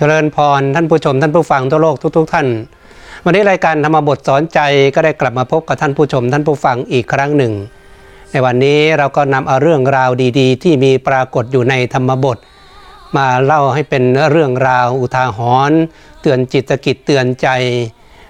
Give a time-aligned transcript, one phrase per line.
[0.00, 2.46] เจริญพรท่านผู้ชมท่านผู้ฟังทั่วโลกทุก ๆ ท่าน
[3.24, 4.60] วันนี้รายการธรรมบทสอนใจ
[4.94, 7.52] ก็ได้กลับมาพบกับท่านผู้ชม ท่านผู้ฟังอีกครั้งหนึ่ง
[8.30, 12.38] ในวันนี้เราก็นำเอาเรื่องราวดี ๆ ที่มีปรากฏอยู่ในธรรมบท
[13.16, 15.38] มาเล่าให้เป็นเรื่องราวอุทาห
[15.70, 15.78] รณ์
[16.20, 17.48] เตือนจิตกิจเตือนใจ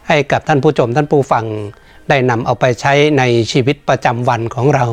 [0.08, 1.44] ให้กับท่านผู้ชมท่านผู้ฟัง
[2.08, 4.86] ได้นำเอาไปใช้ในชีวิตประจำวันของเรา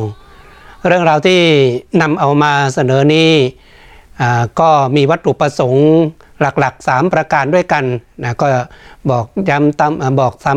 [0.88, 1.40] เรื่องราวที่
[2.02, 3.32] นำเอามาเสนอนี้
[4.22, 5.90] อ่ก็มีวัตถุประสงค์
[6.42, 7.86] หลักๆ 3 ประการด้วยกัน
[8.24, 8.48] นะก็
[9.10, 10.54] บอกย้ำตามบอกซ้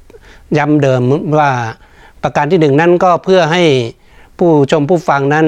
[0.00, 1.02] ำย้ำเดิม
[1.38, 1.50] ว่า
[2.22, 3.62] ประการที่หนึ่งนั่นก็เพื่อให้
[4.38, 5.46] ผู้ชมผู้ฟังนั้น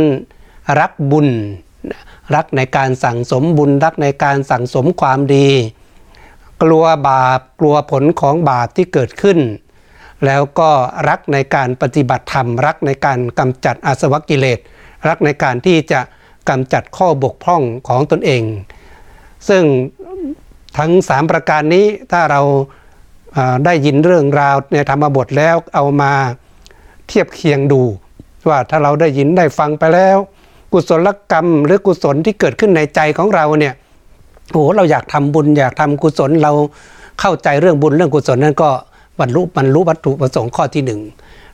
[0.81, 1.29] รักบุญ
[2.35, 5.49] รักในการสั่งสมบุญ รักในการสั่งสมความดี
[6.63, 9.39] กลัวบาปกลัวผลของบาปที่เกิดขึ้น
[10.27, 10.71] แล้วก็
[11.09, 14.59] รักในการปฏิบัติธรรม รักในการกำจัดอาสวะกิเลส
[15.09, 16.01] รักในการที่จะ
[16.49, 18.43] กำจัดข้อบกพร่องของตนเอง
[19.49, 19.63] ซึ่ง
[20.79, 26.13] ทั้ง 3 ประการนี้ถ้าเราาได้ยินเรื่องราวในธรรมบทแล้วเอามา
[27.09, 27.83] เทียบเคียงดู
[28.49, 30.19] ว่าถ้าเราได้ยินได้ฟังไปแล้ว
[30.73, 33.75] กุศลกรรมหรือกุศลที่เกิดขึ้นในใจของเราเนี่ย
[34.51, 36.53] โอ้โหเราอยากทำบุญอยากทำกุศลเรา
[37.21, 38.71] เข้าใจเรื่องบุญเรื่องกุศลนั้นก็
[39.21, 41.01] บรรลุบรรลุวัตถุประสงค์ข้อที่หนึ่ง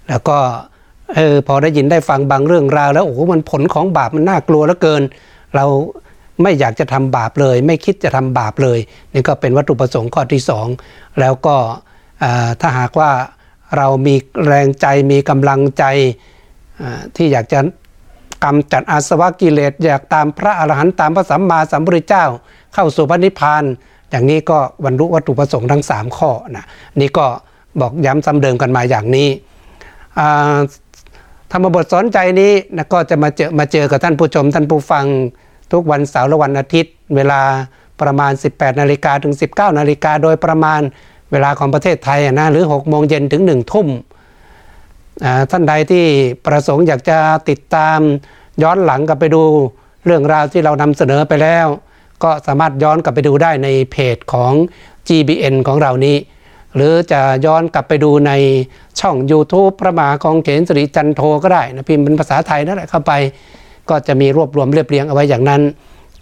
[0.08, 0.36] แล้วก็
[1.14, 5.02] เออพอได้ยินได้ฟังบางเรื่องราว แล้วโอ้โหมันผลของบาปมันน่ากลัวเหลือเกิน
[5.54, 5.64] เรา
[6.42, 8.78] ไม่อยากจะทำบาปเลย ไม่คิดจะทำบาปเลย
[9.12, 10.66] นี่ก็เป็นวัตถุประสงค์ข้อที่สอง
[11.20, 11.56] แล้วก็
[12.60, 13.10] ถ้าหากว่า
[13.76, 14.14] เรามี
[14.46, 15.84] แรงใจมีกำลังใจ
[17.16, 17.60] ที่อยากจะ
[18.44, 22.26] กำจัดอาสวะกิเลสอยากตามพระอรหันต์ตามพระสัมมาสัมพุทธเจ้า
[22.74, 23.64] เข้าสู่พระนิพพาน
[24.10, 26.66] อย่างนี้ก็บรรลุวัตถุประสงค์ทั้ง 3 ข้อนะ
[27.00, 27.26] นี่ก็
[27.80, 29.28] บอกย้ำซ้ำเดิมกันมาอย่างนี้
[31.52, 35.04] ธรรมบทสอนใจนี้นะก็จะมาเจอมาเจอกับท่านผู้ชมท่านผู้ฟัง
[35.72, 37.40] ทุกวันเสาร์และวันอาทิตย์ เวลา
[38.00, 40.80] ประมาณ 18นาฬิกาถึง 19นาฬิกาโดยประมาณ
[41.32, 43.88] เวลาของประเทศไทยนะหรือ6โมงเย็นถึง1ทุ่ม
[45.24, 46.04] อ่าท่านใดที่
[46.46, 47.98] ประสงค์อยากจะติดตาม
[48.62, 49.42] ย้อนหลังกลับไปดู
[50.06, 51.66] เรื่องราวที่เรานำเสนอไปแล้ว
[52.22, 54.52] ก็สามารถย้อนกลับไปดูได้ในเพจของ
[55.08, 56.16] GBN ของเรานี้
[56.74, 58.32] หรือจะย้อนกลับไปดูใน
[59.00, 63.12] ช่อง YouTube พระมหาของเขนสิริจันโทก็ได้นะพิมพ์เป็นภาษาไทยนั่นแหละเข้าไป
[63.90, 65.62] ก็จะมีรวบรวมเรียบเรียงเอาไว้อย่างนั้น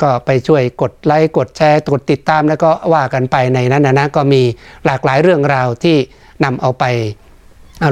[0.02, 4.42] ก็ไปช่วยกดไลค์กดแชร์กดติดตามแล้วก็ว่ากันไปในนั้นนะนะก็มี
[4.86, 5.96] หลากหลายเรื่องราวที่
[6.44, 6.84] นำเอาไป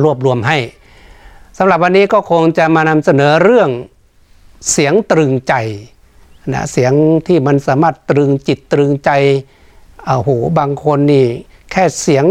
[0.04, 0.58] รวบรวมให้
[1.58, 3.70] สำหรับวันนี้ก็คงจะมานำเสนอเรื่อง
[4.72, 5.54] เสียงตรึงใจ
[6.52, 6.92] นะเสียง
[7.26, 9.10] ที่มันสามารถตรึงจิตตรึงใจ
[10.06, 11.26] โอ้โหบางคนนี่
[11.70, 12.24] แค่เสียง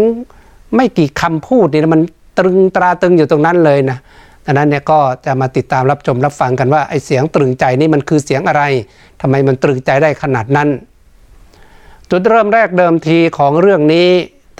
[0.76, 2.02] ไม่กี่คำพูดนี่นะมัน
[2.40, 3.98] ตรึงตราตรึงอยู่ตรงนั้นเลยนะ
[4.46, 8.64] ดังนั้นเนี่ยก็จะมาติดตามรับชมรับฟังกันว่าไอ้เสียงตรึงใจนี่มันคือเสียงอะไร
[9.22, 10.70] ทำไมมันตรึงใจได้ขนาดนั้น
[12.10, 14.10] จุดเริ่มแรกเดิมทีของเรื่องนี้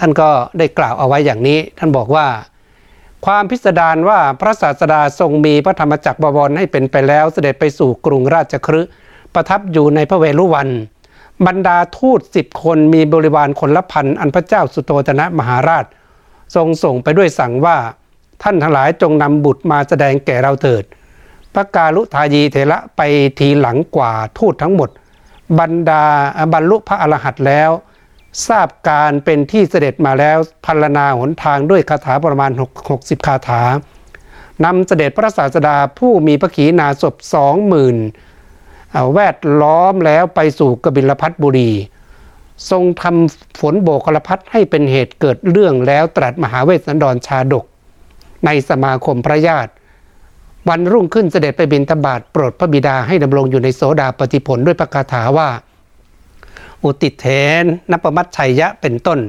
[0.00, 2.26] ท่านก็ได้กล่าวเอาไว้อย่างนี้ ท่านบอกว่า
[3.26, 8.90] ความพิสดารว่าพระศาสดาทรงมีพระธรรมจักรบวรให้เป็นไปแล้วเสด็จไปสู่กรุงราชคฤห์
[9.34, 10.68] ประทับอยู่ในพระเวรุวัน
[11.46, 15.84] บรรดาทูตสิบคนมีบริวารคนละพันอันพระเจ้าสุโธทนะมหาราช
[16.54, 17.76] ทรงส่งไปด้วยสั่งว่า
[18.42, 20.84] ท่านทั้งหลายจงนำบุตรมาแสดงแก่เราเถิด
[21.54, 23.00] พระกาลุทายีเถระไป
[23.38, 24.90] ทีหลังกว่าทูตทั้งหมด
[25.58, 26.04] บรรดา
[26.52, 27.70] บรรลุพระอรหันต์แล้ว
[28.48, 32.50] ทราบการเป็นที่เสด็จมาแล้วพัลนาหนทางด้วยคาถาประมาณ
[32.88, 33.62] 60 คาถา
[34.64, 37.96] นำเสด็จพระศาสดาผู้มีพระขีณาสพสองหมื่น
[39.14, 41.72] แวดล้อมแล้วไปสู่กบิลพัทบุรี
[42.70, 47.64] ทรงทำฝนโบกลพัทให้เป็นเหตุเกิดเรื่องแล้วตรัสมหาเวสสันดรชาดก
[48.46, 49.72] ในสมาคมพระญาติ
[50.68, 55.48] วันรุ่งขึ้นเสด็จไปบินทบาทโปรดพระบิดาให้ดำรงอยู่ในโสดาปฏิผลด้วยประกาถาว่า
[56.84, 57.26] อุติเถ
[57.62, 59.20] นนปมัตชัยยะเป็นต้น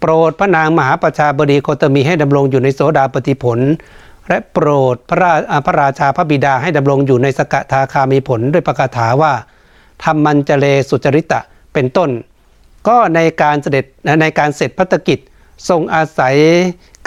[0.00, 3.58] โปรดพระนางมหาประชาบดีโคตมีให้ดำรงอยู่ในโสดาปฏิผล
[4.28, 5.32] และโปรดพระรา
[5.66, 9.32] พระราชาพระบิดาให้ดำรงอยู่ในสกทาคามีผลด้วยประกาถาว่า
[10.04, 11.40] ธรรมันจเลสุจริตะ
[11.72, 12.10] เป็นต้น
[12.88, 13.84] ก็ในการเสด็จ
[14.22, 15.18] ในการเสร็จพัฒกิจ
[15.68, 16.36] ทรงอาศัย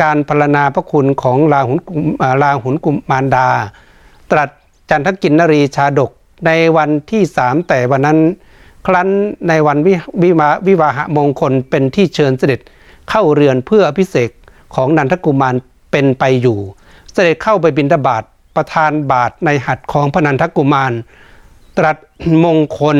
[0.01, 3.48] การพรรณนาพระคุณของลาหุนกุมอ่าลาหุนกุมมารดา
[4.31, 4.50] ตรัส
[4.89, 6.12] จันทกินนรีชาดก
[6.45, 8.19] ในวันที่สามแต่วันนั้น
[8.88, 9.09] ครั้น
[9.48, 12.59] ในวันวิววาวิวาหะมงคลเป็นที่เชิญเสด็จ
[13.09, 14.30] เข้าเรือนเพื่ออภิเศษ
[14.75, 15.56] ของนันทกุมาร
[15.92, 16.59] เป็นไปอยู่
[17.13, 18.24] เสด็จเข้าไปบิณฑบาต
[18.56, 20.94] ประทานบาทในหัตถ์ของพระนันทกุมาร
[21.77, 21.97] ตรัส
[22.44, 22.97] มงคล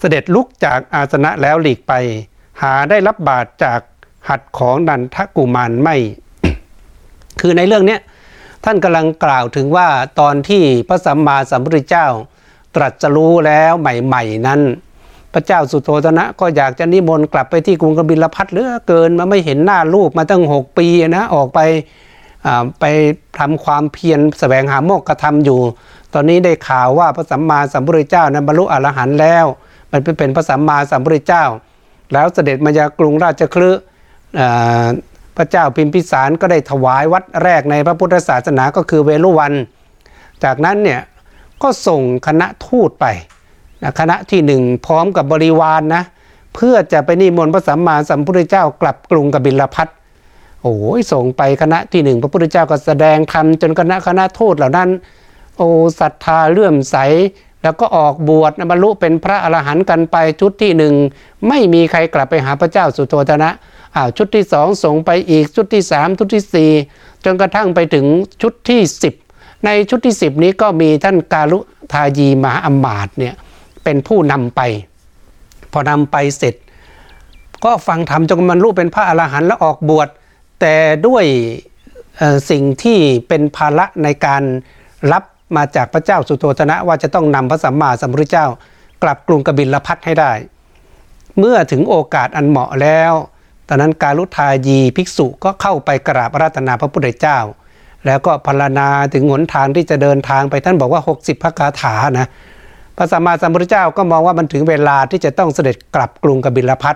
[0.00, 1.92] เสด็จลุกจากอาสนะแล้วหลีกไป
[2.62, 3.80] หาได้รับบาทจาก
[4.28, 5.96] หัตถ์ของนันทกุมารไม่
[7.40, 7.98] คือในเรื่องนี้
[8.64, 9.88] ท่านกำลังกล่าวถึงว่า
[10.20, 12.06] ตอนที่พระสัมมาสัมพุทธเจ้า
[12.74, 14.60] ตรัสรู้แล้วใหม่ๆนั้น
[15.32, 20.86] พระเจ้าสุโธทนะก็อยากจะนิมนต์กลับไปที่กรุงกบิลพัทเหลือเกินมาไม่เห็นหน้าลูกมาตั้งหกปี
[21.16, 21.60] นะออกไป
[22.80, 22.84] ไป
[23.38, 25.60] ทำความเพียรแสวงหาโมกขธรรมอยู่
[26.14, 29.46] ตอนนี้ได้ข่าวว่าพระสัมมาสัมพุทธเจ้านั้นบรรลุอรหันต์แล้ว
[29.92, 31.44] มันเป็นพระสัมมาสัมพุทธเจ้า
[32.12, 33.70] แล้วเสด็จมาจากกรุงราชคลึ
[35.36, 39.52] พระเจ้าพิมพิสารก็ได้ถวายวัดแรกในพระพุทธศาสนาก็คือเวลุวัน
[40.44, 41.00] จากนั้นเนี่ย
[41.62, 43.06] ก็ส่งคณะทูตไป
[43.82, 46.02] นะคณะที่หนึ่งพร้อมกับบริวารนนะ
[46.54, 49.88] เพื่อจะไปนิมนต์พระสัมมาสัมพุทธเจ้ากลับกรุงกบิลพัท
[50.62, 54.88] โอ้ยส่งไปคณะที่หนึ่งพระพุทธเจ้าก็แสดงธรรมจนคณะคณะทูตเหล่านั้น
[55.56, 55.68] โอ้
[56.00, 56.96] ศรัทธาเลื่อมใส
[57.62, 60.94] แล้วก็ออกบวชบรรลุเป็นพระอรหันต์กันไปชุดที่หนึ่ง
[61.48, 63.50] ไม่มีใครกลับไปหาพระเจ้าสุโธทนะ
[63.96, 66.70] อ้าวชุดที่สองส่งไปอีกชุดที่สามชุดที่สี่
[67.24, 68.06] จนกระทั่งไปถึง
[68.42, 69.14] ชุดที่สิบ
[69.64, 71.58] ในชุดที่สิบนี้ก็มีท่านกาลุ
[71.92, 73.34] ทายีมหาอมาตเนี่ย
[73.84, 74.60] เป็นผู้นำไป
[75.72, 76.54] พอนำไปเสร็จ
[77.64, 80.08] ก็ฟังธรรมจนมันรู้เป็นพระอรหันต์แล้วออกบวช
[80.60, 80.74] แต่
[81.06, 81.24] ด้วย
[82.50, 82.98] สิ่งที่
[83.28, 84.42] เป็นภาระในการ
[85.12, 85.24] รับ
[85.56, 88.46] มาจากพระเจ้าสุโธธนะว่าจะต้องนำพระสัมมาสัมพุทธเจ้า
[89.02, 90.32] กลับกรุงกบิลพัทให้ได้
[91.38, 93.12] เมื่อถึงโอกาสอันเหมาะแล้ว
[93.68, 97.38] ตอนนั้นการุทายีภิกษุก็เข้าไปกราบรัตนาพระพุทธเจ้า
[98.06, 102.28] แล้วก็พรรณนาถึงหนทางที่จะเดินทางไปท่านบอกว่า 60 พระคาถานะ
[102.96, 106.94] พระสัมมาสัมพุทธเจ้าก็มองว่ามันถึงเวลาที่จะต้องเสด็จกลับกรุงกบิลพัท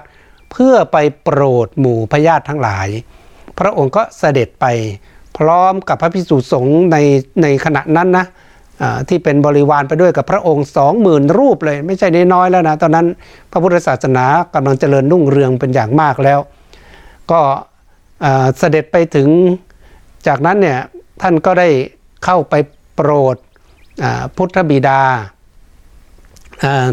[0.53, 2.89] เพื่อไปโปรดหมู่พญาติทั้งหลาย
[3.59, 4.67] พระองค์ก็เสด็จไป
[5.39, 6.97] พร้อมกับพระพิสุสงฆ์ใน
[7.43, 8.27] ในขณะนั้นนะ
[9.09, 13.07] ที่เป็นบริวารไปด้วยกับพระองค์สองหมื่นรูปเลย ไม่ใช่น้อยแล้วนะ ตอนนั้น
[13.51, 14.25] พระพุทธศาสนา
[14.55, 16.41] กำลังเจริญรุ่งเรืองเป็นอย่างมากแล้ว
[17.33, 17.41] ก็
[18.59, 19.29] เสด็จไปถึง
[20.27, 20.79] จากนั้นเนี่ย
[21.23, 21.69] ท่านก็ได้
[22.25, 22.55] เข้าไป
[22.95, 23.37] โปรด
[24.37, 25.01] พุทธบิดา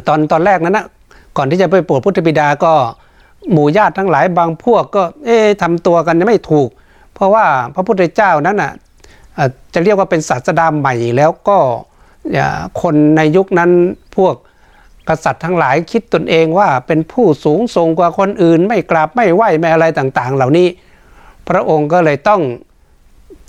[0.07, 0.85] ตอนตอนแรกนั้นนะ
[1.37, 2.73] ก่อนที่จะไปโปรดพุทธบิดาก็
[3.51, 6.69] หมู่ญาติทั้งหลายบางพวกก็เอ๊ะทำตัวกันไม่ถูก
[7.13, 7.45] เพราะว่า
[7.75, 8.71] พระพุทธเจ้านั้นอะ
[9.73, 11.57] จะเรียกว่าเป็นศาสดาใหม่แล้วก็
[12.81, 13.71] คนในยุคนั้น
[14.17, 14.35] พวก
[15.09, 20.67] กษัตริย์ทั้งหลายคิดตนเองว่าเป็นผู้สูงส่งกว่าคนอื่น ไม่กราบไม่ไหวไม่อะไรต่างๆ เหล่านี้
[21.49, 22.41] พระองค์ก็เลยต้อง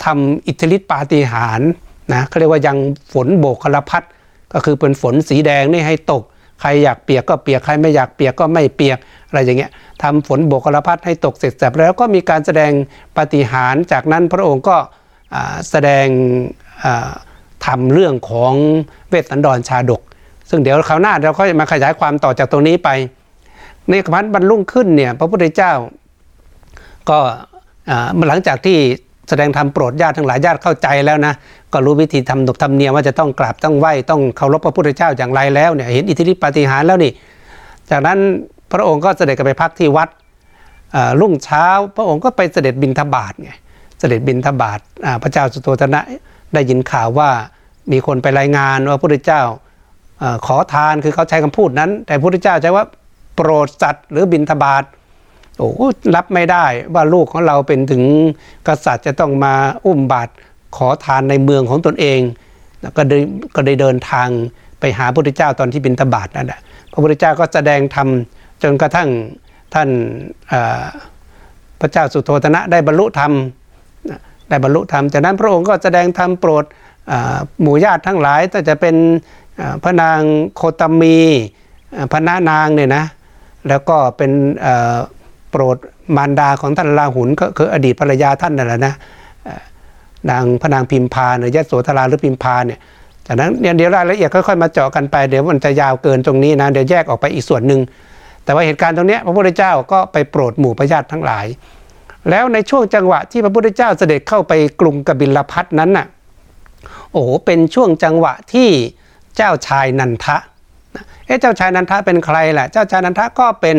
[0.04, 1.68] ทำอิทธิฤทธิปาฏิหาริย์
[2.12, 2.76] นะเขาเรียกว่ายัง
[3.12, 4.02] ฝนโบกคลพัด
[4.52, 6.22] ก็คือเป็นฝนสีแดงนี่ให้ตก
[6.60, 9.70] ใครอยากเปียกก็เปียกใครไม่อยากเปียกก็ไม่เปียกอะไรอย่างเงี้ย
[10.02, 12.72] ทำฝนโบกลพัดให้ตกเสร็จสับแล้วก็มีการแสดง
[13.16, 14.76] ปาฏิหารจากนั้นพระองค์ก็
[15.70, 16.06] แสดง
[17.66, 18.54] ทำเรื่องของ
[19.08, 20.02] เวสสันดรชาดก
[20.50, 22.88] ซึ่งเดี๋ยวคราวหน้าเราก็จะมาขยายความต่อจากตรงนี้ไป
[23.88, 25.72] ในพันบรรลุขึ้นเนี่ยพระพุทธเจ้า
[27.10, 27.18] ก็
[28.28, 28.78] หลังจากที่
[29.28, 31.34] แสดงธรรมโปรดญาติทั้งหลายญาติเข้าใจแล้วนะ
[31.72, 37.12] ก็รู้วิธีทำนบทำเนียมว่าจะต้องกราบต้องไหว้ต้องเคารพพระพุทธเจ้าอย่างไรแล้วเนี่ยเห็นอิทธิฤทธิปาฏิหาริย์แล้วนี่
[37.90, 38.18] จากนั้น
[38.72, 40.08] พระองค์ก็เสด็จไปพักที่วัด
[41.20, 43.50] รุ่งเช้า พระองค์ก็ไปเสด็จบินทบาทไง
[43.98, 44.80] เสด็จบินทบาท
[45.22, 46.00] พระเจ้าสุโธทนะ
[46.54, 47.28] ได้ยินข่าวว่า
[47.92, 49.42] มีคนไปรายงานว่าพระพุทธเจ้า
[50.46, 52.84] ขอทานคือเขาใช้คำพูดนั้น แต่พระพุทธเจ้าใช้ว่า
[53.36, 54.84] โปรดสัตว์หรือบินทบาท
[55.58, 55.68] โอ้
[56.14, 58.02] รับไม่ได้ว่าลูกของเราเป็นถึง
[58.68, 59.54] กษัตริย์จะต้องมา
[59.86, 60.32] อุ้มบาตร
[60.76, 62.20] ขอทานในเมืองของตนเอง
[62.96, 63.18] ก็ได้
[63.54, 64.28] ก็ได้เดินทาง
[64.80, 66.60] ไปหาพระพุทธเจ้าตอนที่บินตบาทนั่นแหละ
[66.92, 68.08] พระพุทธเจ้าก็แสดงธรรม
[68.62, 69.08] จนกระทั่ง
[69.74, 69.88] ท่าน
[71.80, 73.32] พระเจ้าสุโธธนะได้บรรลุธรรม
[74.48, 76.64] ได้บรรลุธรรมจากนั้นพระองค์ก็แสดงธรรมโปรด
[77.60, 78.96] หมู่ญาติทั้งหลายแต่จะเป็น
[79.82, 80.20] พระนาง
[80.56, 81.18] โคตมี
[82.12, 83.04] พระนานางเนี่ยนะ
[83.68, 84.30] แล้วก็เป็น
[85.50, 85.76] โปรด
[86.16, 88.94] มารดาของท่านลาหุนก็คืออดีตภรรยาท่านนั่นแหละนะ
[90.30, 92.78] นางพระนางพิมพาหรือยโสธราหรือพิมพาเนี่ย
[93.26, 97.80] จากนั้นเดี๋ยวรายละเอียดค่อยๆมาเจาะกันไปเดี๋ยวมันจะยาวเกินตรงนี้นะเดี๋ยวแยกออกไปอีกส่วนหนึ่ง
[98.44, 101.46] แต่ว่าเหตุการณ์ตรงนี้พระพุทธเจ้าก็ไปโปรดหมู่พระญาติทั้งหลาย
[102.30, 106.06] แล้วในช่วงจังหวะที่พระพุทธเจ้าเสด็จเข้าไปกรุงกบิลพัทนั้นน่ะ
[107.12, 108.70] โอ้โหเป็นช่วงจังหวะที่
[109.36, 110.36] เจ้าชายนันทะ
[111.26, 113.78] เอ๊ะเจ้าชายนันทะเป็นใครล่ะ เจ้าชายนันทะก็เป็น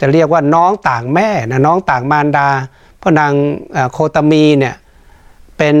[0.00, 2.48] จะเรียกว่าน้องต่างแม่นะน้องต่างมารดา
[3.02, 3.32] พระนาง
[3.92, 4.76] โคตมีเนี่ย
[5.58, 5.76] เป็น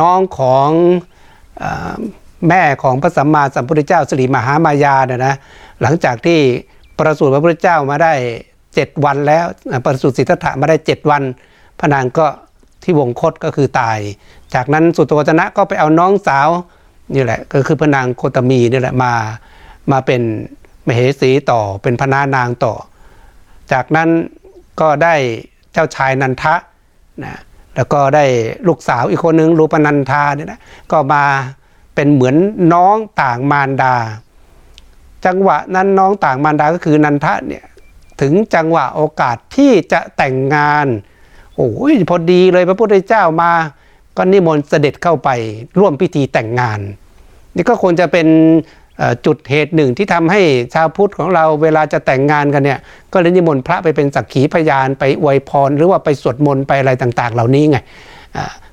[0.00, 0.68] น้องของ
[2.48, 5.34] แม่ของพระสัมมาสัมพุทธเจ้าสิริมหามายาเนี่ยนะ
[5.82, 6.38] หลังจากที่
[6.98, 8.12] ประสูติพระพุทธเจ้ามาได้
[8.74, 9.44] เจ็ดวันแล้ว
[9.84, 11.22] ประสูติสิทธัตถะมาได้เจ็ดวัน
[11.80, 12.26] พระนางก็
[12.86, 13.98] ที่วงคตก็คือตาย
[14.54, 16.48] จากนั้นสุตโตจนะก็ไปเอาน้องสาว
[17.14, 19.12] นี่แหละก็คือพระนางโคตมีนี่แหละมา
[19.90, 20.22] มาเป็น
[20.86, 22.74] มเหสีต่อเป็นพนานางต่อ
[23.72, 24.08] จากนั้น
[24.80, 25.14] ก็ได้
[25.72, 26.54] เจ้าชายนันทะ
[27.24, 27.34] นะ
[27.76, 28.24] แล้วก็ได้
[28.68, 30.60] ลูกสาวอีกคนนึงรูปนันทาเนี่ยนะ
[30.92, 31.24] ก็มา
[31.94, 32.36] เป็นเหมือน
[32.74, 33.94] น้องต่างมารดา
[35.26, 37.64] จังหวะนั้นน้องต่างมารดาก็คือนันทะเนี่ย
[38.20, 40.86] ถึงจังหวะโอกาสที่จะแต่งงาน
[41.56, 43.52] โอ้ยพอดีเลยพระพุทธเจ้ามา
[44.16, 45.28] ก็นิมนต์เสด็จเข้าไป
[45.78, 46.80] ร่วมพิธีแต่งงาน
[47.54, 48.26] นี่ก็ควรจะเป็น
[49.26, 50.40] จุดเหตุหนึ่งที่ทำให้
[50.74, 52.80] ชาวพุทธของเราเวลาจะแต่งงานกันเนี่ย
[53.12, 57.78] ก็เลยนิมนต์พระไปเป็นสักขีพยานไปอวยพร หรือว่าไปสวดมนต์ไปอะไรต่าง ๆ เหล่านี้ไง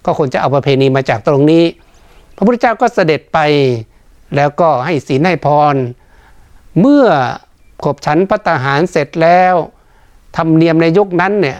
[0.05, 1.63] ก็ควรจะเอาประเพณีมาจากตรงนี้
[2.35, 3.39] พระพุทธเจ้าก็เสด็จไป
[4.35, 5.75] แล้วก็ให้ศีลให้พร
[6.79, 7.05] เมื่อ
[7.83, 9.55] ขบฉันพัตหารเสร็จแล้ว
[10.37, 11.59] ธรรมเนียมในยุคนั้นเนี่ย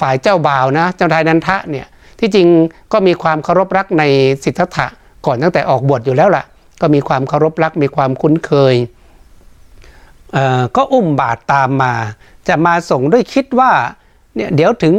[0.00, 1.86] ฝ่ายเจ้าบ่าวนะเจ้าชายนันทะเนี่ย
[2.18, 2.48] ที่จริง
[2.92, 4.02] ก็มีความเคารพรักใน
[4.44, 4.86] สิทธัตถะ
[5.26, 6.44] ก่อนตั้งแต่ออกบวชอยู่แล้วล่ะ
[6.80, 8.74] ก็มีความเคารพรักมีความคุ้นเคย
[10.76, 11.92] ก็อุ้มบาตรตามมา
[12.48, 13.70] จะมาส่งด้วยคิดว่า
[14.34, 14.94] เนี่ยเดี๋ยวถึง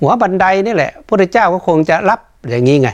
[0.00, 2.88] หัวบันไดนี่แหละพระพุทธเจ้าก็คงจะรับอย่างนี้ไง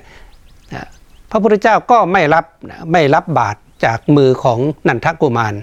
[1.30, 2.44] พระพุทธเจ้าก็ไม่รับ
[2.92, 5.54] ไม่รับบาตรจากมือของนันทกุมาร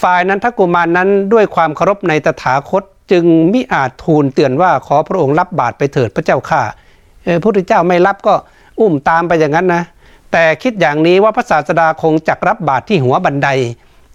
[0.00, 6.62] ฝ่ายนันทกุมารนั้นด้วยความเคารพในตถาคต จึงมิอาจทูลเตือนว่าขอพระองค์รับบาตรไปเถิดพระเจ้าข้า
[7.24, 8.34] พระพุทธเจ้าไม่รับก็
[8.80, 9.82] อุ้มตามไปอย่างนั้นนะ
[10.32, 13.48] แต่คิดอย่างนี้ว่าพระศาสดาคงจักรับบาตรที่หัวบันได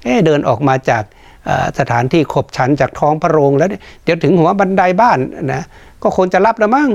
[0.04, 1.04] เเดินออกมาจาก
[1.80, 3.70] สถานที่ขบฉันจากท้องพระโรงแล้ว
[4.04, 5.18] เดี๋ยวถึงหัวบันไดบ้าน
[5.54, 5.64] นะ
[6.04, 6.90] ก็คงจะรับแล้วมั้ง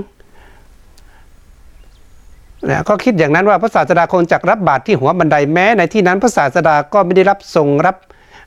[2.71, 7.97] นะก็คิดอย่างนั้นว่าพระศาสดาคงจักรับบาตรที่หัวบันไดแม้ ในที่นั้นพระศาสดาก็ไม่ได้รับทรงรับ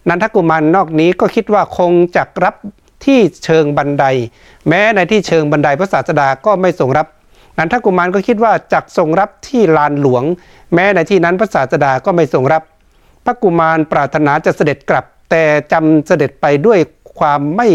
[0.10, 2.56] นันทกุมารนนอกนี้ก็คิดว่าคงจักรับ
[3.06, 4.06] ที่เชิงบันได
[4.68, 7.08] แม้ในที่เชิงบันไดพระศาสดาก็ไม่ทรงรับ
[7.58, 10.24] นันทกุมารก็คิดว่าจักทรงรับที่ลานหลวง
[10.74, 12.64] แม้ในที่นั้นพระศาสดาก็ไม่ทรงรับ
[13.26, 16.80] พระกุมารปรารถนาจะเสด็จกลับ แต่จำเสด็จไปด้วย
[17.20, 17.68] ความไม่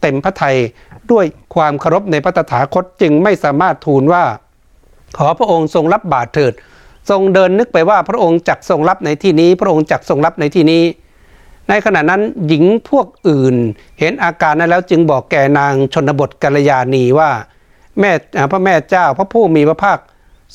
[0.00, 0.56] เต็มพระทัย
[1.12, 1.24] ด้วย
[1.54, 4.24] ความเคารพในพระตถาคตจึงไม่สามารถทูลว่า
[5.16, 6.52] ขอพระองค์ทรงรับบาตรเถิด
[7.10, 10.82] ทรงเดินนึกไปว่าพระองค์จักทรงรับในที่นี้ พระองค์จักทรงรับในที่นี้
[11.68, 13.56] ในขณะนั้นหญิงพวกอื่น
[13.98, 17.30] เห็นอาการนั้นแล้วจึงบอกแก่นางชนบทกัลยาณีว่า
[17.98, 18.10] แม่
[18.50, 19.98] พระแม่เจ้าพระผู้มีพระภาค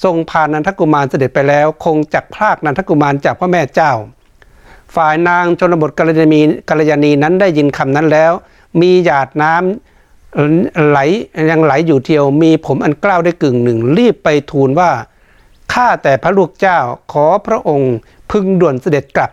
[0.03, 3.91] ทรงพานันทกุมารเสด็จไปแล้ว คงจักพรากนันทกุมารจากพระแม่เจ้า
[4.95, 8.31] ฝ่ายนางชนบทกัลยาณีกัลยาณีนั้นได้ยินคำนั้นแล้ว
[8.81, 10.99] มีหยาดน้ำไหล
[11.49, 14.91] ยังไหลอยู่เทียวมีผมอันกล้าวได้กึ่งหนึ่ง รีบไปทูลว่า
[15.73, 16.79] ข้าแต่พระลูกเจ้า
[17.11, 17.93] ขอพระองค์
[18.31, 19.31] พึงด่วนเสด็จกลับ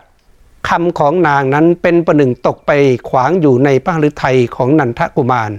[0.67, 2.71] คำของนางนั้นเป็นประหนึ่งตกไป
[3.09, 5.51] ขวางอยู่ในพระฤทัยของนันทกุมาร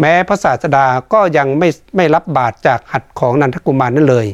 [0.00, 4.26] แม้พระศาสดาก็ยังไม่ไม่รับบาตรจากหัตถ์ของนันทกุมารนั่นเลย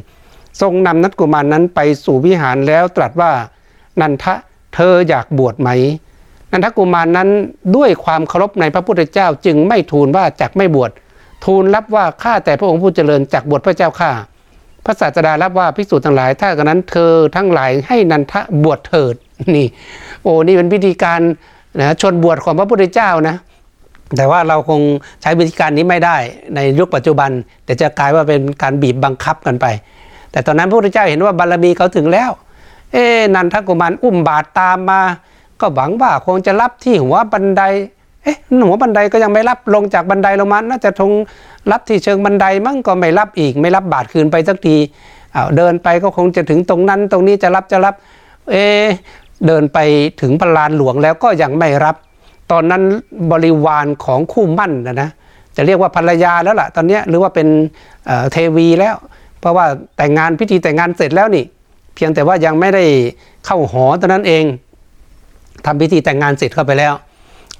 [0.61, 3.31] ทรงนำนันกุมารนั้นไปสู่วิหารแล้วตรัสว่า
[4.01, 4.33] นันทะ
[4.75, 5.69] เธออยากบวชไหม
[6.51, 7.29] นันทกุมารนั้น
[7.75, 10.91] ด้วยความเคารพในพระพุทธเจ้าจึงไม่ทูลว่าจักไม่บวช
[11.45, 14.11] ทูลรับว่าข้าแต่พระองค์ผู้เจริญจักบวชพระเจ้าข้า
[14.85, 19.15] พระศาสดารับว่าภิกษุทั้งหลาย ถ้ากันนั้นเธอทั้งหลายให้นันทะบวชเถิด
[19.55, 19.67] นี่
[20.21, 21.19] โอ้นี่เป็นพิธีการ
[21.79, 23.35] นะชนบวชของพระพุทธเจ้านะ
[24.17, 24.81] แต่ว่าเราคง
[25.21, 26.17] ใช้วิธีการนี้ไม่ได้
[26.55, 27.29] ในยุคปัจจุบัน
[27.65, 29.65] แต่จะกลายว่าเป็นการบีบบังคับกันไป
[30.31, 32.31] แต่ตอนนั้นพระพุทธเจ้าเห็นว่าบารมีเขาถึงแล้ว
[32.93, 35.01] เอ๊นันทกุมารอุ้มบาตรตามมา
[35.61, 37.63] ก็หวังว่าคงจะรับที่หัวบันได
[38.23, 41.11] เอ๊ะหัวบันไดก็ยังไม่รับลงจากบันไดลงมาน่าจะทง
[41.71, 44.77] รับที่เชิงบันไดมั้งก็ไม่รับอีก ไม่รับบาตรคืนไปสักที
[45.33, 47.95] เอาเดินไปก็คงจะถึงตรงนั้น ตรงนี้จะรับจะรับ
[48.51, 48.55] เอ
[49.47, 49.79] เดินไป
[50.21, 51.95] ถึงพระลานหลวงแล้วก็ยังไม่รับ
[52.51, 52.83] ตอนนั้น
[53.31, 55.09] บริวารของคู่มั่นนะนะ
[55.55, 57.47] จะเรียกว่าภรรยาแล้วล่ะ ตอนนี้หรือว่าเป็น
[58.31, 58.95] เทวีแล้ว
[59.39, 59.65] เพราะว่า
[59.97, 61.45] แต่งงานพิธีแต่งงานเสร็จแล้วนี่
[61.95, 62.83] เพียงแต่ว่ายังไม่ได้
[63.45, 64.43] เข้าหอตอนนั้นเอง
[65.65, 66.93] ทำพิธีแต่งงานเสร็จเข้าไปแล้ว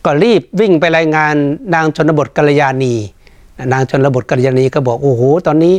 [0.05, 1.36] ก็รีบวิ่งไปรายงาน
[1.74, 2.93] นางชนบทกัลยาณี
[3.72, 5.75] นางชนระบทกัลยาณีก็บอกโอ้โหตอนนี้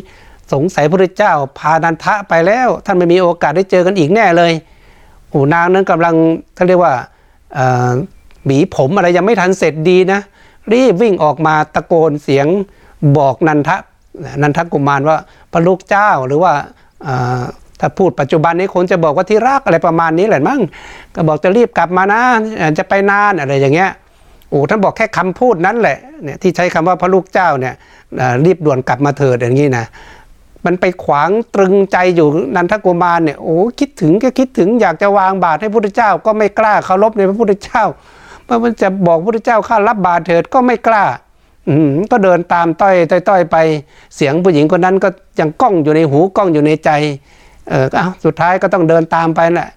[0.53, 4.53] สงสัยพระเจ้าพานันทะไปแล้ว ท่านไม่มีโอกาสได้เจอกันอีกแน่เลย
[5.29, 6.15] โอ้นางนั้นกำลัง
[6.55, 6.95] เขาเรียกว่า
[8.47, 10.21] หวีผมอะไรยังไม่ทันเสร็จดีนะ
[10.73, 12.47] รีบวิ่งออกมาตะโกนเสียง
[13.19, 13.77] บอกนันทะ
[14.43, 15.17] นันทกุมารว่า
[15.53, 16.53] พระลูกเจ้าหรือว่า
[17.81, 20.61] ถ้าพูดปัจจุบันนี้คนจะบอกว่าที่รักอะไรประมาณนี้แหละมั้ง
[21.15, 22.23] ก็บอกจะรีบกลับมานะ
[22.79, 23.91] จะไปนานอะไรอย่างเงี้ย
[24.53, 27.75] โอ้ท่านบอกแค่คำพูดนั้นแหละเนี่ยที่ใช้คำว่าพระลูกเจ้าเนี่ย
[28.45, 29.85] รีบด่วนกลับมาเถิดอย่างนี้นะ
[30.67, 37.85] มันไปขวางตรึงใจอยู่นันทกุมารเนี่ยโอ้คิดถึงก็คิดถึงอยากจะวางบาตรให้พระพุทธเจ้า ก็ไม่กล้าเคารพในพระพุทธเจ้า
[38.45, 41.05] เมื่อมันจะบอกพระพุทธเจ้าข้ารับบาตรเถิดก็ไม่กล้า
[41.69, 42.95] อืมก็เดินตามต้อย
[43.29, 43.57] ต้อยไป
[44.17, 45.09] เสียงผู้หญิงคนนั้นก็
[45.41, 46.91] ยังก้องอยู่ในหูก้องอยู่ในใจ
[47.69, 49.69] เอออ้าสุดท้ายก็ต้องเดินตามไปแหละ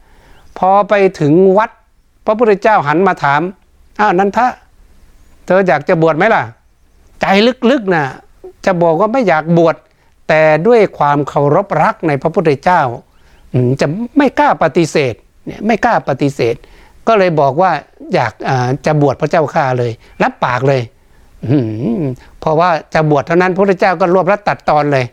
[0.57, 1.69] พอไปถึงวัด
[2.25, 3.41] พระพุทธเจ้าหันมาถาม
[3.99, 4.47] อ้าวนันทะ
[5.45, 6.43] เธออยากจะบวชไหมล่ะ
[7.21, 7.25] ใจ
[7.71, 8.05] ลึกๆนะ่ะ
[8.65, 9.75] จะบอกว่าไม่อยากบวช
[10.29, 12.81] แต่ด้วยความเคารพรักในพระพุทธเจ้า
[13.81, 13.87] จะ
[14.17, 15.13] ไม่กล้าปฏิเสธ
[15.45, 16.55] เนี่ยไม่กล้าปฏิเสธ
[17.07, 17.71] ก็เลยบอกว่า
[18.13, 18.33] อยาก
[18.85, 19.91] จะบวชพระเจ้าข้าเลย
[20.23, 20.81] รับปากเลย
[22.39, 25.05] เพราะว่าจะบวชเท่านั้นพระพุทธเจ้าก็รวบรัดตัดตอนเลย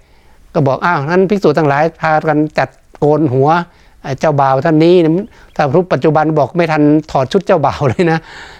[0.54, 3.48] ก็บอกอ้าวนั้นภิกษุทั้งหลายพากันจัดโกนหัว
[4.20, 8.18] เจ้าบ่าวท่านนี้นะถ้ารูปปัจจุบันบอกไม่ทันถอดชุดเจ้าบ่าวเลยนะ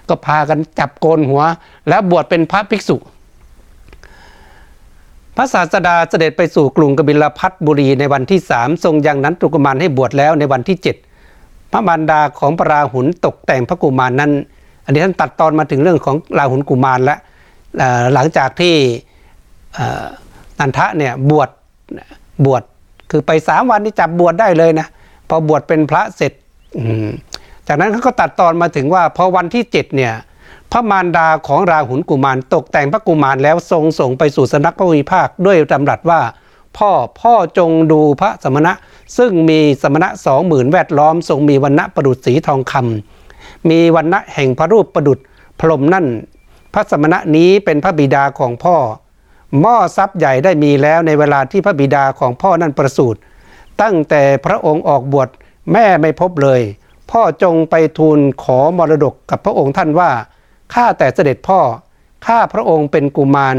[0.09, 1.43] ก็พากันจับโกนหัว
[1.89, 2.97] แล้วบวชเป็นพระภิกษุ
[5.37, 10.97] พระศาสดาเสด็จไปสู่กรุงกบิลพัทบุรีในวันที่สามทรงยังนั้นตุกุมารให้บวชแล้วในวันที่เจ็ด
[11.73, 14.31] พระมารดาของพระราหุลตกแต่งพระกุมารนั้น
[14.85, 17.19] อันนี้ท่านตัดตอนมาถึงเรื่องของราหุลกุมารแล้ว
[18.15, 18.75] หลังจากที่
[20.59, 21.51] นันทะเนี่ยบวช
[22.47, 22.63] บวช
[23.11, 24.87] คือไปสามวันนี่จับบวชได้เลยนะ
[25.35, 26.33] พอบวชเป็นพระเสร็จ
[27.69, 30.13] จากนั้นเขาก็ตัดตอนมาถึงว่าพอวันที่เจ็ดเนี่ย
[30.73, 36.21] พระมารดาของราหุลกุมารตกแต่งพระกุมารแล้วทรงส่งไปสู่สนักพระวิภาคด้วยดำรัสว่า
[36.79, 38.73] พ่อพ่อจงดูพระสมณะ
[39.19, 45.19] ซึ่งมีสมณะสองหมื่นแวดล้อม ทรงมีวันณะประดุษสีทองคำมีวันณะแห่งพระรูปประดุษ
[45.61, 46.07] พรมนั่น
[46.75, 48.77] พระสมณะนี้เป็นพระบิดาของพ่อ
[49.61, 53.21] หม้อทรัพย์ใหญ่ได้มีแล้วในเวลาที่พระบิดาของพ่อนั่นประสูติ
[53.83, 55.29] ตั้งแต่พระองค์ออกบวช
[55.73, 56.63] แม่ไม่พบเลย
[57.11, 60.11] พ่อจงไปทูลขอมรดกกับพระองค์ท่านว่า
[60.75, 61.61] ข้าแต่เสด็จพ่อ
[62.27, 63.57] ข้าพระองค์เป็นกุมาร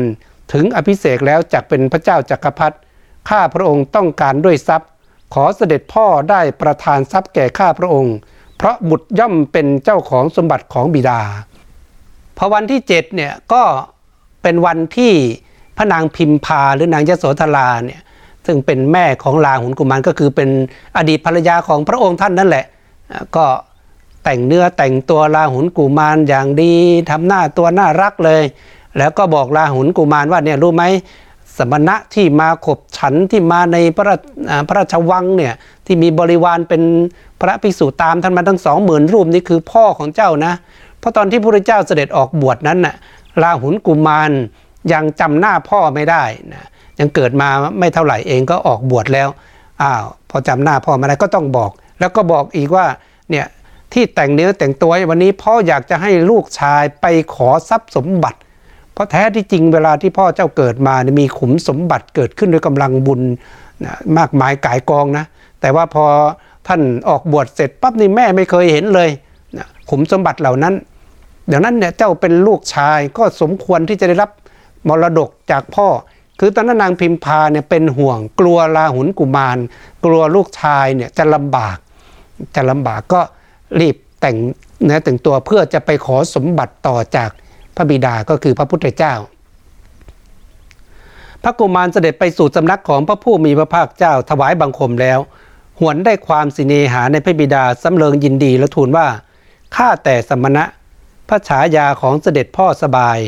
[0.53, 2.77] ถึงอภิเษกแล้วจักเป็นพระเจ้าจักรพรรดิ
[3.29, 4.89] ข้าพระองค์ต้องการด้วยทรัพย์
[5.33, 8.15] ขอเสด็จพ่อได้ประทานทรัพย์แก่ข้าพระองค์
[8.57, 11.21] เพราะบุตรย่อมเป็นเจ้าของสมบัติของบิดา
[12.37, 13.63] พอวันที่เจ็ดเนี่ยก็
[14.41, 15.13] เป็นวันที่
[15.77, 18.01] พระนางพิมพาหรือนางยโสธราเนี่ย
[18.45, 20.49] ซึ่งเป็นแม่ของลาหุนกุมารก็คือเป็น
[20.97, 22.65] อดีตภรรยาของพระองค์ท่านนั่นแหละ
[23.35, 23.45] ก็
[24.23, 26.73] แต่งเนื้อแต่งตัวลาหุนกุมารอย่างดี
[27.09, 28.43] ทำหน้าตัวน่ารักเลย
[28.97, 30.83] แล้วก็บอกลาหุนกุมารว่าเนี่ยรู้ไหม
[31.57, 35.53] สมณะที่มาขบฉันที่มาในพระชอ่าพระราชวังเนี่ย
[35.85, 36.81] ที่มีบริวารเป็น
[37.41, 40.53] พระภิกษุตามท่านมาทั้งสองหมื่นรูปนี่คือพ่อของเจ้านะ
[40.99, 42.95] เพราะตอนที่พระเจ้าเสด็จออกบวชนั้นน่ะ
[43.41, 44.31] ราหุลกุมาร
[44.93, 46.67] ยังจำหน้าพ่อไม่ได้นะ
[46.99, 49.29] ยังเกิดมาไม่เท่าไหร่เองก็ออกบวชแล้ว
[49.81, 52.85] อ้าวพอจำหน้าพ่อม่ได้ก็ต้องบอก แล้วก็บอกอีกว่า
[53.29, 53.45] เนี่ย
[53.93, 58.39] ที่แต่งเนื้อแต่งตัววันนี้พ่ออยากจะให้ลูกชายไปขอทรัพย์สมบัติ
[58.93, 63.21] เพราะแท้ที่จริงเวลาที่พ่อเจ้าเกิดมาเนี่ยมีขุมสมบัติเกิดขึ้นด้วยกำลังบุญ
[63.85, 65.25] นะมากมายกายกองนะ
[65.61, 66.05] แต่ว่าพอ
[66.67, 69.09] ท่านออกบวชเสร็จปั๊บนี่แม่ไม่เคยเห็นเลย
[69.57, 70.73] นะขุมสมบัติเหล่านั้น
[71.47, 74.29] เดังนั้นเนี่ยเจ้าเป็นลูกชายก็สมควรที่จะได้รับ
[74.87, 75.87] มรดกจากพ่อ
[76.45, 79.57] คือตอนนั้นนางพิมพาเนี่ยเป็นห่วง กลัวลาหุนกุมาร
[80.05, 81.77] กลัวลูกชายเนี่ยจะลำบาก
[82.55, 83.21] จะลำบากก็
[83.79, 84.37] รีบแต่ง
[84.83, 87.29] เนื้อแต่งตัวเพื่อจะไปขอสมบัติต่อจาก
[87.75, 89.13] พระบิดาก็คือพระพุทธเจ้า
[91.43, 95.19] พระกุมารเสด็จไปสู่สำนักของพระผู้มีพระภาคเจ้าถวายบังคมแล้ว
[95.79, 99.07] หวนได้ความสิเนหาในพระบิดาสำเริงยินดีและทูลว่า
[99.75, 100.63] ข้าแต่สมณะ
[101.29, 103.19] พระฉายาของเสด็จพ่อสบาย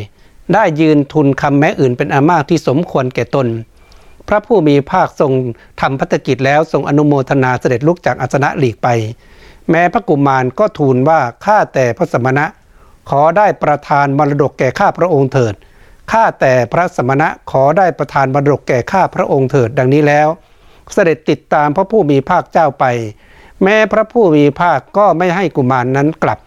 [0.54, 3.48] ได้ยืนทุนคำแม้อื่นเป็นอามากที่สมควรแก่ตน
[4.28, 5.32] พระผู้มีภาคทรง
[5.82, 8.88] ทำพัฒกิจแล้วทรงอนุโมทนาเสด็จลุกจากอาสนะหลีกไป
[9.70, 12.46] แม้พระกุมารก็ทูลว่าข้าแต่พระสมณะ
[13.10, 15.54] ขอได้ประทานมรดกแก่ข้าพระองค์เถิด
[16.12, 20.28] ข้าแต่พระสมณะขอได้ประทานมรดกแก่ข้าพระองค์เถิดดังนี้แล้ว
[20.94, 22.86] เสด็จติดตามพระผู้มีภาคเจ้าไป
[23.64, 26.40] แม้พระผู้มีภาคก็ไม่ให้กุมารนนั้นกลับ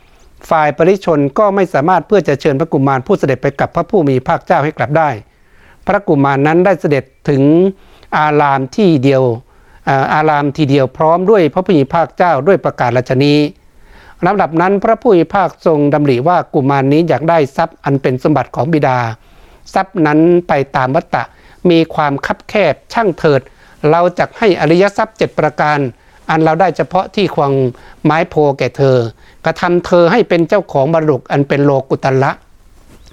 [0.51, 5.11] ฝ่ายปริชนก็ไม่สามารถเพื่อจะเชิญพระกุมารผู้เสด็จไปกับพระผู้มีภาคเจ้าให้กลับได้
[5.87, 7.43] พระกุมารนั้นได้เสด็จถึง
[8.19, 9.23] อารามที่เดียว
[10.15, 13.35] อารามทีเดียวพร้อมด้วยพระผู้มีภาคเจ้าด้วยประกาศราชนี
[14.27, 18.99] ลำดับนั้นพระผู้มีภาคทรงดำริว่ากุมารนี้อยากได้ทรัพย์อันเป็นสมบัติของบิดา
[19.75, 21.25] ทรัพย์นั้นไปตามวัตตะ
[21.71, 23.41] มีความคับแคบช่างเถิด
[23.91, 25.79] เราจะให้อริยทรัพย์เจ็ดประการ
[26.31, 27.53] อันเราได้เฉพาะที่ควง
[28.05, 28.97] ไม้โพแก่เธอ
[29.45, 32.31] กระทำเธอให้เป็นเจ้าของมรดกอันเป็นโลกุตละ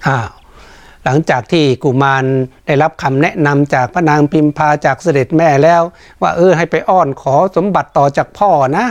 [0.06, 0.28] อ้าว
[1.04, 2.24] หลังจากที่กุมาร
[2.66, 5.82] ได้รับคำแนะนำจากพระนางพิมพาจากเสด็จแม่แล้ว
[6.22, 8.86] ว่าเออให้ไปอ้อนขอสมบัติต่อจากพ่อนะ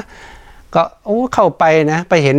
[0.76, 2.38] ก็โอ้เข้าไปนะไปเห็น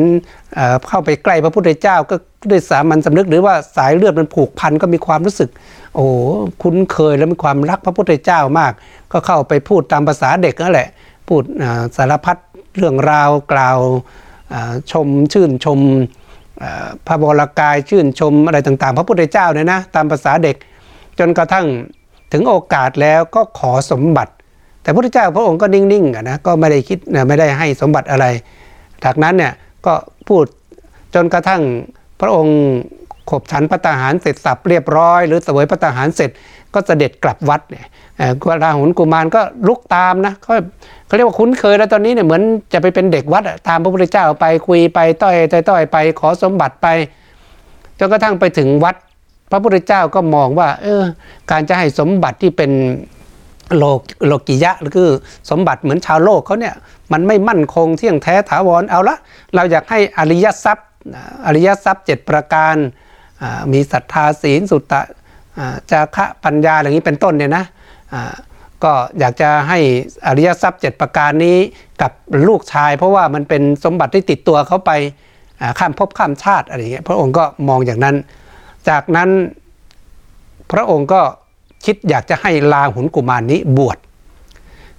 [0.55, 2.17] เเข้าไปใกล้พระพุทธเจ้าก็
[2.51, 5.51] ด้วยสามัญสำนึกหรือว่าสายเลือดมันผูกพันก็มีความรู้สึก
[5.95, 6.07] โอ้
[6.63, 8.73] คุ้นเคยและมีความรักพระพุทธเจ้ามาก
[9.13, 10.89] ก็เข้าไปพูดตามภาษาเด็กนั่นแหละ
[11.29, 11.43] พูด
[11.97, 12.37] สารพัด
[12.77, 13.79] เรื่องราวกล่าว
[14.93, 15.81] ชมชื่นชม
[17.07, 20.57] พระบรกายชื่นชมอะไรต่างๆ พระพุทธเจ้าเนี่ยนะตามภาษาเด็ก
[21.19, 21.67] จนกระทั่ง
[22.33, 24.33] ถึงโอกาสแล้วก็ขอสมบัติ
[24.83, 28.27] แต่พระพุทธเจ้าพระองค์ก็นิ่งๆนะก็ไม่ได้คิดไม่ได้ให้สมบัติอะไร
[29.05, 29.53] จากนั้นเนี่ย
[29.87, 29.95] ก็
[30.29, 30.45] พูด
[31.15, 31.63] จนกระทั่ง
[32.21, 32.59] พระองค์
[33.31, 36.31] ขบฉันพระตาหารเสร็จสับเรียบร้อย หรือเสวยพระตาหารเสร็จ
[36.75, 37.87] ก็เสด็จกลับวัดเนี่ย
[38.63, 40.55] ราหุลกุมารก็ลุกตามนะเขา
[41.07, 42.43] เขาเรียกว่าคุ้นเคยแล้วตอนนี้เนี่ยเหมือน
[42.73, 45.35] จะไปเป็นเด็กวัดตามพระพุทธเจ้าไปคุยไปต้อย
[45.69, 46.87] ต้อยไปขอสมบัติไป
[47.99, 48.95] จนกระทั่งไปถึงวัด
[49.51, 51.03] พระพุทธเจ้าก็มองว่า เออ
[51.51, 52.71] การจะให้สมบัติที่เป็น
[53.79, 55.11] โลกโลกิยะหรือคือ
[55.51, 56.75] สมบัติเหมือนชาวโลกเขาเนี่ย
[57.13, 59.17] มันไม่มั่นคงเที่ยงแท้ถาวรเอาละ
[59.55, 60.89] เราอยากให้อริยทรัพย์
[61.47, 62.77] อริยทรัพย์ 7 ประการ
[63.73, 65.03] มีศรัทธาศีลสุตตะ
[65.91, 67.65] จาคะปัญญาอย่างนี้เป็นต้นเนี่ยนะ
[68.85, 69.79] ก็อยากจะให้
[70.27, 71.57] อริยทรัพย์ 7 ประการนี้
[72.03, 72.13] กับ
[72.49, 74.93] ลูกชาย เพราะว่ามันเป็นสมบัติที่ติดตัวเขาไป
[75.79, 78.17] ข้ามภพข้ามชาติอะไรอย่างเงี้ยพระองค์ก็มองอย่างนั้น
[78.89, 79.31] จากนั้น
[80.73, 81.21] พระองค์ก็
[81.85, 83.99] คิดอยากจะให้ลาหุนกุมารนนี้บวช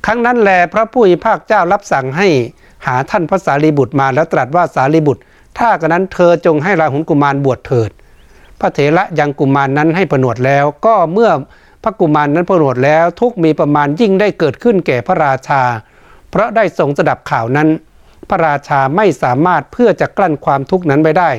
[0.06, 2.28] ครั้งนั้นแลพระผู้มีภาคเจ้ารับสั่งให้
[2.86, 5.22] หาท่านพระสารีบุตรมาแล้วตรัสว่าสารีบุตร
[5.58, 7.92] ถ้ากระนั้นเธอจงให้ลาหุนกุมารบวชเถิด
[8.60, 11.32] พระเถระยังกุมารนนั้นให้ประนวดแล้วก็เมื่อ
[11.84, 15.62] พระกุมารนั้นประนดแล้วทุกมีประมาณยิ่งได้เกิดขึ้นแก่พระราชา
[16.30, 17.70] เพราะได้ทรงสดับข่าวนั้น
[18.30, 21.30] พระราชาไม่สามารถเพื่อจะกลั้นความทุกข์นั้นไว้ได้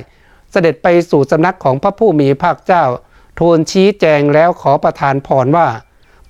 [0.53, 2.85] เสด็จไปสู่สำนักของพระผู้มีภาคเจ้า
[3.39, 5.69] ทูลชี้แจงแล้วขอประทานพรว่า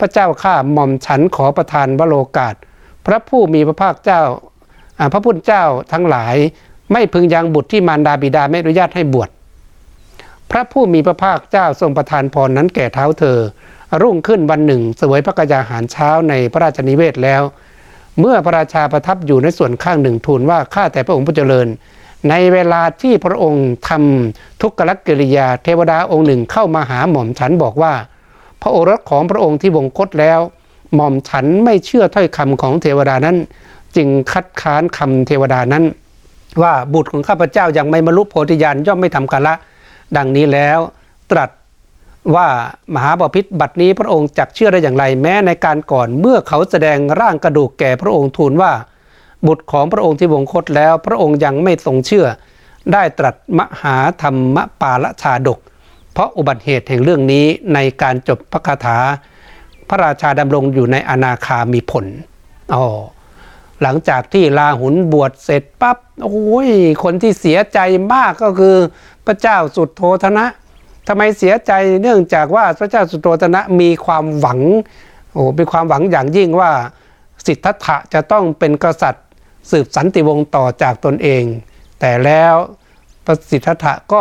[0.00, 2.54] พระเจ้าข้าหม่อมฉันขอประทานวโรกาส
[3.06, 4.22] พระผู้มีพระภาคเจ้า
[5.12, 6.36] พระพุทธเจ้าทั้งหลาย
[6.92, 9.30] ไม่พึงยังบุตรที่มารดาบิดาไม่อนุญาตให้บวช
[10.50, 13.38] พระผู้มีพระภาคเจ้าทรงประทานพรนั้นแก่เท้าเธอ
[14.02, 17.42] รุ่งขึ้นวันหนึ่งสวยพระกยาหารเช้าในพระราชนิเวศแล้ว
[18.20, 21.68] เมื่อพระราชาประทับอยู่ในส่วนข้างหนึ่งทูลว่าข้าแต่พระองค์ผู้เจริญ
[22.30, 27.94] ในเวลาที่พระองค์ทำทุกขลักกิริยาเทวดาองค์หนึ่งเข้ามาหาหม่อมฉันบอกว่า
[28.62, 30.40] พระโอรสของพระองค์ที่วงคตแล้ว
[30.94, 33.36] หม่อมฉันไม่เชื่อถ้อยคำของเทวดานั้น
[33.96, 35.84] จึงคัดค้านคำเทวดานั้น
[36.62, 39.54] ว่าบุตรของข้าพเจ้ายังไม่มรุโพธิญาณย่อมไม่ทำกาละ
[40.16, 40.78] ดังนี้แล้ว
[41.30, 41.50] ตรัส
[42.34, 42.48] ว่า
[42.94, 48.72] มหาบพิษบัดนี้พระองค์จักเชื่อได้อย่างไร แม้ในการก่อนเมื่อเขาแสดงร่างกระดูกแก่พระองค์ทูลว่า
[49.46, 52.26] บุตรของพระองค์ที่วงคตแล้ว พระองค์ยังไม่ทรงเชื่อ
[52.92, 55.58] ได้ตรัสมหาธรรมปาลชาดก
[56.12, 58.98] เพราะอุบัติเหตุแห่งเรื่องนี้ในการจบพระคาถา
[59.88, 62.06] พระราชาดำรงอยู่ในอนาคามีผล
[62.74, 62.84] อ๋อ
[63.82, 66.68] หลังจากที่ลาหุนบวชเสร็จปับ๊บโอ้ย
[67.02, 67.78] คนที่เสียใจ
[68.12, 68.76] มากก็คือ
[69.26, 70.46] พระเจ้าสุดโทธนะ
[71.08, 74.60] ทำไมเสียใจเนื่องจากว่าพระเจ้าสุโทธนะมีความหวัง
[75.32, 76.70] โอ้เป็นความหวังอย่างยิ่งว่า
[77.46, 79.24] สิทธัตถะจะต้องเป็นกษัตริย์
[79.70, 81.44] สืบสันติวงศ์ต่อจากตนเอง
[82.00, 82.54] แต่แล้ว
[83.24, 84.20] พระสิทธัตถะก็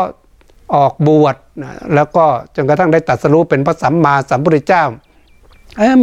[0.75, 4.83] ออกบวชนะแล้วก็จนกระทั่งได้ตัดสรู้เป็นพระสัมมาสัมพุทธเจ้า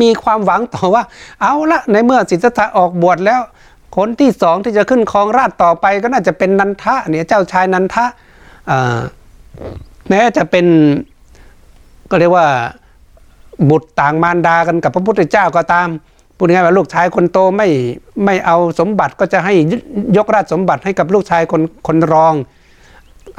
[0.03, 1.03] มีความหวังต่อว่า
[1.41, 3.41] เอาละในเมื่อสิทธัตถะออกบวชแล้ว
[3.97, 8.05] คนที่สองที่จะขึ้นครองราชต่อไปก็น่าจะเป็นนันทะเนี่ยเจ้าชายนันทะ
[10.09, 10.67] แม้จะเป็น
[12.11, 12.47] ก็เรียกว่า
[13.71, 15.89] บุตรต่างมารดากันกับพระพุทธเจ้าก็ตาม
[16.37, 17.69] พูดง่ายว่าลูกชายคนโตไม่
[18.25, 19.55] ไม่เอาสมบัติก็จะให้
[20.17, 22.35] ยกราชสมบัติให้กับลูกชายคนคนรอง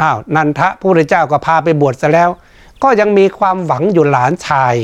[0.01, 2.29] อ้าวนันทะพระพุทธเจ้าก็พาไปบวชซะแล้ว
[2.83, 4.75] ก็ยังมีความหวังอยู่หลานชาย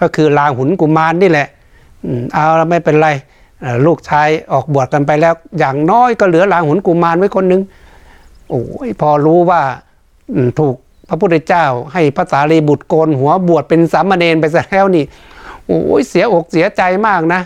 [0.00, 1.48] ก็คือลาหุนกุมารนนี่แหละ
[2.32, 3.08] เอาไม่เป็นไร
[3.86, 7.62] ลูกชายออกบวชกันไปแล้ว อย่างน้อยก็เหลือลาหุนกุมารไว้คนหนึ่ง
[8.48, 9.60] โอ้ยพอรู้ว่า
[10.58, 10.76] ถูก
[11.08, 15.04] พระพุทธเจ้า ให้ภาษารีบุตรโกนหัวบวชเป็นสามเณรไปซะแล้วนี่
[15.66, 17.40] โอ้ยเสียอกเสียใจมากนะ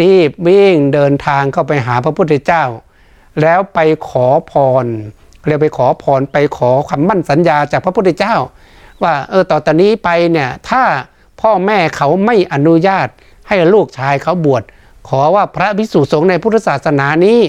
[0.00, 2.64] รีบวิ่งเดินทางเข้าไปหาพระพุทธเจ้า
[3.40, 4.52] แล้วไปขอพ
[4.84, 4.86] ร
[5.46, 8.34] เรียกไปขอพรไปขอคำมั่นสัญญาจากพระพุทธเจ้า
[9.02, 10.82] ว่าเออต่อตอนนี้ไปเนี่ยถ้า
[11.40, 13.08] พ่อแม่เขาไม่อนุญาต
[13.48, 14.62] ให้ลูกชายเขาบวช
[15.08, 17.40] ขอว่าพระภิกษุสงฆ์ในพุทธศาสนานี้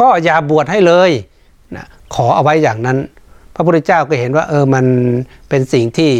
[0.00, 1.10] ก็อย่าบวชให้เลย
[1.76, 2.98] นะขอเอาไว้อย่างนั้น
[3.54, 4.86] พระพุทธเจ้าก็เห็นว่าเออมัน
[5.48, 6.10] เป็นสิ่งที่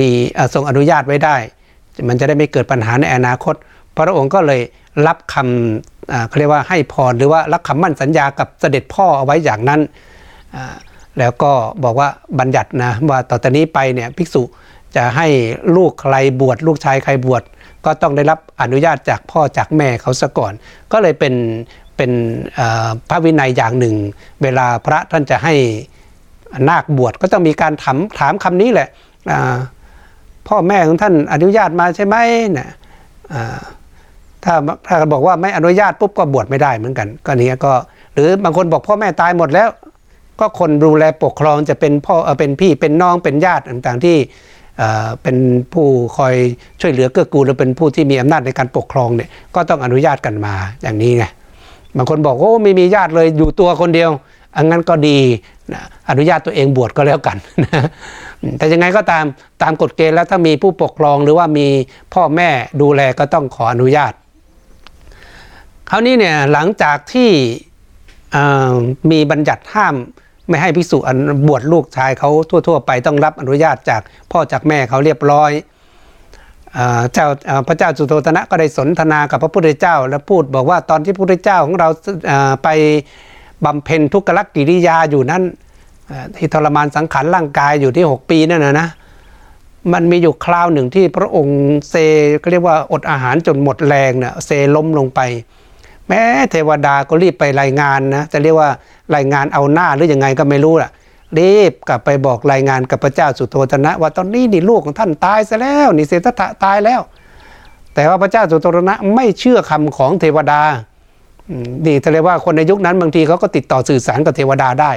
[0.00, 0.10] มี
[0.54, 1.36] ทรงอนุญาตไว้ได้
[2.08, 3.54] มันจะได้ไม่เกิดปัญหาในอนาคต
[3.96, 4.60] พระองค์ก็เลย
[5.06, 9.80] รับคำเขาเรียกว่าให้พรหรือว่ารับคำมั่นสัญญากับเสด็จพ่อเอาไว้อย่างนั้น
[11.18, 11.52] แล้วก็
[11.84, 14.42] บอกว่าบัญญัตินะว่าต่อจากนี้ไปเนี่ยภิกษุ
[14.96, 15.26] จะให้
[15.76, 17.42] ลูกใครบวชลูกชายใครบวช
[17.84, 20.52] ก็ต้องได้รับอนุญาตจากพ่อจากแม่เขาซะก่อน
[20.92, 21.34] ก็เลยเป็น
[21.96, 22.10] เป็น
[23.08, 23.94] พระวินัยอย่างหนึ่ง
[24.42, 25.54] เวลาพระท่านจะให้
[26.68, 28.88] นาคบวชก็ต้องมีการถามถามคำนี้แหละ
[30.48, 32.16] พ่อแม่ของท่านอนุญาตมาใช่ไหม
[32.58, 32.68] นะ
[34.44, 34.54] ถ้า
[34.86, 37.72] ถ้าบอกว่าไม่อนุญาตปุ๊บก็บวชไม่ได้เหมือนกัน ก็นี้ก็
[38.14, 39.68] หรือบางคนบอกพ่อแม่ตายหมดแล้ว
[40.40, 44.16] ก็คนดูแลปกครองจะเป็นพ่อเป็นพี่เป็นน้องเป็นญาติต่างๆที่
[45.22, 45.36] เป็น
[45.72, 45.86] ผู้
[46.16, 46.34] คอย
[46.80, 51.24] ช่วยเหลือเกื้อกูลหรือเป็นผู้ที่มีอำนาจในการปกครองเนี่ยก็ต้องอนุญาตกันมาอย่างนี้ไง
[51.96, 54.10] บางคนบอกโอ้ไม่มีญาติเลยอยู่ตัวคนเดียว
[54.56, 55.18] อันนั้นก็ดี
[55.72, 57.84] นะอนุญาตตัวเองบวชก็แล้วกันนะ
[58.58, 59.24] แต่ยังไงก็ตาม
[59.62, 61.66] ตามกฎเกณฑ์แล้วถ้ามีผู้ปกครองหรือว่ามี
[62.14, 64.12] พ่อแม่ดูแลก็ต้องขออนุญาต
[65.90, 67.30] คราวนี้เนี่ยหลังจากที่
[69.10, 69.94] มีบัญญัติห้าม
[70.48, 70.98] ไม่ให้ภิกษุ
[71.48, 75.50] บวชลูกชายเขาทั่ว ๆ ไปต้องรับอนุญาตจากพ่อจากแม่เขาเรียบร้อย
[77.12, 77.26] เจ้า
[77.68, 81.88] พระเจ้าสุโธทนะก็ได้สนทนากับพระพุทธเจ้า แล้วพูดบอกว่าตอนที่พระพุทธเจ้าของเรา
[82.64, 82.68] ไป
[83.64, 85.42] บำเพ็ญทุกขลักกิริยาอยู่นั้น
[86.36, 88.88] ที่ทรมานสังขารร่างกายอยู่ที่ 6 ปีนั่นนะนะ
[89.92, 91.58] มันมีอยู่คราวหนึ่งที่พระองค์
[91.90, 91.94] เซ
[92.42, 95.20] ก็เรียกว่าอดอาหารจนหมดแรงเนะ่ยเซล้มลงไป
[96.08, 98.70] แม้เทวดาก็รีบไปรายงานนะจะเรียกว่า
[99.14, 100.90] รายงานเอาหน้าหรืออยังไงก็ไม่รู้ล่ะ
[101.38, 107.00] รีบกลับไปบอกรายงานกับพระเจ้าสุโธทนะ ว่าตอนนี้นี่ลูกของท่านตายซะแล้วนี่เศรษฐะตายแล้ว
[107.94, 110.62] แต่ว่าพระเจ้าสุโธทนะไม่เชื่อคำของเทวดา
[111.86, 114.92] นี่แสดงว่าคนในยุคนั้นบางทีเขาก็ติดต่อสื่อสารกับเทวดาได้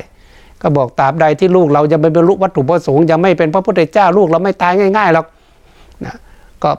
[0.62, 5.26] ก็บอกตราบใดที่ลูกเราจะไม่บรรลุวัตถุประสงค์จะไม่เป็นพระพุทธเจ้าลูกเราไม่ตายง่ายๆหรอก
[6.06, 6.16] นะ
[6.64, 6.72] ก็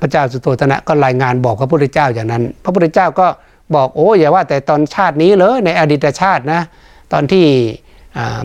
[0.00, 3.26] พระเจ้าสุโธทนะก็รายงานบอกพระพุทธเจ้าอย่างนั้น พระพุทธเจ้าก็
[3.74, 6.60] บอกโอ้อย่าว่าแต่ตอนชาตินี้เลยในอดีตชาตินะ
[7.12, 7.44] ตอนที่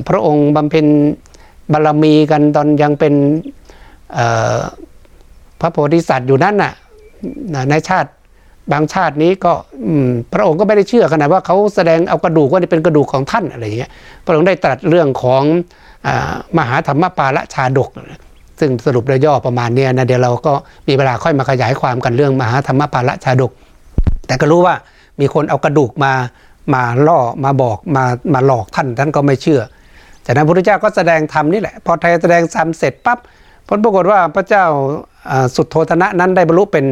[0.07, 0.85] พระองค์บำเพ็ญ
[1.71, 3.13] บารมีกันตอนยังเป็น
[5.59, 6.73] พระโพธิสัตว์อยู่นั้นน่ะ
[7.69, 8.09] ในชาติ
[8.71, 9.53] บางชาตินี้ก็
[10.33, 13.91] พระองค์ก็ไม่ได้เชื่อขนาดว่าเขาแสดงเอากระดูกว่านี่เป็นกระดูกของท่านอะไรอย่างเงี้ย
[14.25, 15.43] พระองค์ได้ตรัสเรื่องของ
[16.57, 17.89] มหาธรรมปาละชาดก
[18.59, 20.53] ซึ่งสรุปโดยย่อประมาณนี้นะเดี๋ยวเราก็
[20.87, 23.51] มีเวลาค่อยมาขยายความกันเรื่องมหาธรรมปาละชาดก
[24.27, 24.75] แต่ก็รู้ว่า
[25.19, 26.13] มีคนเอากระดูกมา
[26.73, 29.61] มาล่อมาบอกมามาหลอกท่านท่านก็ไม่เชื่อ
[30.25, 33.19] จากนั้นพระพุทธเจ้าก็แสดงธรรมนี่แหละ พอไทยแสดงธรรมเสร็จปั๊บ
[33.67, 34.65] ผลปรากฏว่าพระเจ้า
[35.55, 36.85] สุดโทธนะนั้นได้บรรลุเป็น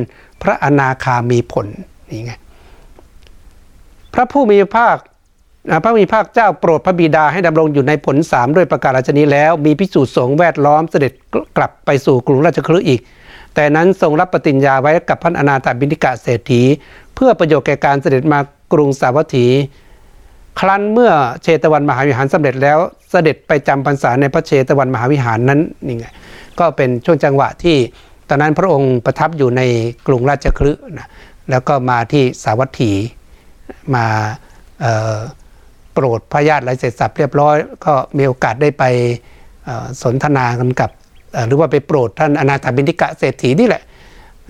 [0.43, 1.67] พระอนาคามีผล
[2.09, 2.33] นี่ไง
[4.13, 4.97] พระผู้มีภาค
[5.83, 11.13] พระมีภาคเจ้าโปรดพระบิดาให้ดำรงอยู่ในผลสามด้วยประกาศราชนี้แล้ว มีพิสูจน์สงแวดล้อมเสด็จ
[11.57, 13.01] กลับไปสู่กรุงราชคฤห์อีก
[13.55, 16.61] แต่นั้นทรงรับปฏิญญาไว้กับพระอนาถบิณิกะเศรษฐี
[17.15, 18.39] เพื่อประโยชน์แก่การเสด็จมา
[18.73, 19.47] กรุงสาวัตถี
[20.59, 21.11] ครั้นเมื่อ
[21.43, 26.05] เชตวันมหาวิหารสำเร็จแล้วเสด็จไปจำพรรษาในพระเชตวันมหาวิหารนั้นนี่ไง
[26.59, 27.77] ก็เป็นช่วงจังหวะที่
[28.33, 29.61] ตอนนั้นพระองค์ประทับอยู่ใน
[30.07, 31.09] กรุงราชคฤห์นะ
[31.51, 32.91] แล้วก็มาที่สาวัตถี
[33.95, 34.05] มา
[35.93, 38.83] โปรดพระญาติไรเสร็จสับเรียบร้อย ก็มีโอกาสได้ไป
[40.03, 40.91] สนทนากันกับ
[41.47, 43.83] หรือว่าไปโปรดท่านอนาถบิณิกะเศรษฐีนี่แหละ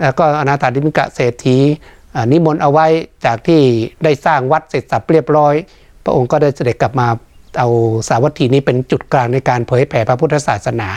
[0.02, 1.56] แล้วก็อนาถบิณิกะเศรษฐี
[2.32, 2.86] นิมนต์เอาไว้
[3.24, 3.60] จากที่
[4.04, 5.54] ได้สร้างวัดเสร็จสับเรียบร้อย
[6.04, 7.08] พระองค์ก็ได้เสด็จกลับมา
[7.58, 7.68] เอา
[8.08, 10.88] สาวัตถีนี้เป็นจุดกลางในการเผยแผ่พระพุทธศาสนา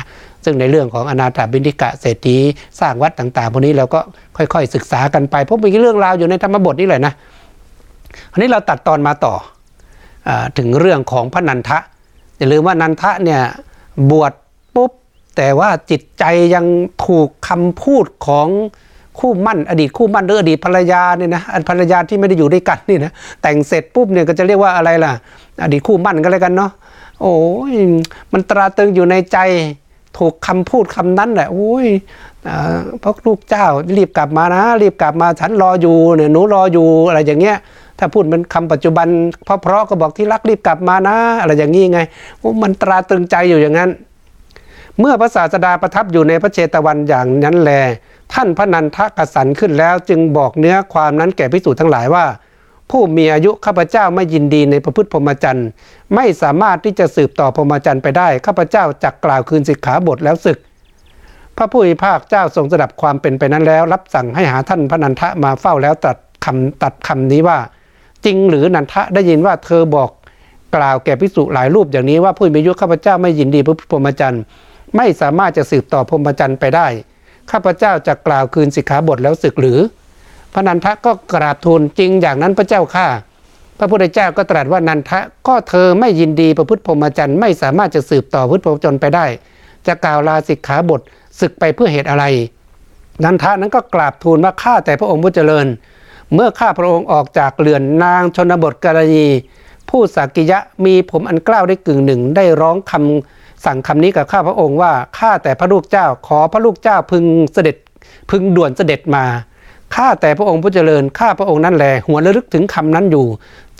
[0.45, 2.37] ซึ่งในเรื่องของอนาถาบินิกะเศรษฐี
[2.79, 3.99] สร้างวัดต่างๆพวกนี้เราก็
[4.37, 7.13] ค่อยๆศึกษากันไปเพราะมีเรื่องราวอยู่ในธรรมบทนี่แหละนะ
[8.31, 9.33] อันนี้เราตัดตอนมาต่อ
[10.27, 11.77] อถึงเรื่องของพระนันทะ
[12.37, 13.41] อย่าลืมว่านันทะเนี่ย
[14.11, 14.33] บวช
[14.75, 14.91] ปุ๊บ
[15.37, 16.23] แต่ว่าจิตใจ
[16.55, 16.65] ยัง
[17.05, 18.47] ถูกคำพูดของ
[19.19, 25.11] คู่มั่นอดีตคู่มั่นหรืออดีตภรรยาเนี่ยนะภรรยาที่ไม่ได้อยู่ด้วยกันนี่นะแต่งเสร็จปุ๊บเนี่ยก็จะเรียกว่าอะไรล่ะ
[25.63, 26.71] อดีตคู่มั่นก็แล้วกันเนาะ
[27.21, 27.35] โอ้
[27.71, 27.73] ย
[28.31, 29.37] มันตราตึงอยู่ในใจ
[30.17, 31.87] ถูกคำพูดคำนั้นแหละโอ้ย
[33.01, 33.65] พระลูกเจ้า
[33.97, 37.57] รีบกลับมานะ รีบกลับมาฉันรออยู่เนี่ยหนูรออยู่อะไรอย่างเงี้ย
[37.99, 39.07] ถ้าพูดเป็นคำปัจจุบัน
[39.43, 41.99] เพราะๆก็บอกที่รักรีบกลับมานะอะไรอย่างงี้ไง
[42.61, 43.89] มันตราตรึงใจอยู่อย่างนั้น
[44.99, 47.71] เมื่อพระศาสดาประทับอยู่ในพระเจตวันอย่างนั้นแล
[48.33, 52.25] ท่านพระนันทกสันขึ้นแล้วจึงบอกเนื้อความนั้นแก่พิสูจน์ทั้งหลายว่า
[52.91, 55.67] ผู้มีอายุข้าพเจ้าไม่ยินดีในประพฤติพรหมจรรย์
[56.15, 60.57] ไม่สามารถที่จะสืบต่อพรหมจรรย์ไปได้ข้าพเจ้าจักกล่าวคืนสิกขาบทแล้วศึก
[61.57, 67.57] พระผู้มีภาคเจ้าทรงสดับความเป็นไปนั้นแล้ว รับสั่งให้หาท่านพระนันทะมาเฝ้าแล้วตัดคำตัดคำนี้ว่า
[68.25, 70.09] จริงหรือนันทะได้ยินว่าเธอบอก
[70.75, 74.43] กล่าวแก่พิสุหลายรูปอย่างนี้ว่าผู้มีอายุข้าพเจ้าไม่ยินดีพระพรหมจรรย์
[74.95, 76.87] ไม่สามารถจะสืบต่อพรหมจรรย์ไปได้
[77.51, 79.79] ข้าพเจ้าจะกล่าวคืนสิกขาบทแล้วศึกหรือ
[80.55, 83.07] พระนันทะก็กราบทูลจริงอย่างนั้นพระเจ้าข้า
[83.79, 89.25] พระพุทธเจ้าก็ตรัสว่านันทะก็เธอไม่ยินดีประพฤติพรหมจรรย์ไม่สามารถจะสืบต่อพุทธพรหมจรรย์ไปได้
[89.87, 91.01] จะกล่าวลาสิกขาบท
[91.39, 92.25] ศึกไปเพื่อเหตุอะไร
[93.23, 95.67] นันทะนั้นก็กราบทูลว่าข้าแต่พระองค์ผู้เจริญ
[96.33, 99.25] เมื่อข้าพระองค์ออกจากเรือนนางชนบทกรณี
[99.89, 107.75] ผู้สักกิยะมีผมอันกล้าวได้กึ่งหนึ่งได้ร้องคำสั่งคำนี้กับข้าพระองค์ว่าข้าแต่พระลูกเจ้าขอพระลูกเจ้าพึงเสด็จ
[108.31, 109.25] พึงด่วนเสด็จมา
[109.95, 113.25] ข้าแต่พระองค์ผู้เจริญข้าพระองค์นั้นแลหัวระลึกถึงคำนั้นอยู่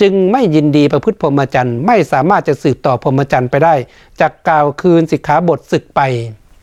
[0.02, 3.74] จึงไม่ยินดีประพฤติพรหมจรรย์ไม่สามารถจะสืบต่อพรหมจรรย์ไปได้
[4.22, 6.02] จากกล่าวคืนสิกขาบทศึกไป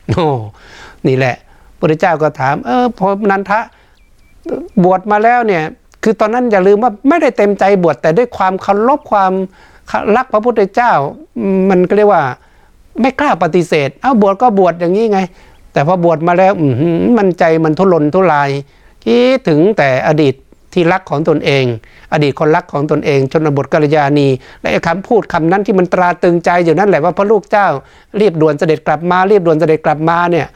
[0.09, 0.27] โอ้
[1.07, 1.35] นี่แหละ
[1.79, 3.59] พระเจ้าก็ถาม เออพอนันทะ
[4.83, 5.63] บวชมาแล้วเนี่ย
[6.03, 9.33] คือตอนนั้นอย่าลืมว่าไม่ได้เต็มใจบวชแต่ด้วยความเคารพความ
[10.15, 10.91] รักพระพุทธเจ้า
[11.69, 12.23] มันก็เรียกว่า
[13.01, 15.19] ไม่กล้าปฏิเสธ เอาบวชก็บวชอย่างนี้ไง
[15.73, 16.53] แต่พอ บวชมาแล้ว
[17.17, 18.49] มันใจมันทุรนทุราย
[19.03, 20.33] คิดถึงแต่อดีต
[20.73, 21.65] ที่รักของตนเอง
[22.13, 24.27] อดีตคนรักของตนเอง ชนบทกัลยาณี
[24.61, 27.67] และคำพูดคำนั้นที่มันตราตึงใจอยู่นั่นแหละว่าพระลูกเจ้า
[28.19, 30.47] รีบด่วนเสด็จกลับมารีบด่วนเสด็จกลับมาเนี่ย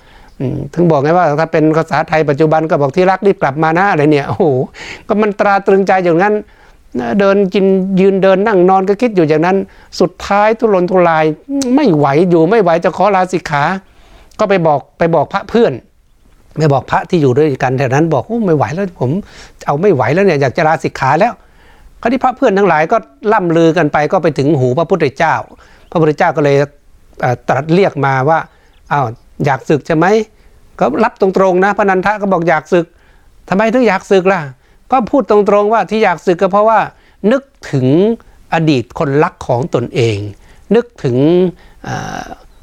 [0.74, 4.46] ถึงบอกไงว่าถ้าเป็นภาษาไทยปัจจุบันก็บอกที่รักรีบกลับมานะอะไรเนี่ยโอ้โห
[5.08, 6.34] ก็มันตราตรึงใจอย่างนั้น
[7.20, 7.66] เดินกิน
[8.00, 9.58] ยืนเดินนั่งนอนก็คิดอยู่อย่างนั้น
[10.00, 11.26] สุดท้ายทุรนทุราย
[11.76, 13.64] ไม่ไหวอยู่ไม่ไหวจะขอลาสิกขา
[14.40, 15.74] ก็ไปบอกไปบอกพระเพื่อน
[16.58, 19.12] ไปบอกพระที่อยู่ด้วยกันแถวนั้นบอกโอ้ไม่ไหวแล้วผม
[19.66, 21.34] เอาไม่ไหวแล้วเนี่ยอยากจะลาสิกขาแล้ว
[22.02, 22.98] คราวนี้พระเพื่อนทั้งหลายก็
[23.34, 25.36] ล่ำลือกันไปก็ไปถึงหูพระพุทธเจ้า
[25.92, 26.56] พระพุทธเจ้าก็เลย
[27.50, 28.40] ตรัสเรียกมาว่า
[28.92, 29.06] อ้าว
[29.46, 30.06] อยากศึกใช่ไหม
[30.80, 32.86] ก็รับตรงๆนะพระนันทะก็บอกอยากศึก
[33.50, 34.42] ทำไมถึงอยากศึกล่ะ
[34.92, 36.80] ก็พูดตรงๆว่าที่อยากศึกก็เพราะว่า
[37.32, 37.42] นึก
[37.72, 37.88] ถึง
[38.54, 40.18] อดีตคนรักของตนเอง
[40.76, 41.18] นึกถึง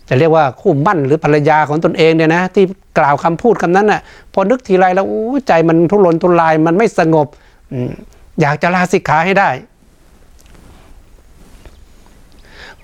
[0.08, 2.64] จะเรียกว่าคู่มั่นหรือภรรยาของตนเองเนี่ยนะที่
[2.98, 4.00] กล่าวคำพูดคำนั้นน่ะ
[4.32, 5.06] พอนึกทีไรแล้ว
[5.48, 7.26] ใจมันทุรนทุรายมันไม่สงบ
[8.40, 9.50] อยากจะลาสิกขาให้ได้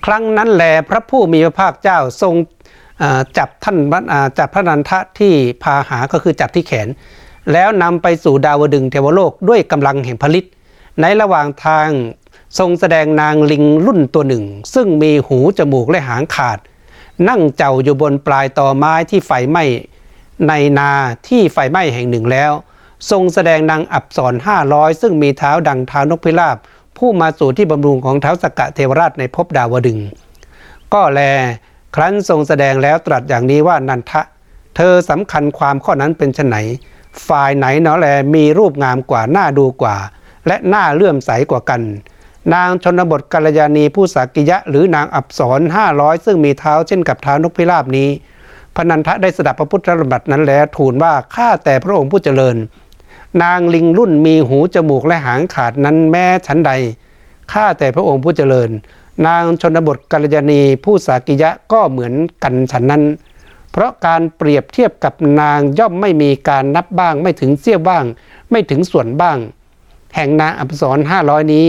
[0.05, 2.33] ครั้งนั้นแหลพระผู้มีพระภาคเจ้าทรง
[3.37, 3.77] จับท่าน
[4.37, 6.87] จับพระนันทะที่พาหาก็คือจับที่แขน
[7.53, 10.45] แล้วนำไปสู่ดาวดึงเทวโลกด้วยกำลังแห่งผลิต
[11.01, 11.89] ในระหว่างทาง
[12.59, 16.59] ทรงแสดงนางลิงรุ่นตัวหนึ่ง ซึ่งมีหูจมูกและหางขาด
[17.29, 19.63] นั่งเจ้าอยู่บนปลายตอไม้ที่ไฟไหม้
[20.47, 20.91] ในนา
[21.27, 22.51] ที่ไฟไหม้แห่งหนึ่งแล้ว
[23.11, 26.57] ทรงแสดงนางอับสรห้าร้อยซึ่งมีเท้าดังเท้านกพิราบ
[26.97, 29.99] ผู้มาสู่ที่บำรุงของเท้าสกกะเทวราชในภพดาวดึง
[30.93, 31.21] ก็แล
[31.95, 34.21] ครั้นทรงแสดงแล้วตรัสอย่างนี้ว่านันทะ
[34.75, 36.57] เธอสำคัญความข้อนั้นเป็นไน
[37.27, 39.95] ฝ่ายไหนเนาะแลมีรูปงามกว่าหน่าดูกว่า
[40.47, 41.81] และหน่าเลื่อมใสกว่ากัน
[42.53, 48.09] นางชนบทกัลยาณีผู้สักิยะ หรือนางอับสรห้าร้อยซึ่งมีเท้าเช่นกับเท้านกพิราบนี้
[48.75, 52.57] พนันทะได้สดับพระพุทธธรรมบัตนั้นแล้วทูลว่าข้าแต่พระองค์ผู้เจริญ
[53.43, 56.71] นางลิงรุ่นมีหูจมูกและหางขาดนั้นแม้ฉันใด
[57.51, 58.69] ข้าแต่พระองค์ผู้เจริญ
[59.27, 63.03] นางชนบทกัลยาณีผู้สากิยะก็เหมือนกันฉันนั้น
[63.71, 68.05] เพราะการเปรียบเทียบกับนางย่อมไม่มีการนับบ้าง ไม่ถึงเสี้ยวบ้าง
[68.51, 69.37] ไม่ถึงส่วนบ้าง
[70.15, 71.67] แห่งนางอับสรห้าร้อยนี้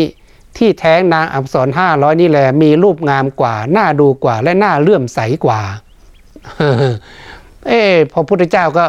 [0.58, 5.60] ที่แท้งนางอับสรห้าร้อยนี้แหละมีรูปงามกว่าหน่าดูกว่าและหน่าเลื่อมใสกว่า
[7.68, 8.84] เออพอพุทธเจ้าก็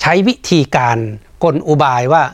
[0.00, 0.98] ใช้วิธีการ
[1.44, 2.24] กลอุบายว่า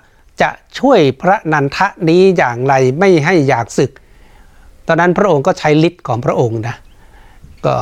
[0.43, 3.91] จะช่วยพระนันทะนี้อย่างไรไม่ให้อยากศึก
[4.87, 6.77] ตอนนั้นพระองค์ก็ใช้ฤทธิ์ของพระองค์นะ
[7.67, 7.77] ก็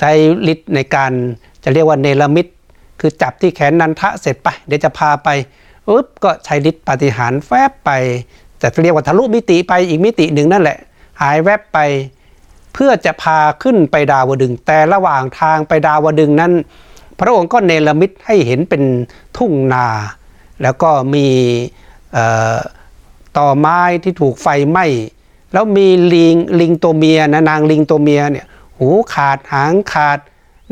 [0.00, 0.12] ใช้
[0.52, 1.12] ฤทธิ์ในการ
[1.64, 2.46] จะเรียกว่าเนรมิต
[3.00, 5.28] คือจับที่แขนนันทะเสร็จไป เดี๋ยวจะพาไป
[5.88, 7.90] อุ๊บก็ใช้ฤทธิ์ปฏิหารแฟบไป
[8.58, 10.78] แต่เรียกว่าทะลุมิติไปอีกมิติหนึ่งนั่นแหละ
[11.20, 11.78] หายแวบไป
[12.74, 16.52] เพื่อจะพาขึ้นไปดาวดึง แต่ระหว่างทางไปดาวดึงนั้น
[17.18, 18.82] พระองค์ก็เนรมิตให้เห็นเป็น
[19.36, 19.86] ทุ่งนา
[20.62, 21.26] แล้วก็มี
[23.38, 24.86] ต่อไม้ที่ถูกไฟไหม้
[25.52, 28.46] แล้วมีลิงลิงตัวเมียนะนางลิงตัวเมียเนี่ย
[28.78, 30.18] หูขาดหางขาด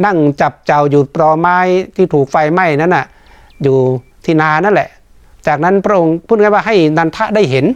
[0.05, 1.59] นั่งจับเจ้าอยู่ปลอไม้
[1.97, 3.07] ที่ถูกไฟไหม้นั่นน่ะ
[3.62, 3.78] อยู่
[4.24, 4.89] ที่นานั่นแหละ
[5.47, 7.66] จากนั้นพระองค์พูดง่ายว่าให้นันทะได้เห็น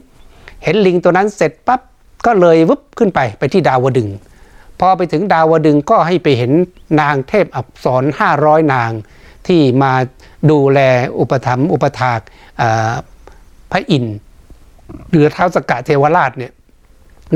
[0.65, 1.81] เห็นลิงตัวนั้นเสร็จปั๊บ
[2.27, 4.09] ก็เลยวุบขึ้นไปไปที่ดาวดึง
[4.81, 6.53] พอไปถึงดาวดึงก็ให้ไปเห็น
[7.01, 8.91] นางเทพอับสรห้าร้อยนาง
[9.47, 9.93] ที่มา
[10.51, 10.81] ดูแล
[11.19, 12.21] อุปถัมภ์อุปถาก
[13.73, 14.17] พระอินทร์
[15.11, 16.53] หรือเท้าสกกะเทวราชเนี่ย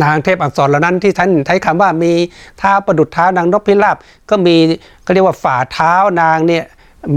[0.05, 2.13] นางเทพอักษรเหล่านั้นที่ท่านใช้คำว่ามี
[2.59, 3.97] เท้าประดุดเท้านางนพพิราบ
[4.31, 4.57] ก็มี
[5.07, 6.65] ก็เรียกว่าฝ่าเท้านางเนี่ย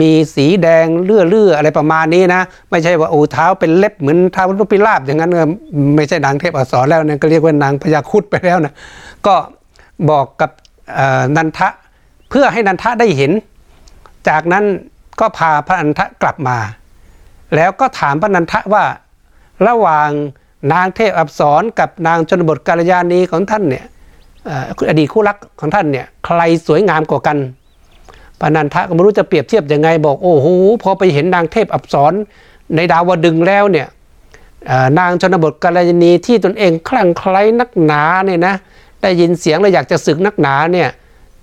[0.01, 5.31] มีสีแดงเลื่อเลื่อะไรประมาณนี้นะ ไม่ใช่ว่าโอ้เท้าเป็นเล็บเหมือนเท้านพพิราบอย่างนั้น
[5.95, 8.73] ไม่ใช่นางเทพอักษรแล้วนะก็เรียกว่านางพญาคุดไปแล้วนะ
[9.27, 9.35] ก็
[10.09, 10.51] บอกกับ
[11.37, 11.67] นันทะ
[12.29, 13.31] เพื่อให้นันทะได้เห็น
[14.29, 14.65] จากนั้น
[15.19, 16.57] ก็พาพระนันทะกลับมา
[17.55, 18.83] แล้วก็ถามพระนันทะว่า
[19.67, 20.09] ระหว่าง
[20.73, 23.85] นางเทพอับสรกับนางชนบทกาลยานีของท่านเนี่ย
[24.89, 27.37] อดีตคู่รักของท่านเนี่ยใครสวยงามกว่ากัน
[28.41, 30.47] ปนันทะก็ไม่รู้จะเปรียบเทียบยังไงบอกโอ้โห
[30.83, 32.13] พอไปเห็นนางเทพอับสร
[32.75, 33.87] ในดาวดึงแล้วเนี่ย
[34.99, 38.55] นางชนบทกาลยานีที่ตนเองคลั่งไคล้นักหนาเนี่ยนะ
[39.01, 40.89] ได้ยินเสียงแล้วอยากจะศึกนักหนาเนี่ย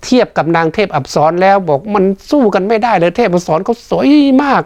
[0.03, 4.09] เทียบกับนางเทพอับสรแล้วบอกมันสู้กันไม่ได้เลยเทพอับสรเขาสวย
[4.43, 4.63] มาก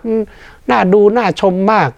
[0.70, 1.90] น่าดูน่าชมมาก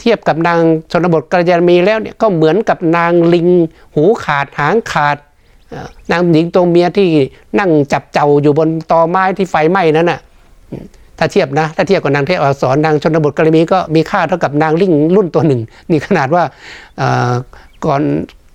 [0.00, 0.60] เทียบกับนาง
[0.92, 3.48] ชนบทกระยามีแล้วเนี่ยก็เหมือนกับนางลิง
[3.94, 5.16] หูขาดหางขาด
[6.12, 7.08] นางหญิงตัวเมียที่
[7.58, 10.20] นั่งจับเจ้าอยู่บนตอไม้ที่ไฟไหม้นั้นน่ะ
[11.18, 15.60] ถ้าเทียบนะถ้าเทียบกับนางเทพอักษรนางชนบทกระมีก็มีค่าเท่ากับนางลิงรุ่นตัวหนึ่ง
[15.90, 16.42] นี่ขนาดว่า
[17.84, 18.02] ก่อน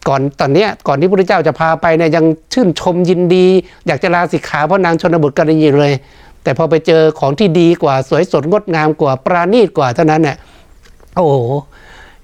[0.07, 3.47] ก่อนตอนนี้ก่อนที่พระพุทธเจ้าจะพาไปเนี่ยยังชื่นชมยินดี
[3.87, 5.93] อยากจะลาสิกขาเพราะนางชนบทกันยีเลย
[6.43, 10.35] แต่พอไปเจอของที่ดีกว่าสวยสดงดงามกว่าปราณีตกว่าเท่านั้นเนี่ย
[11.15, 11.37] โอ้โห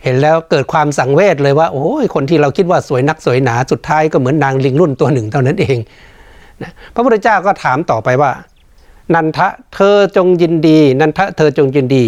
[0.04, 5.78] เห็นแล้วเกิดความสังเวชเลยว่าโอ้ยคนที่เราคิดว่าสวยนักสวยหนาสุดท้ายก็เหมือนนางลิงรุ่นตัวหนึ่งเท่านั้นเอง
[6.62, 8.32] นะพระพุทธเจ้าก็ถามต่อไปว่า
[9.16, 12.06] นันทะเธอจงยินดี นันทะเธอจงยินดี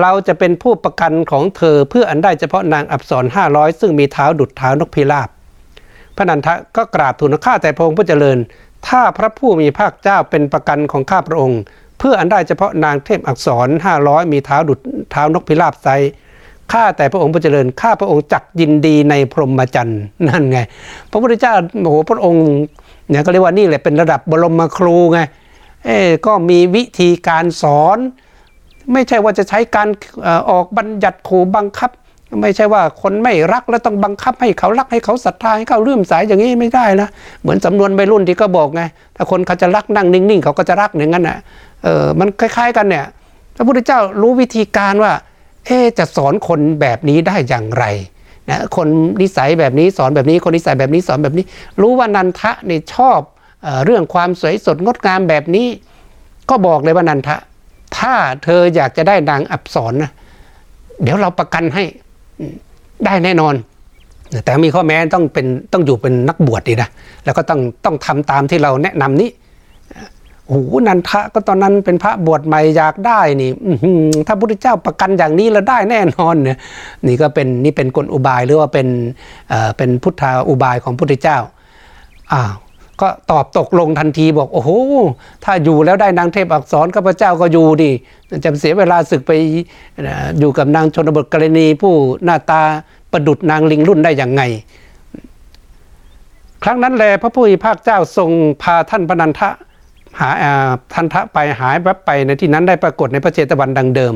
[0.00, 5.28] เราจะเป็นผู้ประกันของเธอเพื่ออันได้เฉพาะนางอับสรห้าร้อยซึ่งมีเท้าดุดเท้านกพิราบ
[6.16, 8.38] พระนันทะก็กราบทูลข้าแต่พระองค์ผู้เจริญ
[8.88, 11.60] ถ้าพระผู้มีภาคเจ้าเป็นประกันของข้าพระองค์
[11.98, 14.78] เพื่ออันได้เฉพาะนางเทพอักษรห้าร้อยมีเท้าดุด
[15.10, 15.88] เท้านกพิราบไซ
[16.72, 20.58] ข้าแต่พระองค์ผู้เจริญข้าพระองค์จักยินดีในพรหมจรรย์นั่นไง
[21.10, 22.44] พระพุทธเจ้าโอ้โหพระองค์
[23.08, 25.20] เนี่ยก็เรียกว่านี่แหละเป็นระดับบรมครูไง
[25.84, 27.98] เอ้ก็มีวิธีการสอน
[28.92, 29.88] ไม่ใช่ว่าจะใช้การ
[30.50, 31.90] ออกบัญญัติขู่บังคับ
[32.42, 37.08] ไม่ใช่ว่าคนไม่รักแล้วต้องบังคับให้เขารักให้เขาศรัทธาให้เขาเลื่อมใสอย่างนี้ไม่ได้นะ
[37.42, 38.82] เหมือนสำนวนวัยรุ่นที่ก็บอกไง
[39.16, 41.38] ถ้าคนเขาจะรักนั่งนิ่งๆเขาก็จะรักอย่างนั้นน่ะ
[41.82, 43.04] เออมันคล้าย ๆ กันเนี่ย
[43.56, 45.12] พระพุทธเจ้ารู้วิธีการว่า
[45.66, 47.84] เอ๊จะสอนคนแบบนี้ได้อย่างไร
[48.50, 48.88] นะคน
[49.22, 51.44] นิสัยแบบนี้สอนแบบนี้คนนิสัยแบบนี้สอนแบบนี้
[51.80, 53.20] รู้ว่านันทะนี่ชอบ
[53.62, 55.66] เอเรื่องความสวยสดงดงามแบบนี้
[56.50, 57.36] ก็บอกเลยว่านันทะ
[57.98, 58.14] ถ้า
[58.44, 60.10] เธออยากจะได้นางอับสรนะ
[61.02, 61.84] เดี๋ยวเราประกันให้
[63.04, 63.54] ได้แน่นอน
[64.44, 66.88] แต่มีข้อแม้ต้องเป็นต้องอยู่เป็นนักบวชดีนะ
[67.24, 69.28] แล้วก็ต้องต้องทำตามที่เราแนะนำนี้
[70.46, 73.50] โอ้โหนันทะก็ตอนนั้นเป็นพระบวชใหม่อยากได้นี่
[74.26, 76.58] ถ้าพระพุทธเจ้าประกันอย่างนี้แล้วได้แน่นอนเนี่ย
[77.06, 78.88] นี่ก็เป็นนี่เป็นกลอุบายหรือว่าเป็น
[79.48, 81.38] เอ่อเป็นพุทธาอุบายของพระพุทธเจ้า
[82.32, 82.52] อ้าว
[83.00, 84.70] ก็ตอบตกลงทันทีบอกโอ้โห
[85.44, 87.90] ถ้าอยู่แล้วได้นางเทพอักษรข้าพเจ้าก็อยู่ดิ
[88.44, 89.32] จะเสียเวลาศึกไป
[90.38, 91.94] อยู่กับนางชนบทกรณีผู้
[92.24, 92.62] หน้าตา
[93.12, 94.42] ประดุดนางลิงรุ่นได้อย่างไง
[96.64, 98.30] ครั้งนั้นแลพระผู้มีภาคเจ้าทรง
[98.62, 99.50] พาท่านพนันทะ
[100.20, 104.14] หาอ่าทันทะไปหายแวบไปในที่นั้นได้ปรากฏในพระเจตวันดังเดิม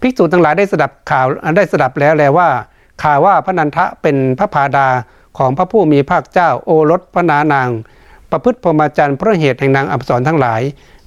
[0.00, 1.26] ภิกษุทั้งหลายได้สดับข่าว
[1.56, 2.48] ได้สดับแล้วแลว่า
[3.02, 4.88] ข่าวว่าพระนันทะเป็นพระพาดา
[5.38, 7.68] ของพระผู้มีภาคเจ้าโอรสพระนานาง
[8.30, 10.62] ประพฤติพรหมจรรย์เพราะเหตุแห่งนางอับสรทั้งหลาย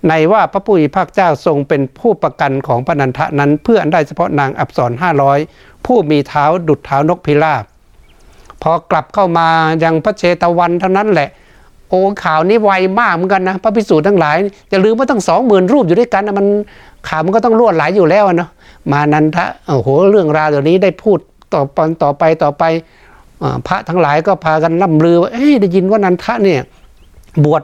[0.10, 5.40] ในว่าพระผู้มีภาคเจ้าทรงเป็นผู้ประกันของพระนันทะนั้น เพื่ออันได้เฉพาะนางอับสรห้าร้อย
[5.86, 7.64] ผู้มีเท้าดุดเท้านกพิราบ
[8.62, 9.48] พอกลับเข้ามา
[9.84, 11.30] ยังพระเชตวันเท่านั้นแหละ
[11.90, 14.38] โอ้ข่าวนี้ไวมากเหมือนกันนะพระพิสูจน์ทั้งหลาย
[14.70, 16.48] อย่าลืมว่าตั้งสองหมื่นรูปอยู่ด้วยกันนะมัน
[17.08, 18.50] ข่าวมันก็ต้องรวไหลอยู่แล้วเนาะ
[18.92, 21.20] มานันทะโอ้โหเรื่องราวเดี๋ยวนี้ได้พูด
[21.54, 22.64] ต่อไปต่อไปต่อไป
[23.68, 26.62] พระทั้งหลายก็พากันล่ำลือว่าเอ้ได้ยินว่านันทะเนี่ย
[27.46, 27.64] บวช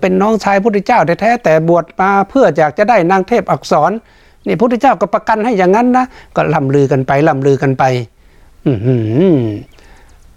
[0.00, 3.90] เป็นน้องชายพระพุทธเจ้าแท้แต่บวชมาเพื่ออยากจะได้นางเทพอักษร
[4.46, 6.04] นี่พระพุทธเจ้าก็ประกันให้อย่างนั้นนะ
[6.36, 7.84] ก็ล่ำลือกันไปล่ำลือกันไป
[8.66, 8.72] อื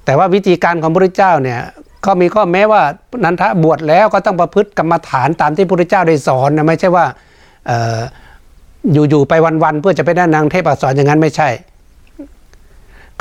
[0.05, 1.59] แต่ว่าวิธีการของพระพุทธเจ้าเนี่ย
[2.05, 2.81] ก็มีข้อแม้ว่า
[3.23, 7.05] นันทะบวชแล้วก็ต้องประพฤติกรรมฐานตามที่พระพุทธเจ้าได้สอนนะไม่ใช่ว่า
[8.91, 9.33] อยู่ๆไป
[9.63, 11.49] วันๆเพื่อจะไปได้นางเทพอักษรอย่างนั้นไม่ใช่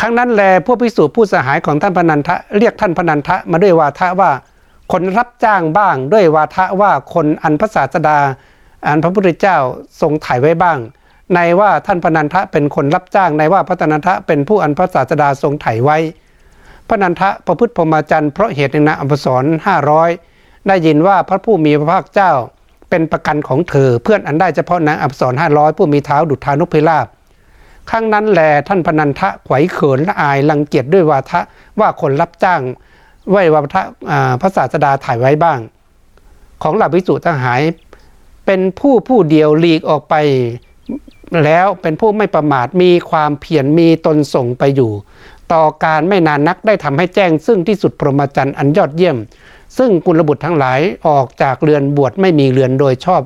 [0.00, 4.30] ครั้งนั้นแลพวกพิสูจน์ผู้สหายของท่านพนันทะเรียกท่านพนันทะมาด้วยวาทะว่า
[4.92, 8.18] คนรับจ้างบ้าง ด้วยวาทะว่าคนอันพระศาสดา
[8.86, 9.56] อันพระพุทธเจ้า
[10.00, 10.78] ทรงถ่ายไว้บ้าง
[11.34, 15.98] ในว่าท่านพนันทะเป็นคนรับจ้างในว่าพระนันทะเป็นผู้อันพระศาสดาทรงถ่ายไว้
[16.88, 20.10] พระนันทะประพฤติพรหมจรรย์เพราะเหตุในนางอัมพสรห้าร้อย
[20.66, 22.32] ได้ยินว่าพระผู้มีพระภาคเจ้า
[22.90, 27.06] เป็นประกันของเธอเพื่อนอันได้เฉพาะนางอัมพสรห้าร้อยผู้มีเท้าดุจทานกพิราบ
[27.90, 31.40] ครั้งนั้นแลท่านพนันทะไขวเขินละอายรังเกียจด้วยวาทะ
[31.80, 32.60] ว่าคนรับจ้าง
[33.30, 35.58] ไหววาทะอ่าพระศาสดาถ่ายไว้บ้าง
[36.62, 37.62] ของหล่าภิกษุทั้งหาย
[38.46, 40.14] เป็นผู้ผู้เดียวหลีกออกไป
[41.44, 44.92] แล้วเป็นผู้ไม่ประมาทมีความเพียรมีตนส่งไปอยู่
[45.52, 49.16] ต่อการไม่นานนักได้ทำให้แจ้ง ซึ่งที่สุดพรหมจรรย์อันยอดเยี่ยม
[49.78, 53.22] ซึ่งกุลบุตรทั้งหลายออกจากเรือนบวชไม่มีเรือนโดยชอบ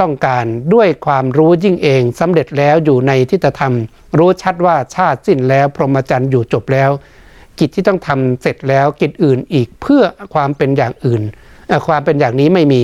[0.00, 0.44] ต้องการ
[0.74, 3.74] ด้วยความรู้ยิ่งเองสำเร็จแล้วอยู่ในทิฏฐธรรม
[4.18, 6.90] รู้ชัดว่าชาติสิ้นแล้ว พรหมจรรย์อยู่จบแล้ว
[7.58, 10.02] กิจที่ต้องทำเสร็จแล้วกิจอื่นอีกเพื่อ
[10.34, 11.22] ความเป็นอย่างอื่น
[11.86, 12.82] ความเป็นอย่างนี้ไม่มี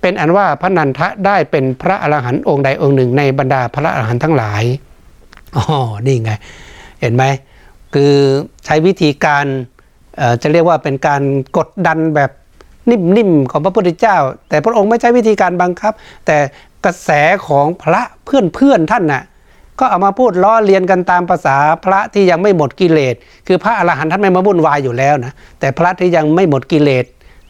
[0.00, 4.62] เป็นอันว่าพระนันทะได้เป็นพระอรหันต์องค์ใดองค์หนึ่งในบรรดาพระอรหันต์ทั้งหลาย
[5.56, 5.64] อ๋อ
[6.06, 6.30] นี่ไง
[7.00, 7.24] เห็นไหม
[7.94, 8.14] คือ
[8.64, 9.46] ใช้วิธีการ
[10.42, 11.22] จะเรียกว่าเป็นการ
[11.56, 12.30] กดดันแบบ
[12.90, 14.16] นิ่มๆของพระพุทธเจ้า
[14.48, 15.92] แต่พระองค์ไม่ใช้วิธีการบังคับ
[16.26, 16.36] แต่
[16.84, 17.10] กระแส
[17.48, 19.22] ของพระเพื่อนๆท่านน่ะ
[19.78, 23.14] ก็เอามาพูดล้อเลียนกันตามภาษาพระที่ยังไม่หมดกิเลส
[23.46, 27.04] คือพระอรหันต์ท่านไม่มาวุ่นวายอยู่แล้วนะ แต่พระที่ยังไม่หมดกิเลส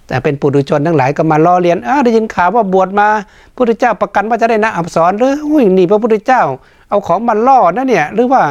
[0.09, 3.09] แต่เป็นปุถุชนทั้งหลายก็มาล้อเลียนอ้าวได้ยินข่าวว่าบวชมา
[3.45, 6.43] พระพุทธเจ้าประกันว่าจะได้นะอับสรหรืออุ้ยนี่พระพุทธเจ้า
[6.89, 8.43] เอาของมาล่อนะเนี่ยหรือว่า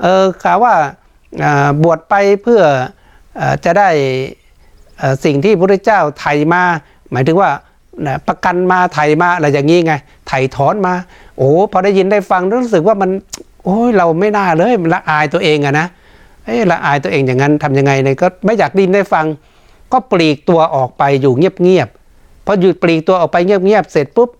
[0.00, 0.74] เออข่าวว่า
[1.82, 2.62] บวชไปเพื่อ
[3.64, 3.88] จะได้
[5.24, 6.62] สิ่งที่พระเจ้าไถ่มา
[7.12, 7.50] หมายถึงว่า
[8.28, 9.94] ประกันมาไถ่มาอะไรอย่างนี้ไง
[10.28, 10.94] ไถ่ถอนมา
[11.36, 13.10] โอ้พอได้ยินได้ฟังรู้สึกว่ามัน
[13.64, 15.86] โอ้ยเราไม่น่าเลยละอายตัวเองอะนะ
[16.44, 19.26] เอ้ละอายตัวเองอย่างนั้นทำยังไงเนี่ยก็ไม่อยากดินได้ฟัง
[19.92, 24.30] ก็ปลีกตัวออกไปอยู่เงียบๆพอหยุดปลีกตัวออกไปเงียบๆเสร็จปุ๊บ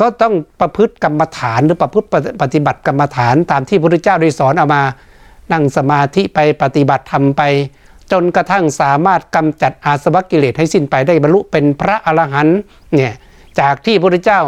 [0.00, 2.06] ก็ต้องประพฤติกรรมฐานหรือประพฤติ
[2.42, 4.82] ปฏิบัติกรรมฐานตามที่พระพุทธเจ้าได้สอนเอามา
[5.52, 7.42] นั่งสมาธิไปปฏิบัติทำไป
[8.12, 12.58] จนกระทั่งสามารถกำจัดอาสวะกิเลสให้สิ้นไปได้บรรลุเป็นพระอรหันต์
[12.94, 13.12] เนี่ย
[13.60, 14.42] จากที่พระพุทธเจ้า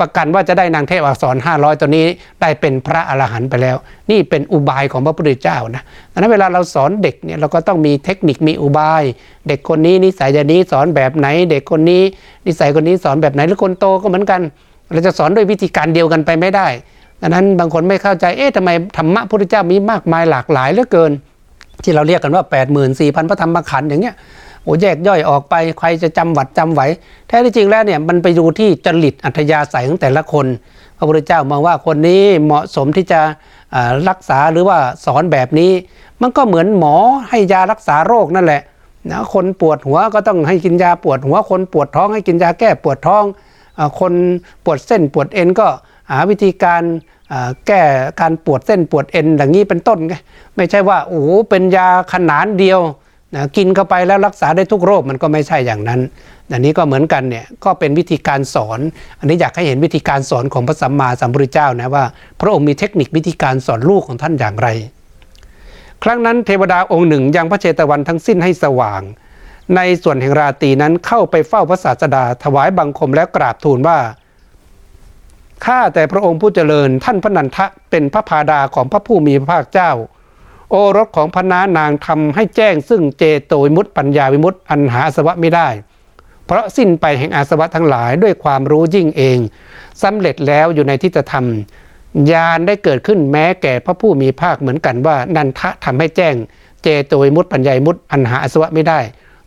[0.00, 2.06] ประกันว่าจะได้นางเทพอักษร 500 ตัวนี้
[2.40, 3.76] ได้เป็นพระอรหันต์ไปแล้ว
[4.10, 5.82] นี่เป็นอุบายของพระพุทธเจ้านะ
[6.12, 9.02] ดังนั้นเวลาเราสอนเด็กเนี่ยเราก็ต้องมีเทคนิคมีอุบาย
[9.48, 12.02] เด็กคนนี้นิสัยอย่างนี้สอนแบบไหน เด็กคนนี้
[12.46, 14.40] นิสัยคนนี้สอนแบบไหนหรือคนโตก็เหมือนกัน
[14.92, 16.66] เราจะสอนด้วยวิธีการเดียวกันไปไม่ได้
[17.22, 21.12] ดังนั้นบางคนไม่เข้าใจ เอ๊ะทำไมธรรมะพุทธเจ้ามีมากมายหลากหลายเหลือเกิน
[21.82, 24.14] ที่เราเรียกกันว่า 8 4 0 0 0พระธรรมขันธ์อย่างเงี้ย
[24.62, 26.80] โอ้แยกย่อยออกไปใครจะจำวัดจำไหว
[27.28, 30.46] แท้ที่จริงแล้วเนี่ยมันไปดูที่จริตอัธยาศัยของแต่ละคน
[30.96, 33.20] พระพุทธเจ้ามองว่าคนนี้เหมาะสมที่จะ
[34.08, 35.72] รักษาหรือว่าสอนแบบนี้
[36.22, 36.94] มันก็เหมือนหมอ
[37.30, 38.62] ให้ยารักษาโรคนั่นแหละ
[39.10, 43.24] นะคนปวดหัวก็ต้องให้กินยาปวดหัว คนปวดท้องให้กินยาแก้ปวดท้อง
[44.00, 44.12] คน
[44.64, 45.68] ปวดเส้นปวดเอ็นก็
[46.10, 46.82] หาวิธีการ
[47.66, 47.82] แก้
[48.20, 50.14] การปวดเส้นปวดเอ็นอย่างนี้เป็นต้นไง
[50.56, 52.80] ไม่ใช่ว่าโอ้เป็นยาขนานเดียว
[53.34, 56.00] นะกินเข้าไปแล้วรักษาได้ทุกโรคมันก็ไม่ใช่อย่างนั้น
[56.52, 58.78] อันนี้ก็เหมือนกันเนี่ยก็เป็นวิธีการสอน
[59.18, 62.04] อันนี้อยากให้เห็นวิธีการสอนของพระสัมมาสัมพุทธเจ้านะว่า
[62.40, 64.68] พระองค์มีเทคนิควิธีการสอนลูกของท่านอย่างไร
[66.02, 69.02] ครั้งนั้นเทวดาองค์หนึ่งยังพระเจตวันทั้งสิ้นให้สว่าง
[69.76, 73.98] ในส่วนแห่งราตีนั้นเข้าไปเฝ้าพระศาสดาถวายบังคมและกราบทูลว่า
[75.64, 79.90] ข้าแต่พระองค์ผู้เจริญท่านพระนันทะเป็นพระพาดาของพระผู้มีพระภาคเจ้า
[80.70, 85.68] โอรสของพระนานางทำให้แจ้งซึ่งเจโตวิมุตต์ปัญญาวิมุตต์อันหาอาสวะไม่ได้
[86.46, 89.38] เพราะสิ้นไปแห่งอาสวะทั้งหลายด้วยความรู้ยิ่งเอง
[90.02, 91.46] สำเร็จแล้วอยู่ในทิฏฐธรรม
[92.30, 96.34] ญาณได้เกิดขึ้นแม้แก่พระผู้มีภาคเหมือนกันว่า นันทะทำให้แจ้ง
[96.82, 99.00] เจโตวิมุตต์ปัญญาวิมุตต์อันหาอาสวะไม่ได้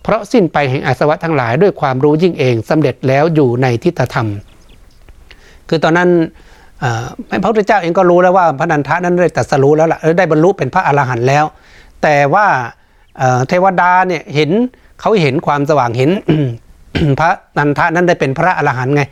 [0.03, 4.29] เพราะสิ้นไปแห่งอาสวะทั้งหลายด้วยความรู้ยิ่งเองสำเร็จแล้วอยู่ในทิฏฐธรรม
[5.69, 6.09] คือตอนนั้น
[7.43, 11.45] พระพุทธเจ้าเองก็รู้แล้วว่าพระนันทานั้นได้ตรัสรู้แล้วล่ะได้บรรลุเป็นพระอรหันต์แล้ว
[12.03, 12.47] แต่ว่า
[13.47, 14.51] เทวดาเนี่ยเห็น
[15.01, 16.11] เขาเห็นความสว่างเห็น
[17.19, 19.03] พระนันทานั้นได้เป็นพระอรหันต์ไง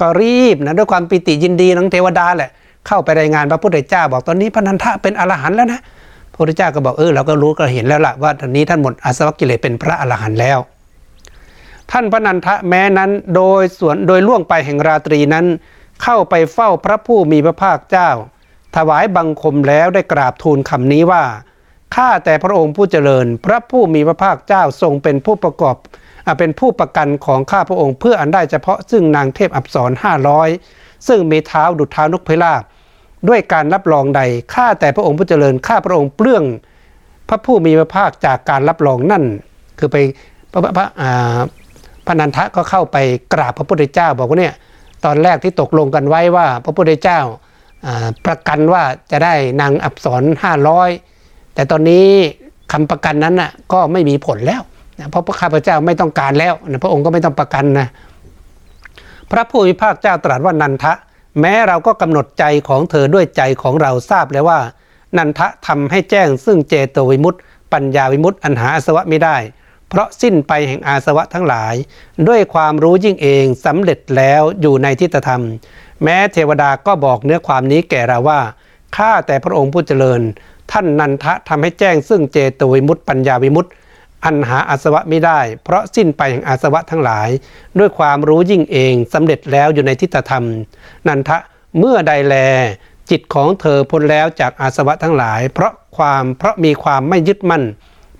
[0.00, 2.50] ก็รีบนะด้วยความปิติยินดีของเทวดาแหละ
[2.86, 5.80] เข้าไปรายงานพระพุทธเจ้า บอกตอนนี้พระนันทะเป็นอรหันต์แล้วนะ
[6.32, 10.58] พระพุทธเจ้าก็บอกเออเราก็รู้ก็เห็นแล้วล่ะว่าตอนนี้ท่านหมดอาสวะกิเลสเป็นพระอรหันต์แล้ว
[11.90, 15.44] ท่านพระนันทะแม้นั้นโดยส่วนโดยล่วงไปแห่งราตรีนั้น
[16.02, 18.10] เข้าไปเฝ้าพระผู้มีพระภาคเจ้า
[18.76, 21.24] ถวายบังคมแล้วได้กราบทูลคำนี้ว่า
[21.96, 25.76] ข้าแต่พระองค์ผู้เจริญ พระผู้มีพระภาคเจ้าทรงเป็นผู้ประกอบ
[26.38, 30.48] เป็นผู้ประกันของข้าพระองค์เพื่ออันได้เฉพาะซึ่งนางเทพอับสรห้าร้อย
[31.08, 32.62] ซึ่งมีเท้าดุจเท้านกพิราบ
[33.28, 34.20] ด้วยการรับรองใด
[34.54, 36.44] ข้าแต่พระองค์ผู้เจริญข้าพระองค์เปลื้อง
[37.28, 39.24] พระผู้มีพระภาคจากการรับรองนั่น
[39.78, 39.96] คือไป
[40.52, 40.86] พระพระ
[42.06, 42.96] พระนันทะก็เข้าไป
[43.32, 44.54] กราบพระพุทธเจ้าบอกว่าเนี่ย
[45.04, 47.20] ตอนแรกที่ตกลงกันไว้ว่า พระพุทธเจ้า
[48.26, 50.90] ประกันว่าจะได้นางอับสรห้าร้อย
[51.54, 52.06] แต่ตอนนี้
[52.72, 54.62] คำประกันนั้นน่ะก็ไม่มีผลแล้ว
[55.10, 57.88] เพราะพระข้าพเจ้าไม่ต้องการแล้วพระองค์ก็ไม่ต้องประกันนะ
[59.30, 60.92] พระผู้มีภาคเจ้าตรัสว่านันทะ
[61.40, 64.58] แม้เราก็กำหนดใจของเธอด้วยใจของเราทราบแล้วว่า
[65.18, 67.40] นันทะทำให้แจ้งซึ่งเจโตวิมุตต์
[67.72, 69.36] ปัญญาวิมุตต์อันหาอาสวะไม่ได้
[69.94, 71.74] เพราะสิ้นไปแห่งอาสวะทั้งหลาย
[72.28, 75.42] ด้วยความรู้ยิ่งเองสำเร็จแล้วอยู่ในทิฏฐธรรม
[76.02, 78.40] แม้เทวดาก็บอกเนื้อความนี้แก่เราว่า
[78.96, 80.20] ข้าแต่พระองค์ผู้เจริญ
[80.72, 83.72] ท่านนันทะทำให้แจ้งซึ่งเจโตวิมุตต์ปัญญาวิมุตต์
[84.24, 87.28] อันหาอาสวะไม่ได้ เพราะสิ้นไปแห่งอาสวะทั้งหลาย
[87.78, 90.44] ด้วยความรู้ยิ่งเองสำเร็จแล้วอยู่ในทิฏฐธรรม
[91.08, 91.38] นันทะ
[91.78, 92.36] เมื่อใดแล
[93.10, 97.62] จิตของเธอพ้นแล้วจากอาสวะทั้งหลาย เพราะความเพราะมีความไม่ยึดมั่น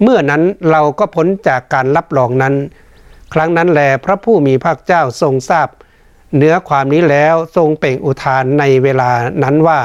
[0.02, 2.54] เมื่อนั้นเราก็พ้นจากการรับรองนั้น
[3.34, 5.68] ครั้งนั้นแลพระผู้มีภาคเจ้าทรงทราบ
[6.36, 9.10] เนื้อความนี้แล้วทรงเป่งอุทานในเวลา
[9.42, 9.80] นั้นว่า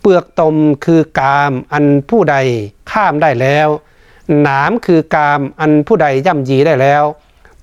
[0.00, 0.54] เปลือกตม
[0.84, 2.36] คือกามอันผู้ใด
[2.90, 3.68] ข้ามได้แล้ว
[4.42, 7.04] หนามคือกามอันผู้ใดย่ำยีได้แล้ว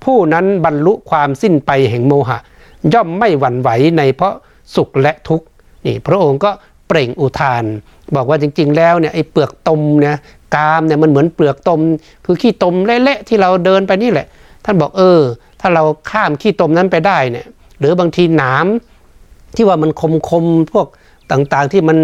[0.04, 2.38] ผู้นั้นบรรลุความสิ้นไปแห่งโมหะ
[2.92, 4.34] ย่อมไม่หวั่นไหวในเพราะ
[4.74, 5.46] สุขและทุกข์
[5.86, 6.50] นี่พระองค์ก็
[6.88, 7.64] เปล่งอุทาน
[8.14, 10.16] บอกว่าจริง ๆ แล้วเนี่ยไอ้เปลือกตมเนี่ย
[10.54, 11.80] กามเนี่ยมันเหมือนเปลือกตม
[12.24, 14.26] คือขี้ตมเละๆที่เราเดินไปนี่แหละ
[14.64, 15.20] ท่านบอกเออ
[15.60, 17.46] ถ้าเราข้ามขี้ตมนั้นไปได้เนี่ย
[17.78, 18.66] หรือบางทีหนาม
[19.56, 19.90] ที่ว่ามัน
[20.30, 20.86] คมๆพวก
[21.30, 21.98] ต่างๆที่มัน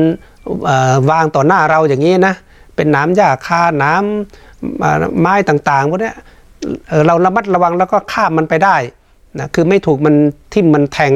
[1.11, 2.35] วางต่อหน้าเราอย่างนี้นะ
[2.77, 6.13] เป็นน้ำหญ้าคาน้ำไม้ต่างๆพวกนี้
[7.07, 8.77] เราระมัดระวังแล้วก็ข้ามมันไปได้
[9.39, 10.15] นะคือไม่ถูกมัน
[10.53, 11.13] ทิ่มมันแทง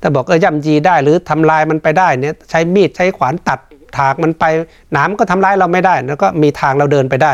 [0.00, 3.58] ถ้าบอกเออย่ำยีได้หรือทำลายมันไปได้เนี่ยใช้มีดใช้ขวานตัด
[3.98, 4.44] ถากมันไป
[4.92, 7.32] หน้ำก็ทำร้ายเราไม่ได้ แล้วก็มีทางเราเดินไปได้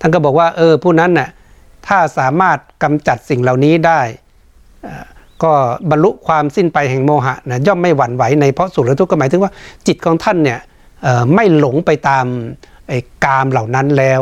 [0.00, 1.28] ท่านก็บอกว่าเออผู้นั้นน่ะ
[1.86, 4.00] ถ้าสามารถกำจัดสิ่งเหล่านี้ได้
[5.42, 5.52] ก็
[5.90, 9.52] บรรลุความสิ้นไปแห่งโมหะนะย่อมไม่หวั่นไหวในเพราะสุขและทุกข์ก็หมายถึงว่า
[9.86, 10.58] จิตของท่านเนี่ย
[11.34, 12.26] ไม่หลงไปตาม
[12.88, 14.20] ไอ้กามเหล่านั้นแล้ว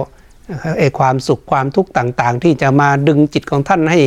[0.79, 4.01] ไอ้ความสุขความทุกข์ต่างๆ ที่จะมาดึงจิตของท่านให้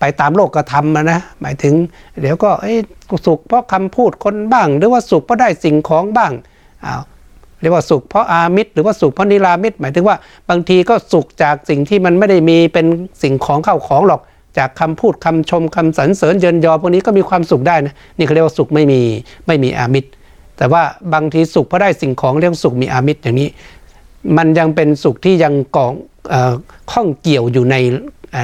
[0.00, 1.74] ไปตามโลกกระทำนะหมายถึง
[2.20, 2.50] เดี๋ยวก็
[3.26, 6.32] สุขเพราะคำพูดคนบ้าง หรือว่าสุขเพราะได้สิ่งของบ้าง
[6.86, 7.02] อ้าว
[7.60, 10.16] เรียกว่าสุขเพราะอามิตร หรือว่าสุขเพราะนิรามิตร หมายถึงว่า
[10.50, 12.86] บางทีก็สุขจากสิ่งที่มันไม่ได้มีเป็น
[13.22, 14.20] สิ่งของเข้าของหรอก
[14.58, 19.00] จากคำพูดคำชมคำสรรเสริญเยินยอพวกนี้ก็มีความสุขได้นะนี่เขาเรียกว่าสุขไม่มี
[19.46, 20.08] ไม่มีอามิตร
[20.56, 20.82] แต่ว่า
[21.14, 23.48] บางทีสุขเพราะได้สิ่งของเรียกสุขมีอามิตรอย่างนี้
[24.36, 25.92] มันยังเป็นสุขที่ยังกอง
[26.92, 27.76] ข้องเกี่ยวอยู่ใน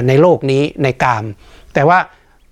[0.07, 1.23] ในโลกนี้ในกาม
[1.73, 1.99] แต่ว่า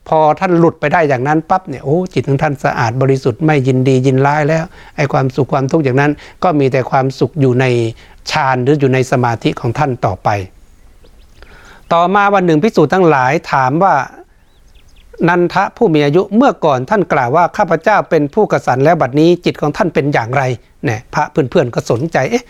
[0.09, 4.63] พอท่านหลุดไปได้อย่างนั้นปั๊บเนี่ยโอ้จิตของท่านสะอาดบริสุทธิ์ไม่ยินดียินร้ายแล้ว
[4.95, 6.11] ไอ้ความสุขความทุกข์อย่างนั้น
[6.43, 7.65] ก็มีแต่ความสุขอยู่ใน
[8.31, 10.29] ฌานหรืออยู่ในสมาธิของท่านต่อไป
[11.93, 13.93] ต่อมาวันหนึ่งพิสูจน์ทั้งหลายถามว่า
[15.29, 20.43] นันทะผู้มีอายุเมื่อก่อนท่านกล่าวว่าข้าพเจ้าเป็นผู้กสันแล้วบัดนี้จิตของท่านเป็นอย่างไร
[20.85, 22.43] เนี่ยพระเพื่อนๆก็สนใจเอ๊ะ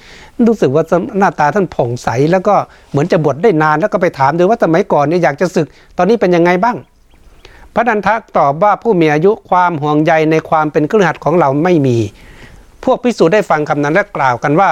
[0.47, 0.83] รู้สึกว่า
[1.19, 2.55] หน้าตาท่านผ่องใสแล้วก็
[2.91, 6.77] เหมือนจะบวชได้นานแล้วก็ไปถามดูว่าสมัยก่อนเนี่ยอยากจะศึก ตอนนี้เป็นยังไงบ้าง
[7.73, 11.97] พระนันทะตอบว่าผู้มีอายุความห่วงใยในความเป็นเครือขัดของเราไม่มี
[12.83, 14.69] พวกพิสูจน์ได้ฟังคำนั้นและกล่าวกันว่า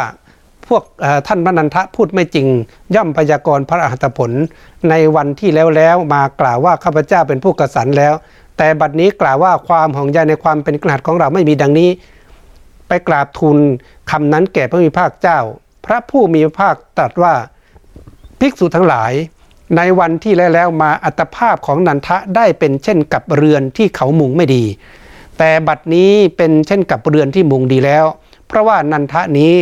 [0.76, 0.84] วก
[1.28, 2.48] ท่านพระนันทะพูดไม่จริง
[2.96, 4.32] ย่อมพยากรณ์พระอรหัตผล
[4.90, 8.14] ในวันที่แล้วแล้วมากล่าวว่าข้าพเจ้าเป็นผู้กสันแล้ว
[8.58, 11.90] แต่บัดนี้กล่าวว่าความห่วงใยในความเป็นกระหัตของเราไม่มีดังนี้
[12.88, 13.58] ไปกราบทูล
[14.12, 15.40] คำนั้นแก่พระมีภาคเจ้า
[15.86, 17.34] พระผู้มีพระภาคตรัสว่า
[18.40, 19.14] ภิกษุทั้งหลาย
[19.78, 24.64] ในวันที่แล้วแล้วมาอัตภาพของนันทะได้เป็นเช่นกับเรือนที่เขามุงไม่ดี
[25.38, 28.06] แต่บัดนี้เป็นเช่นกับเรือนที่มุงดีแล้ว
[28.52, 29.54] เพราะว่านันทะนี้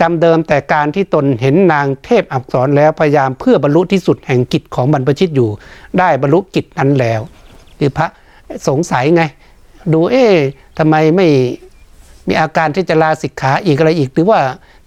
[0.00, 5.50] จำเดิมแต่การที่ตนเห็นนางเทพอักษรแล้วพยายามเพื่อบรรลุที่สุดแห่งกิจของบรรพชิตอยู่
[5.98, 7.20] ได้บรรลุกิจนั้นแล้ว
[7.78, 8.06] คือพระ
[8.68, 9.22] สงสัยไง
[9.92, 10.34] ดูเอ๊ะ
[10.78, 11.28] ทำไมไม่
[12.28, 14.40] มีอาการที่จะลาสิกขาอีกอะไรอีก หรือว่า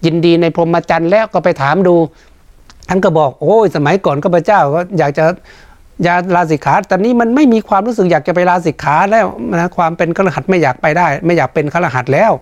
[0.04, 1.94] ยินดีในพรหมจรรย์แล้วก็ไปถามดู
[2.88, 5.24] ท่านก็บอกโอ้ยสมัยก่อนก็พระเจ้าก็อยากจะ
[6.06, 12.32] ยาลาสิกขาแตอนนี้มันไม่มีความรู้สึกอยากจะไปลาสิกขาแล้วนะความเป็นฆรหัสไม่อยากไปได้ ไม่อยากเป็นฆรหัสแล้ว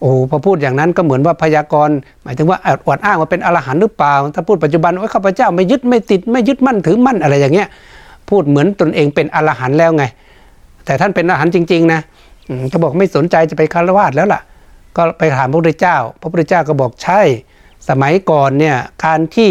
[0.00, 7.68] โอ้พอพูดอย่างนั้นก็เหมือนว่าพยากรณ์หมายถึงว่าอวดอ้างว่าเป็นอรหันต์หรือเปล่า ถ้าพูดปัจจุบันว่าข้าพเจ้าไม่ยึดไม่ติดไม่ยึดมั่นถือมั่นอะไรอย่างเงี้ย
[8.28, 10.04] พูดเหมือนตนเองเป็นอรหันต์แล้วไง
[10.84, 12.00] แต่ท่านเป็นอรหันต์จริง ๆ นะ
[12.72, 14.40] ก็บอกไม่สนใจจะไปคารวะแล้วล่ะ
[14.96, 17.20] ก็ไปถามพระพุทธเจ้า พระพุทธเจ้าก็บอกใช่
[17.88, 19.50] สมัยก่อนเนี่ยการที่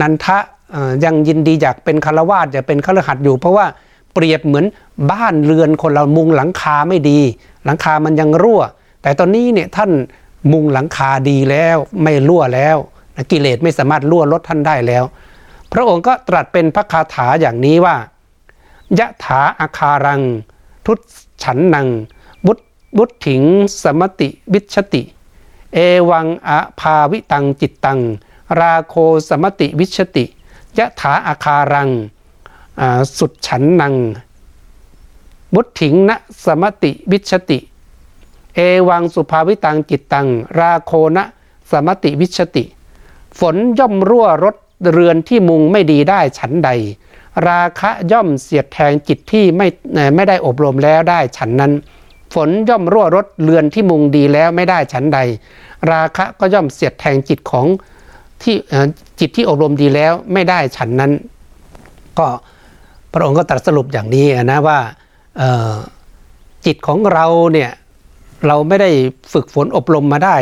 [0.00, 0.38] นันทะ
[1.04, 3.66] ยังยินดีอยากเป็นคารวะอยากเป็นคารหัดอยู่ เพราะว่า
[4.14, 4.64] เปรียบเหมือน
[5.12, 7.20] บ้านเรือนคนเรามุงหลังคาไม่ดี
[7.64, 8.62] หลังคามันยังรั่ว
[9.02, 9.90] แต่ตอนนี้เนี่ยท่าน
[10.52, 12.76] มุงหลังคาดีแล้วไม่รั่วแล้ว
[13.30, 15.04] กิเลสไม่สามารถรั่วลดท่านได้แล้ว
[15.72, 17.96] พระองค์ก็ตรัสเป็นพระคาถาอย่างนี้ว่า
[18.98, 20.22] ยะถาอาคารัง
[20.86, 20.98] ทุต
[21.42, 21.88] ฉันนัง
[22.46, 22.58] บุต
[22.96, 23.42] บุตถิง
[23.82, 25.02] สมติวิชติ
[25.74, 25.78] เอ
[26.10, 26.50] วังอ
[26.80, 28.00] ภาวิตังจิตตัง
[28.58, 28.94] ราโค
[29.28, 30.24] สมติวิชติ
[30.78, 31.90] ยะถาอาคารัง
[33.18, 33.94] สุดฉันนัง
[35.54, 37.58] บุตถิงนะสมติวิชติ
[38.54, 40.26] เอวังสุภาวิตังจิตตัง
[40.58, 41.24] ราโคนะ
[41.70, 42.64] สมติวิชติ
[43.40, 44.56] ฝนย่อมรั่วรถ
[44.90, 46.70] เรือนที่มุงไม่ดีได้ฉันใด
[47.48, 49.66] ราคะย่อมเสียดแทงจิตที่ไม่
[50.14, 51.72] ไม่ได้อบรมแล้วได้ฉันนั้น
[52.34, 55.18] ฝนย่อมรั่วรถเรือนที่มุงดีแล้วไม่ได้ฉันใด
[55.92, 57.66] ราคะก็ย่อมเสียดแทงจิตของ
[58.42, 58.56] ที่
[59.20, 61.12] จิตที่อบรมดีแล้วไม่ได้ฉันนั้น
[62.18, 62.26] ก็
[63.12, 64.78] พระองค์ก็ตรัสสรุปอย่างนี้นะว่า
[66.66, 67.70] จิตของเราเนี่ย
[68.46, 68.90] เราไม่ได้
[69.32, 70.36] ฝึกฝนอบรมมาได้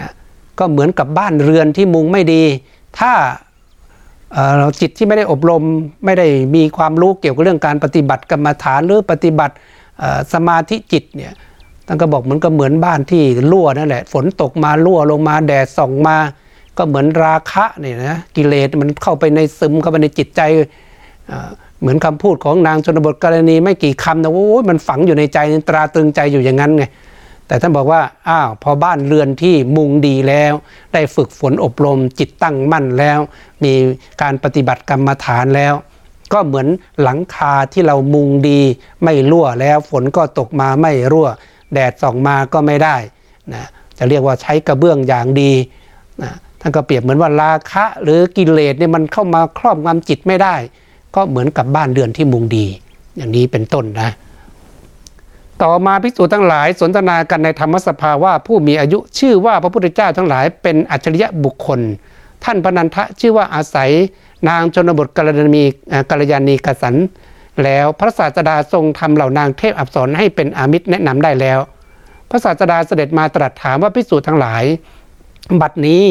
[0.00, 0.10] นะ
[0.58, 2.42] ก็เหมือนกับบ้านเรือนที่มุงไม่ดี
[2.98, 3.12] ถ้า
[4.58, 5.62] เราจิตที่ไม่ได้อบรม
[6.04, 9.54] ไม่ได้มีความรู้เกี่ยวกับเรื่องการปฏิบัติกรรมฐานหรือปฏิบัติ
[10.32, 11.32] สมาธิจิตเนี่ย
[11.86, 16.16] ท่านก็บอกเหมือนก็เหมือนบ้านที่รั่วนั่นแหละ ฝนตกมารั่วลงมาแดดส่องมา
[16.78, 20.40] ก็เหมือนราคะเนี่ยนะกิเลสมันเข้าไปในซึมเข้าไปในจิตใจ
[21.80, 25.38] เหมือนคำพูดของนางชนบทกรณีไม่กี่คำนะโอ้ยมันฝังอยู่ในใจ
[25.68, 26.84] ตราตรึงใจอยู่อย่างนั้นไง
[27.46, 30.52] แต่ท่านบอกว่าอ้าวพอบ้านเรือนที่มุงดีแล้ว
[30.92, 33.18] ได้ฝึกฝนอบรมจิตตั้งมั่นแล้ว
[33.64, 33.72] มี
[34.22, 35.74] การปฏิบัติกรรมฐานแล้ว
[36.32, 36.66] ก็เหมือน
[37.02, 38.60] หลังคาที่เรามุงดี
[39.04, 41.28] ไม่รั่วแล้ว ฝนก็ตกมาไม่รั่ว
[41.74, 42.96] แดดส่องมาก็ไม่ได้
[43.52, 43.64] นะ
[43.98, 45.52] จะเรียกว่าใช้กระเบื้องอย่างดี
[46.22, 50.54] นะท่านก็เปรียบเหมือนว่าราคะหรือกิเลสเนี่ยมันเข้ามาครอบงำจิตไม่ได้
[51.16, 52.66] ก็เหมือนกับบ้านเรือนที่มุงดี
[53.16, 54.10] อย่างนี้เป็นต้นนะ
[55.62, 61.80] ต่อมาภิกษุทั้งหลายสนทนากันในธรรมสภาว่าผู้มีอายุชื่อว่าพระพุทธเจ้าทั้งหลายเป็นอัจฉริยะบุคคล
[62.44, 63.90] ท่านพนันทะชื่อว่าอาศัย
[64.48, 65.64] นางชนบทกัลยาณี
[66.10, 66.94] กัลยาณีกสัน
[67.64, 71.58] แล้วพระศาสดาทรงทำเหล่านางเทพอับสรให้เป็นอามิตรแนะนำได้แล้ว
[72.30, 74.64] พระศาสดาเสด็จมาตรัสถามว่าภิกษุทั้งหลาย
[75.60, 76.04] บัดนี้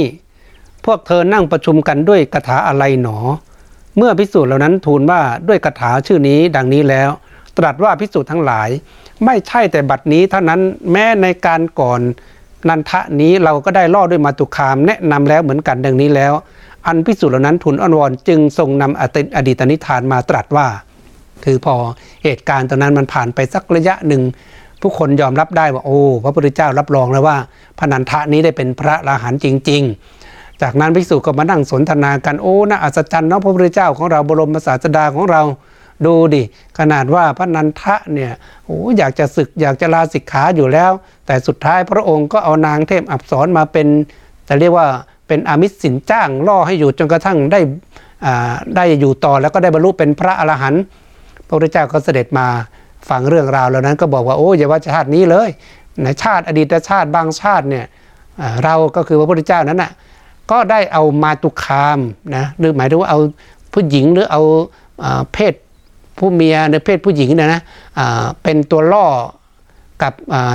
[0.85, 3.17] พวกเธอนั่งประชุมกันด้วยคาถาอะไรหนอ
[3.97, 7.09] เมื่อภิกษุเหล่านั้นทูลว่าด้วยคาถาชื่อนี้ดังนี้แล้ว
[7.57, 8.69] ตรัสว่าภิกษุทั้งหลาย
[9.25, 12.01] ไม่ใช่แต่บัดนี้เท่านั้นแม้ในการก่อน
[12.69, 16.33] นันทะนี้เราก็ได้ล่อด้วยมาตุคามแนะนำแล้วเหมือนกันดังนี้แล้ว
[16.87, 20.67] อันพิสูจน์เหล่านั้นทูลอ้อนวอนจึงทรงนำอดีตนิทานมาตรัสว่า
[21.45, 21.75] คือพอ
[22.23, 24.21] เหตุการณ์ตอนนั้นมันผ่านไปสักระยะหนึ่ง
[24.81, 27.37] ผู้คนยอมรับได้ว่าโอ้พระพุทธเจ้ารับรองแล้วว่า
[27.79, 29.81] พนันทะนี้ได้เป็นพระอรหันจริง
[30.21, 35.41] ๆ จากนั้นภิกษุก็มานั่งสนทนากันโอ้น่าอัศจรรย์เนาะพระพุทธเจ้าของเราบรมศาสดาของเรา
[36.07, 36.43] ดูดิ
[36.79, 38.31] ขนาดว่าพระนันทะเนี่ย
[38.65, 40.91] โอ้อยากจะศึกอยากจะลาสิกขาอยู่แล้ว
[41.25, 43.87] แต่สุดท้ายพระองค์ก็เอานางเทพอับสรมาเป็น
[44.47, 44.87] จะเรียกว่า
[45.27, 47.59] เป็นอามิสสินจ้างล่อให้อยู่จนกระทั่งได้
[48.75, 50.83] ได้อยู่ต่อแล้วก็ได้บรรลุเป็นพระอรหันต์
[51.47, 52.47] พระพุทธเจ้าก็เสด็จมา
[53.09, 55.49] ฟังเรื่องราวเหล่านั้นก็บอกว่าโอ้อย่าว่าชาตินี้เลย
[56.01, 57.85] ในชาติอดีตชาติบางชาติเนี่ย
[58.63, 59.91] เราก็คือพระพุทธเจ้านั้นน่ะ
[60.51, 61.99] ก็ได้เอามาตุคาม
[62.35, 63.19] นะหรือหมายถึงว่าเอา
[63.73, 64.41] ผู้หญิงหรือเอา
[65.33, 65.53] เพศ
[66.17, 67.61] ผู้เมียในเพศผู้หญิงเนี่ยนะ
[68.43, 69.05] เป็นตัวล่อ
[70.03, 70.13] กับ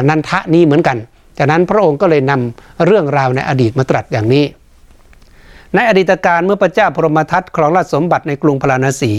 [0.08, 0.96] นันทะนี้เหมือนกัน
[1.38, 4.44] จากนั้นพระองค์ก็เลยนำเรื่องราวในอดีตมาตรัสอย่างนี้
[5.74, 9.12] ในอดีตการเมื่อพระเจ้าพรหมทัตครองราชสมบัติในกรุงพาราณสี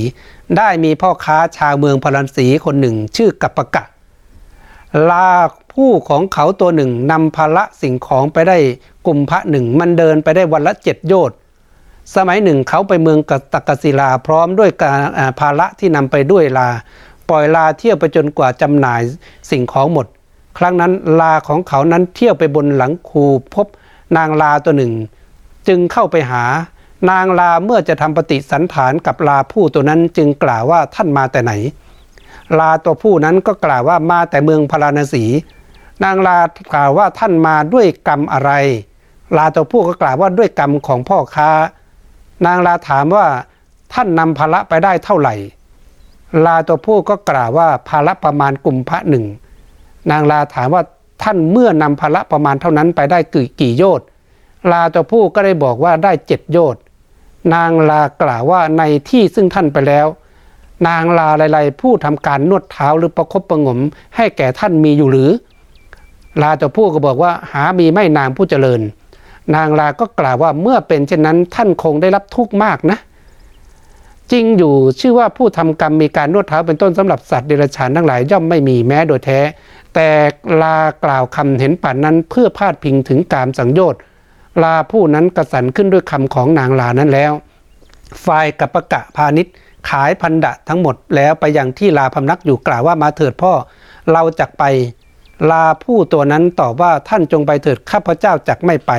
[0.57, 3.83] ได้มีพ่อค้าชาวเมืองพาราณสีคนหนึ่งชื่อกัปปะกะ
[5.09, 5.29] ลา
[5.73, 8.57] ผู้ของเขาตัวหนึ่งนำภาระสิ่งของไปได้
[9.05, 11.37] กลุ่มพระหนึ่งมันเดินไปได้วันละเจ็ดโยชน์
[12.15, 13.19] สมัยหนึ่งเขาไปเมือง
[13.53, 14.99] กักศิลาพร้อมด้วยการ
[15.39, 16.69] ภาระที่นำไปด้วยลา
[17.29, 19.01] ปล่อยลาเที่ยวไปจนกว่าจำหน่าย
[19.51, 20.07] สิ่งของหมด
[20.57, 23.67] ครั้งนั้นลาของเขานั้นเที่ยวไปบนหลังคูพบ
[24.17, 24.93] นางลาตัวหนึ่ง
[25.67, 26.43] จึงเข้าไปหา
[27.09, 31.53] นางลาเมื่อจะทำปฏิสันฐานกับลาผู้ตัวนั้นจึงกล่าวว่าท่านมาแต่ไหน
[32.59, 35.25] ลาตัวผู้นั้นก็กล่าวว่ามาแต่เมืองพาราณสี
[36.03, 36.37] นางลา
[36.73, 38.51] กล่าวว่าท่านมาด้วยกรรมอะไร
[39.37, 41.49] ลาตัวผู้ก็กล่าวว่าด้วยกรรมของพ่อค้า
[42.45, 43.25] นางลาถามว่า
[43.93, 45.35] ท่านนำภาระไปได้เท่าไหร่
[46.45, 49.25] ลาตัวผู้ก็กล่าวว่าภาระประมาณกลุ่มพระหนึ่ง
[50.11, 50.83] นางลาถามว่า
[51.23, 54.07] ท่านเมื่อนำภาระประมาณเท่านั้นไปได้กี่กี่โยชน์
[54.71, 56.81] ลาตัวผู้ก็ได้บอกว่าได้เจ็ดโยชน์
[57.53, 60.07] นางลากล่าวว่าในที่ซึ่งท่านไปแล้ว
[60.87, 63.79] นางลาหลายๆผู้ทำการนวดเท้าหรือประคบประงม
[64.15, 65.31] ให้แก่ท่านมีอยู่หรือ
[66.41, 68.81] ลาตัวผู้ก็บอกว่าหามีไม่นางผู้เจริญ
[69.55, 72.97] นางลาก็กล่าวว่าเมื่อเป็นเช่นนั้นท่านคงได้รับทุกข์มากนะ
[74.31, 79.39] จริงอยู่ชื่อว่าผู้ทำกรรมมีการนวดเท้าเป็นต้นสำหรับสัตว์เดรัจฉานทั้งหลายย่อมไม่มีแม้โดยแท้
[79.95, 80.09] แต่
[80.61, 83.99] ลากล่าวคำเห็นป่านนั้นเพื่อพาดพิงถึงกามสังโยชน์
[84.63, 87.31] ลาผู้นั้นกระสันขึ้นด้วยคำของนางลานั้นแล้ว
[88.25, 89.53] ฝ่ายกัปปะกะพาณิชย์
[89.89, 93.53] ขายพันดะทั้งหมดแล้วไปยังที่ลาพำนักอยู่กล่าวว่ามาเถิดพ่อ
[94.11, 94.63] เราจักไป
[95.51, 98.91] ลาผู้ตัวนั้นตอบว่าท่านจงไปเถิดข้าพเจ้าจักไม่ไป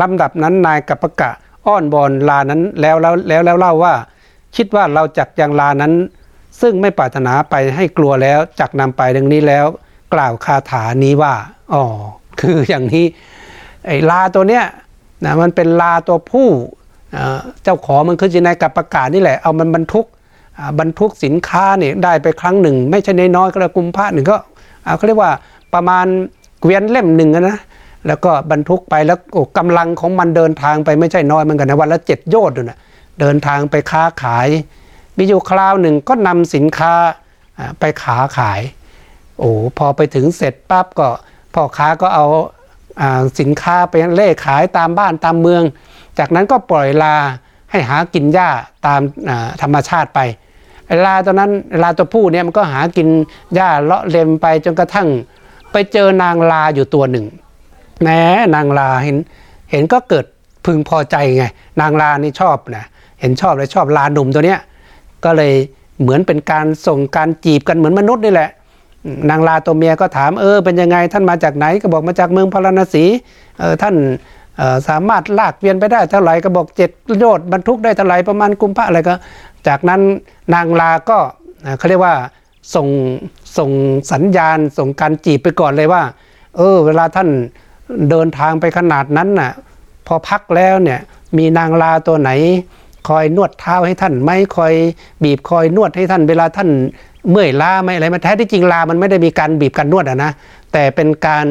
[0.00, 1.30] ลำดับนั้นนายกัปปะกะ
[1.66, 3.94] อ้อนบอนลานั้นแล้วแล้วแล้วแล้วเล่าว่า
[4.56, 5.92] คิดว่าเราจักยังลานั้น
[6.60, 9.66] ซึ่งไม่ปรารถนาไปให้กลัวแล้วจักนำไปดังนี้แล้ว
[10.14, 11.34] กล่าวคาถานี้ว่า
[11.72, 11.84] อ๋อ
[12.40, 13.06] คืออย่างนี้
[13.86, 14.64] ไอ้ลาตัวเนี้ย
[15.24, 16.48] นะมันเป็นลาตัวผู้
[17.62, 20.06] เจ้าของมันคือจีนายกับประกาศนี่แหละเอามันบรรทุก
[20.80, 24.36] บรรทุกสินค้าเนี่ยได้ไปครั้งหนึ่ง ไม่ใช่น้อยๆก็เลยกุมภาหนึ่งก็
[24.96, 25.32] เขาเรียกว่า
[25.74, 26.06] ประมาณ
[26.60, 27.58] เกวียนเล่มหนึ่งนะ
[28.06, 29.18] แล้วก็บรรทุกไปแล้ว
[29.58, 32.78] กำลังของมันเดินทางไปไม่ใช่น้อยเหมือนกันนะวันละเจ็ดโยชน์นะ
[33.20, 34.48] เดินทางไปค้าขาย
[35.16, 36.94] มีอยู่คราวหนึ่งก็นำสินค้า
[37.80, 38.60] ไปขาขาย
[39.38, 41.08] โอ้พอไปถึงเสร็จปั๊บก็
[41.54, 42.26] พ่อค้าก็เอา
[43.40, 45.62] สินค้าไปเล่ขายตามบ้านตามเมือง
[46.18, 47.16] จากนั้นก็ปล่อยลา
[47.70, 48.48] ให้หากินหญ้า
[48.86, 49.00] ตาม
[49.62, 50.20] ธรรมชาติไป
[51.04, 51.50] ลาตัวนั้น
[51.82, 53.08] ลาตัวผู้เนี่ยมันก็หากิน
[53.54, 55.08] หญ้าเลาะเลมไปจนกระทั่ง
[55.72, 57.26] ไปเจอนางลาอยู่ตัวหนึ่ง
[58.02, 58.20] แม้
[58.54, 59.16] นางลาเห็น
[59.70, 60.26] เห็นก็เกิด
[60.66, 61.44] พึงพอใจไง
[61.80, 62.84] นางลานี่ชอบนะ
[63.20, 64.60] เห็นชอบเลยชอบลาหนุ่มตัวเนี้ย
[65.24, 65.52] ก็เลย
[66.00, 68.50] เหมือนเป็นการส่งการจีบกันเหมือนมนุษย์นี่แหละ
[69.30, 73.04] นางลาตัวเมียก็ถามเออเป็นยังไงท่านมาจากไหนก็บอกมาจากเมืองพาราณสี
[73.58, 73.94] เออท่าน
[74.88, 79.14] สามารถลากเวียนไปได้เท่าไหร่ก็บอกเจ็ดโยชน์บรรทุกได้เท่าไหร่ประมาณกุมภะอะไรก็
[79.68, 80.00] จากนั้น
[80.54, 81.18] นางลาก็
[81.78, 82.14] เขาเรียกว่า
[82.74, 82.88] ส่ง
[83.58, 83.70] ส่ง
[84.12, 86.02] สัญญาณส่งการจีบไปก่อนเลยว่า
[86.56, 87.28] เออ เวลาท่าน
[88.10, 89.52] เดินทางไปขนาดนั้นน่ะ
[90.06, 91.00] พอพักแล้วเนี่ย
[91.38, 92.30] มีนางลาตัวไหน
[93.08, 94.74] คอยนวดเท้าให้ท่านไหมคอย
[95.24, 96.70] บีบคอยนวดให้ท่านเวลาท่าน
[97.30, 100.32] เมื่อยล้าไหมอะไรมาแท้ที่จริงลามันไม่ได้มีการบีบกันนวดอะนะ
[100.72, 101.46] แต่เป็นการ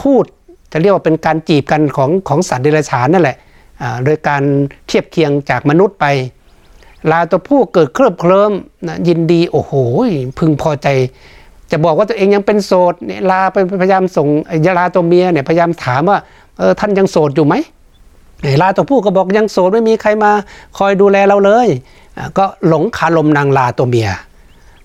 [0.00, 0.24] พูด
[0.72, 3.36] จะเรียกว่าเป็นการจีบกันของของสัตว์เดรัจฉานนั่นแหละ
[4.04, 4.42] โดยการ
[4.86, 6.06] เทียบเคียงจากมนุษย์ไป
[7.10, 8.52] ลาตัวผู้เกิดเคลิบเคลิ้ม
[8.86, 9.72] นะยินดีโอ้โห
[10.38, 10.88] พึงพอใจ
[11.70, 14.28] จะบอกว่าตัวเองยังเป็นโสดเนี่ยลาไปพยายามส่ง
[14.66, 16.18] ยาลาตัวเมียเนี่ยพยายามถามว่า
[16.58, 17.54] เออท่านยังโสดอยู่ไหม
[18.62, 20.30] ลาตัวผู้ก็บอกยังโสดไม่มีใครมา
[20.78, 21.68] คอยดูแลเราเลย
[22.38, 24.08] ก็หลงคาลมนางลาตัวเมีย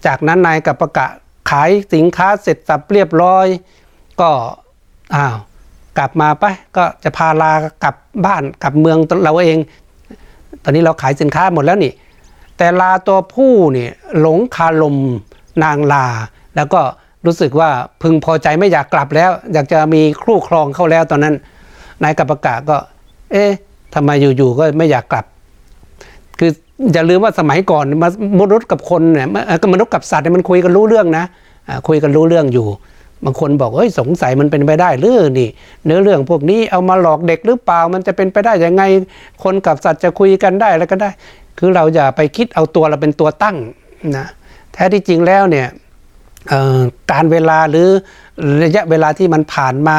[0.06, 1.12] จากนั้นนายกับประกาศ
[1.50, 3.48] ขายสินค้าเสร็จสับเรียบร้อย
[4.22, 4.30] ก็
[5.16, 5.36] อ้าว
[5.98, 6.46] กลับมาไป
[6.78, 7.52] ก็จะพาลา
[7.84, 9.60] กลับบ้านกลับเมืองเราเอง
[10.64, 11.94] ตอนนี้เราขายสินค้าหมดแล้วนี่
[12.58, 14.98] แต่ลาตัวผู้นี่หลงคาลม
[15.64, 16.06] นางลา
[16.56, 16.82] แล้วก็
[17.26, 17.70] รู้สึกว่า
[18.02, 21.36] พึงพอใจไม่อยากกลับแล้ว อยากจะมีครู่ครองเข้าแล้วตอนนั้น
[22.04, 22.78] นายกับประกาศก็
[23.32, 23.52] เอ๊ะ
[23.96, 25.26] ทำไมอยู่ๆก็ไม่อยากกลับ
[26.40, 26.52] คือ
[26.94, 27.86] อย่าลืมว่าสมัยก่อน
[28.42, 29.28] มนุษย์กับคนเนี่ย
[29.74, 31.26] มนุษย์กับสัตว์เนี่ยมันคุยกันรู้เรื่องนะ
[31.88, 32.68] คุยกันรู้เรื่องอยู่
[33.26, 35.50] บางคนบอกเอ้ยสงสัยมันเป็นไปได้หรือนี่
[35.86, 38.84] เนื้อเรื่องพวกนี้เอามาหลอกเด็กหรือเปล่ามันจะเป็นไปได้ยังไง
[39.44, 41.10] คนกับสัตว์จะคุยกันได้แล้วก็ได้
[41.60, 43.58] คือเราอย่าไปคิดเอาตัวเราเป็นตัวตั้ง
[44.18, 44.28] นะ
[44.74, 45.68] แท้ที่จริงแล้วเนี่ย
[47.12, 47.88] การเวลาหรือ
[48.64, 49.98] ระยะเวลาที่มันผ่านมา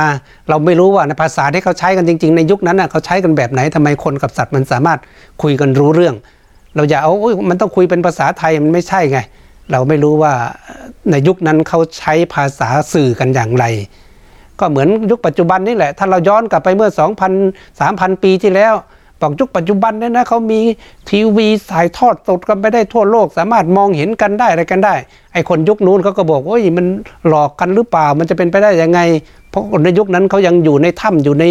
[0.48, 5.00] เราไม่รู้ว่าในภาษาที่เขาใช้กันจริง ๆ ในยุคนั้นเขาใช้กันแบบไหนทำไมคนกับสัตว์มันสามารถ
[5.42, 6.14] คุยกันรู้เรื่อง
[6.74, 7.12] เราอย่าเอา
[7.50, 9.18] มันต้องคุยเป็นภาษาไทยมันไม่ใช่ไง
[9.72, 10.32] เราไม่รู้ว่า
[11.10, 13.64] ในยุคนั้นเขาใช้ภาษาสื่อกันอย่างไร
[14.60, 16.90] ก็เหมือนยุคปัจจุบันนี่แหละ ถ้าเราย้อนกลับไปเมื่อ
[17.34, 18.74] 2,000 3,000 ปีที่แล้ว
[19.24, 20.60] บอกยุคปัจจุบันเนี่ยนะเขามี
[21.10, 24.94] ทีวีสายทอดสดกันไปได้ทั่วโลก สามารถมองเห็นกันได้อะไรกันได้
[25.32, 26.86] ไอคนยุคนู้นเขาก็บอกว่ามัน
[27.28, 29.00] หลอกกันหรือเปล่ามันจะเป็นไปได้ยังไง
[29.50, 31.44] เพราะคนในยุคนั้นเขายังอยู่ในถ้ำอยู่ใน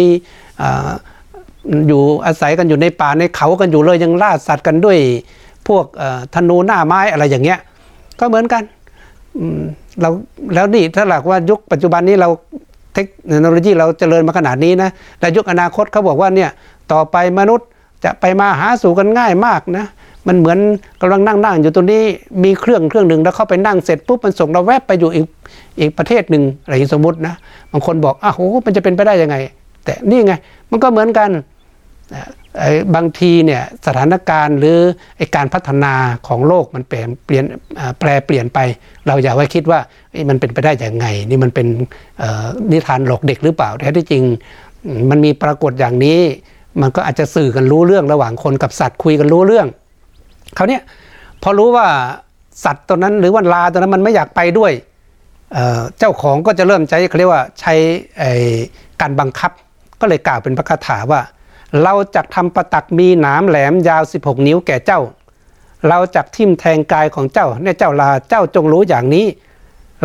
[1.88, 4.98] อยู่อาศัยกันอยู่ในป่าในเขากันอยู่เลยยังล่าสัตว์กันด้วย
[5.68, 5.84] พวก
[6.34, 7.58] ธนูหน้าไม้อะไรอย่างเงี้ย
[8.20, 8.62] ก็เหมือนกัน
[10.00, 10.10] เรา
[10.54, 12.28] แล้วนี่ถ้าหลักว่ายุคปัจจุบันนี้เรา
[12.94, 13.06] เทค
[13.40, 16.50] โนโลยีเราเจริญมาขนาดนี้นะแต่ยุคอนาคตเขาบอกว่าเนี่ย
[16.92, 17.68] ต่อไปมนุษย์
[18.04, 19.86] จะไปมาหาสู่กันง่ายมากนะ
[20.26, 20.58] มันเหมือน
[21.00, 22.02] กำลังนั่งนั่งอยู่ตรงนี้
[22.44, 25.26] มีเครื่องเครื่องหนึ่งแล้วเข้าไปนั่งเสร็จปุ๊บมันส่งเราแวบไปอยู่อีก
[25.80, 27.34] อีกประเทศหนึ่งอะไรสมมตินะ
[27.72, 29.36] บางคนบอกอ้าวโหมันจะเป็นไปได้ยังไง
[29.84, 30.34] แต่นี่ไง
[30.70, 31.30] มันก็เหมือนกัน
[32.94, 34.78] บางทีเนี่ยสถานการณ์หรือ
[35.16, 35.94] ไอการพัฒนา
[36.26, 37.44] ของโลกมันเปลี่ยนเปลี่ยน
[37.98, 38.58] แปลเปลี่ยนไป
[39.06, 39.80] เราอย่าไว้คิดว่า
[40.30, 41.66] มันเป็นไปได้อย่างไง นี่มันเป็น
[42.72, 44.24] นิทานหลอกเด็กหรือเปล่าแท้ที่จริง
[45.10, 46.20] มันมีปรากฏอย่างนี้
[46.80, 49.66] มันก็อาจจะสื่อกันรู้เรื่องระหว่างคนกับสัตว์คุยกันรู้เรื่อง
[50.54, 50.82] เขาเนี่ย
[51.42, 51.86] พอรู้ว่า
[52.64, 54.72] สัตว์ตัวนั้นหรือว่าลาตัวนั้นมันไม่อยากไปด้วย
[55.98, 57.74] เจ้าของก็จะเริ่มใช้เขาเรียกว่าใช้
[59.00, 59.52] การบังคับ
[60.00, 61.20] ก็เลยกล่าวเป็นพระคาถาว่า
[61.82, 65.00] เราจักทำประตักมีหนามแหลมยาว 16 นิ้วแก่เจ้า
[65.88, 69.26] เราจักทิ่มแทงกายของเจ้าในเจ้าลาเจ้าจงรู้อย่างนี้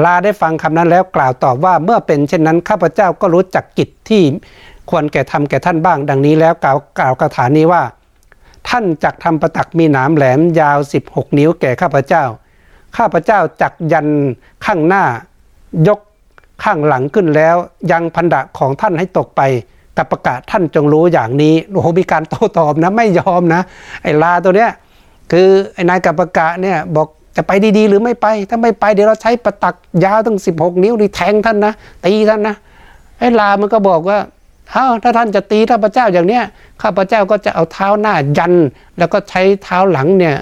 [0.03, 4.23] ลาได้ฟังคำนั้นแล้วกล่าวตอบว่าเมื่อเป็นเช่นนั้นข้าพเจ้าก็รู้จักกิจที่
[4.89, 7.83] ควรแก่ทำแก่ท่านบ้าง ดังนี้แล้วกล่าวกล่าวคาถานี้ว่า
[8.69, 10.77] ท่านจักทำประตักมีหนามแหลมยาว
[11.07, 12.23] 16 นิ้วแก่ข้าพเจ้า
[12.97, 14.07] ข้าพเจ้าจักยัน
[14.65, 15.03] ข้างหน้า
[15.87, 15.99] ยก
[16.63, 17.55] ข้างหลังขึ้นแล้ว
[17.91, 19.41] ยังพันดะของท่านให้ตกไป
[19.97, 23.61] กับประกาศท่านจงรู้อย่างนี้โอ้โหมีการโต้ตอบนะไม่ยอมนะ
[24.03, 24.71] ไอ้ลาตัวเนี้ย
[25.31, 29.75] คือไอ้นายกับประกาศเนี่ยบอกจะไปดีๆ หรือไม่ไป ถ้าไม่ไปเดี๋ยวเราใช้ประตัก
[30.05, 31.73] ยาวตั้ง 16 นิ้วนี่แทงท่านนะ
[32.05, 32.55] ตีท่านนะ
[33.19, 34.17] ไอ้ลามันก็บอกว่า
[34.71, 36.43] เอาถ้าท่านจะตีข้าพเจ้าอย่างเนี้ย
[36.83, 38.53] ข้าพเจ้าก็จะเอาเท้าหน้ายัน
[38.97, 40.35] แล้วก็ใช้เท้าหลังเนี่ย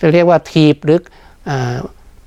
[0.00, 0.98] จะเรียกว่าทีบหรือ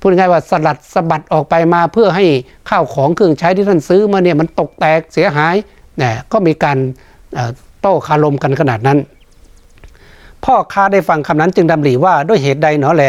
[0.04, 2.24] ูดง่ายว่าสลัดสะบัดออกไปมาเพื่อให้
[2.70, 5.54] ข้าวของเครื่องใช้ที่ท่านซื้อมาเนี่ยมันตกแตกเสียหาย
[5.98, 6.78] เนะก็มีการ
[7.80, 8.98] โต้คารมกันขนาดนั้น
[10.44, 13.04] พ่อค้าได้ฟังคำนั้นจึงดำริว่าด้วยเหตุใดหนอแล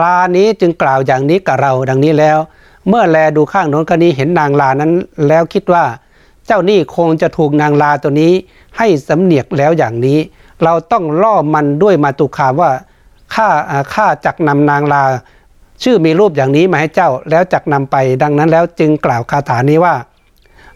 [0.00, 2.38] ลานี้จึงกล่าวอย่างนี้กับเราดังนี้แล้ว
[2.88, 4.92] เมื่อแลดูข้างโน้นก็นี้เห็นนางลานั้น
[5.28, 5.84] แล้วคิดว่า
[6.48, 8.32] เจ้านี่คงจะถูกนางลาตัวนี้
[8.78, 10.18] ให้สำเนียกแล้วอย่างนี้
[10.64, 12.70] เราต้องล่อมันด้วยมาตุคาว่า
[13.34, 13.48] ข้า
[13.94, 15.04] ข้าจักนำนางลา
[15.82, 19.94] ชื่อมีรูปอย่างนี้มาให้เจ้าแล้วจักนำไป ดังนั้นแล้วจึงกล่าวคาถานี้ว่า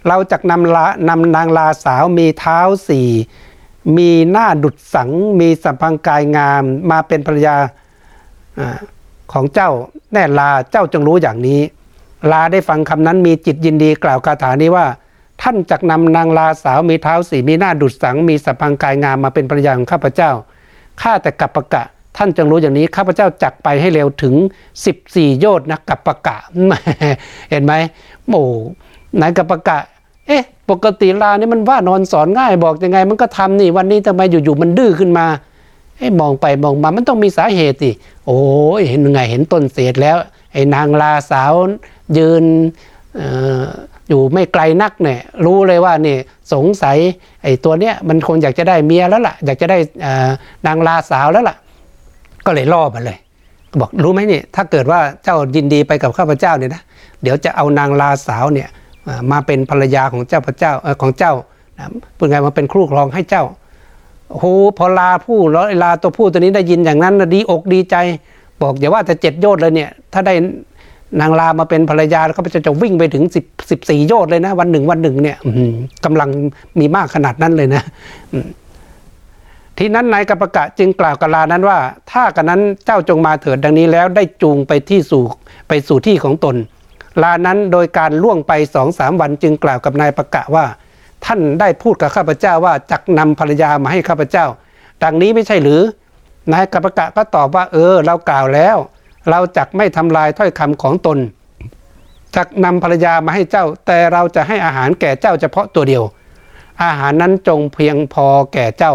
[0.08, 2.58] เราจะนำลานำนางลาสาวมีเท้า
[2.88, 3.08] สี่
[3.96, 5.10] มีหน้าดุดสัง
[5.40, 7.56] มีสัมพังกายงามมาเป็นภรรยา
[9.32, 9.70] ของเจ้า
[10.12, 11.60] แน่ลาเจ้าจงรู้อย่างนี้
[12.32, 14.86] ลาได้ฟังคำนั้นมีจิตยินดีกล่าวคาถานี้ว่า
[15.42, 20.30] ท่านจักนำนางลาสาวมีเท้าสีมีหน้าดุดสังมีสัมพังกายงามมาเป็นภรรยาของข้าพเจ้า
[21.02, 21.82] ข้าแต่กับปะกะ
[22.16, 24.34] ท่านจงรู้อย่างนี้ข้าพเจ้าจักไปให้เร็วถึง
[24.86, 26.36] 14 โยชน์นะกับปะกะ
[27.50, 27.72] เห็นไหม
[28.28, 28.42] โอ้
[29.20, 29.78] นายกับปะกะ
[30.26, 35.26] เอ๊ะ ปกติลานี่มันว่านอนสอนง่ายบอกยังไง มันก็ทำนี่วันนี้ทำไมอยู่ๆมันดื้อขึ้นมา
[35.98, 37.90] ไอ้มองไปมองมามันต้องมีสาเหตุสิ
[38.26, 38.38] โอ้
[38.88, 40.16] เห็นไงเห็นต้นเศษแล้ว
[40.52, 41.52] ไอ้นางลาสาว
[42.16, 42.44] ยืน
[44.12, 46.16] อยู่ไม่ไกลนักเนี่ยรู้เลยว่านี่
[46.52, 46.96] สงสัย
[47.42, 49.78] ไอ้ตัวเนี้ยมันคงอยากจะได้เมียแล้วล่ะ อยากจะได้
[50.66, 51.56] นางลาสาวแล้วล่ะ
[52.46, 53.18] ก็เลยล่อมันเลย
[53.80, 56.82] บอกรู้ไหมเนี่ยถ้าเกิดว่าเจ้ายินดีไปกับข้าพเจ้าเนี่ยนะ
[57.22, 58.68] เดี๋ยวจะเอานางลาสาวเนี่ย
[59.30, 61.32] มาเป็นภรรยาของเจ้าพระเจ้าของเจ้า
[62.16, 63.44] เป็นไงมาเป็นครูครองให้เจ้า
[64.30, 64.46] โอ้โห
[64.78, 67.96] พอลาผู้แล้วลาตัวผู้ตัวนี้ได้ยินอย่างนั้นดีอกดีใจ
[68.62, 70.34] บอกอย่าว่าแต่เจ็ดโยชน์เลยเนี่ยถ้าได้
[71.20, 75.38] นางลามาเป็นภรรยาแล้วก็จะจะวิ่งไปถึงสิบสิบสี่โยชน์เลยนะ วันหนึ่งวันหนึ่งเนี่ย
[76.04, 76.28] กำลัง
[76.78, 77.82] มีมากขนาดนั้นเลยนะ
[79.78, 81.78] ที่นั้นนายกัปกะจึงกล่าวกับลานั้นว่า
[82.10, 85.24] ถ้ากันนั้นเจ้าจงมาเถิดดังนี้แล้วได้จูงไปที่สู่
[85.68, 86.56] ไปสู่ที่ของตน
[87.22, 90.64] ลานั้นโดยการล่วงไปสองสามวันจึงกล่าวกับนายปะกะว่า
[91.24, 94.46] ท่านได้พูดกับข้าพเจ้าว่าจักนำภรรยามาให้ข้าพเจ้า
[95.02, 95.80] ดังนี้ไม่ใช่หรือ
[96.52, 98.76] นายกัปกะก็ตอบว่า เออ เรากล่าวแล้ว
[99.30, 101.18] เราจักไม่ทำลายถ้อยคำของตน
[102.36, 106.04] จักนำภรรยามาให้เจ้า แต่เราจะให้อาหารแก่เจ้าเฉพาะตัวเดียว
[106.84, 108.94] อาหารนั้นจงเพียงพอแก่เจ้า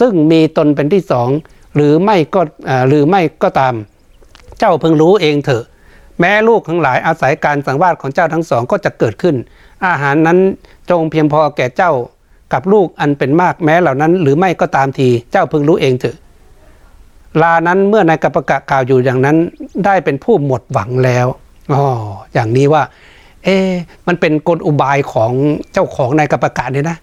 [0.00, 1.28] ซึ่งมีตนเป็นที่สอง
[1.74, 2.40] หรือไม่ก็
[2.88, 3.74] หรือไม่ก็ตาม
[4.58, 5.64] เจ้าเพิ่งรู้เองเถอะ
[6.20, 9.36] แม้ลูกทั้งหลายอาศัยการสังวาสของเจ้าทั้งสองก็จะเกิดขึ้น
[9.86, 10.38] อาหารนั้น
[10.90, 11.92] จงเพียงพอแก่เจ้า
[12.52, 16.16] กับลูกอันเป็นมากแม้เหล่านั้น หรือไม่ก็ตามทีเจ้าเพิ่งรู้เองเถอะ
[17.42, 19.36] ลานั้นเมื่อนายกัปกะกล่าวอยู่อย่างนั้น
[19.84, 21.26] ได้เป็นผู้หมดหวังแล้ว
[21.74, 21.84] อ๋อ
[22.34, 22.82] อย่างนี้ว่า
[23.44, 23.56] เอ๊
[24.06, 25.32] มันเป็นกลอุบายของ
[25.72, 26.98] เจ้าของนายกัปกะเนี่ยนะ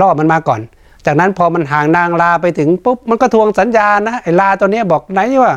[0.00, 0.60] ล่อมันมาก่อน
[1.06, 5.52] จากนั้นพอมันห่างนางลาไปถึงปุ๊บมันก็ทวงสัญญานะไอ้ลาตัวนี้บอกไหนว่า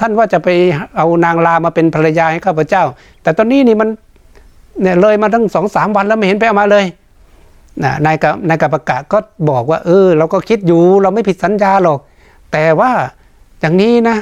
[0.00, 0.48] ท่านว่าจะไป
[0.96, 2.84] เอานางลามาเป็นภรรยาให้ข้าพเจ้า
[3.22, 3.88] แต่ตอนนี้นี่มัน
[4.82, 6.84] เนี่ยเลยมาตั้งสองสามวันแล้วไม่เห็นไปเอามาเลย
[7.82, 9.18] นะนายกับนายกับประกาศก็
[9.50, 11.98] บอกว่า เออ เราก็คิดอยู่เราไม่ผิดสัญญาหรอก
[12.54, 12.92] แต่ว่า
[13.60, 14.16] อย่างนี้นะ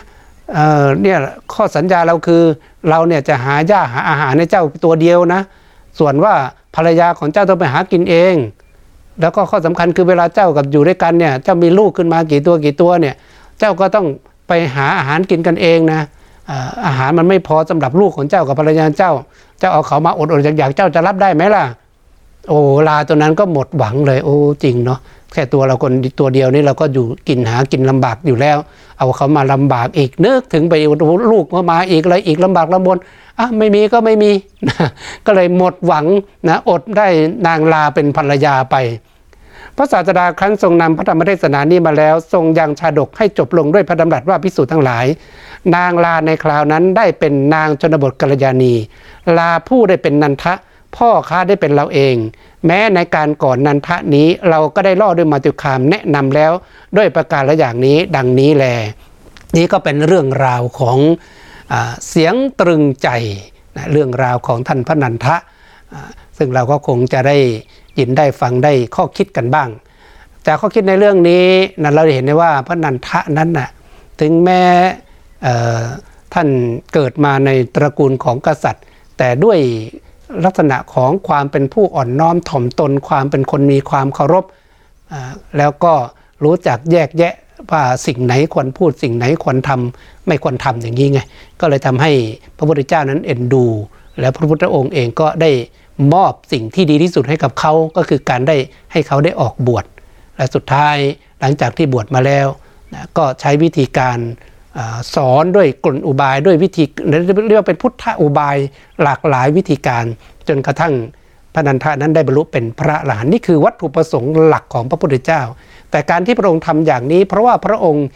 [0.53, 1.19] เเนี่ย
[1.53, 2.43] ข้อสัญญาเราคือ
[2.89, 5.41] เราเนี่ยจะหาหญ้าหาอาหารให้เจ้าตัวเดียวนะ
[5.99, 6.35] ส่วนว่า
[6.75, 8.35] ภรรยาของเจ้าต้องไปหากินเอง
[9.21, 13.15] แล้วก็ข้อสำคัญคือเวลาเจ้ากับอยู่ด้วยกันเนี่ยเจ้ามีลูกขึ้นมากี่ตัวกี่ตัวเนี่ย
[13.59, 14.07] เจ้าก็ต้อง
[14.49, 16.01] ไปหาอาหารกินกันเองนะ
[16.87, 19.13] อาหารมันไม่พอสำหรับลูกของเจ้ากับภรรยาเจ้า
[19.59, 21.65] เจ้าเอาเขามาอดอดอยากๆเจ้าจะรับได้ไหมล่ะ
[22.49, 24.99] โอ้ลาตัวนั้นก็หมดหวังเลย โอ้จริงเนาะ
[25.33, 28.59] แค่ตัวเราคนตัวเดียวนี่เราก็อยู่กินหากินลำบากอยู่แล้ว
[28.99, 30.75] เอาเขามาลำบากอีกนึกถึงไป
[31.33, 32.99] ลูกมามาอีกอะไรอีกลำบากลำบน
[33.39, 34.31] อะไม่มีก็ไม่มี
[35.27, 36.07] ก็เลยหมดหวัง
[36.49, 37.07] นะอดได้
[37.47, 38.77] นางลาเป็นภรรยาไป
[39.77, 45.07] พระศาสดาครั้นทรงนำพระธรรมเทศนานี้มาแล้ว ทรงยังชาดกให้จบลงด้วยพระดำรัสว่าพิสูจน์ทั้งหลาย
[45.75, 48.75] นางลาในคราวนั้นได้เป็นนางชนบทกัลยาณี
[49.39, 50.55] ลาผู้ได้เป็นนันทะ
[50.97, 52.17] พ่อค้าได้เป็นเราเอง
[52.67, 56.53] แม้ในการก่อนนันทะนี้เราก็ได้ล่อด้วยมาตุคามแนะนำแล้ว
[56.97, 58.67] ด้วยประการละอย่างนี้ดังนี้แล
[59.57, 60.99] นี่ก็เป็นเรื่องราวของ
[62.09, 63.09] เสียงตรึงใจ
[63.77, 65.37] นะเรื่องราวของท่านพระนันทะ
[66.39, 67.37] ซึ่งเราก็คงจะได้
[67.99, 69.69] ยินได้ฟังได้ข้อคิดกันบ้าง
[70.47, 71.47] จากข้อคิดในเรื่องนี้
[71.83, 73.69] นะเราเห็นได้ว่าพระนันทะนั้นนะ่ะ
[74.21, 74.63] ถึงแม้
[76.35, 76.49] ท่าน
[76.95, 78.85] เกิดมาในตระกูลของกษัตริย์
[79.19, 79.59] แต่ด้วย
[80.45, 84.45] ลักษณะของความเป็นผู้อ่อนน้อมถ่อมตน ความเป็นคนมีความเคารพ
[85.59, 85.95] แล้วก็
[86.45, 87.35] รู้จักแยกแยะ
[87.71, 91.21] ว่าสิ่งไหนควรพูดสิ่งไหนควรทำไม่ควรทำอย่างนี้ไง
[91.61, 92.13] ก็เลยทำให้
[92.57, 93.65] พระพุทธเจ้านั้นเอ็นดู
[94.21, 95.51] แล้วพระพุทธองค์เองก็ได้
[96.15, 98.57] มอบสิ่งที่ดีที่สุดให้กับเขาก็คือการได้
[98.93, 99.85] ให้เขาได้ออกบวช
[100.37, 100.97] และสุดท้าย
[101.41, 102.47] หลังจากที่บวชมาแล้ว
[103.19, 104.19] ก็ใช้วิธีการ
[105.15, 106.85] สอนด้วยกลอุบายด้วยวิธี
[107.49, 108.57] เรียกว่าเป็นพุทธอุบาย
[109.03, 110.05] หลากหลายวิธีการ
[110.49, 110.95] จนกระทั่ง
[111.55, 115.43] พระนันทานั้นได้บรรลุเป็นพระอรหันต์นี่คือวัตถุประสงค์หลักของพระพุทธเจ้า
[115.91, 118.07] แต่การที่พระองค์ทำอย่างนี้ เพราะว่าพระองค์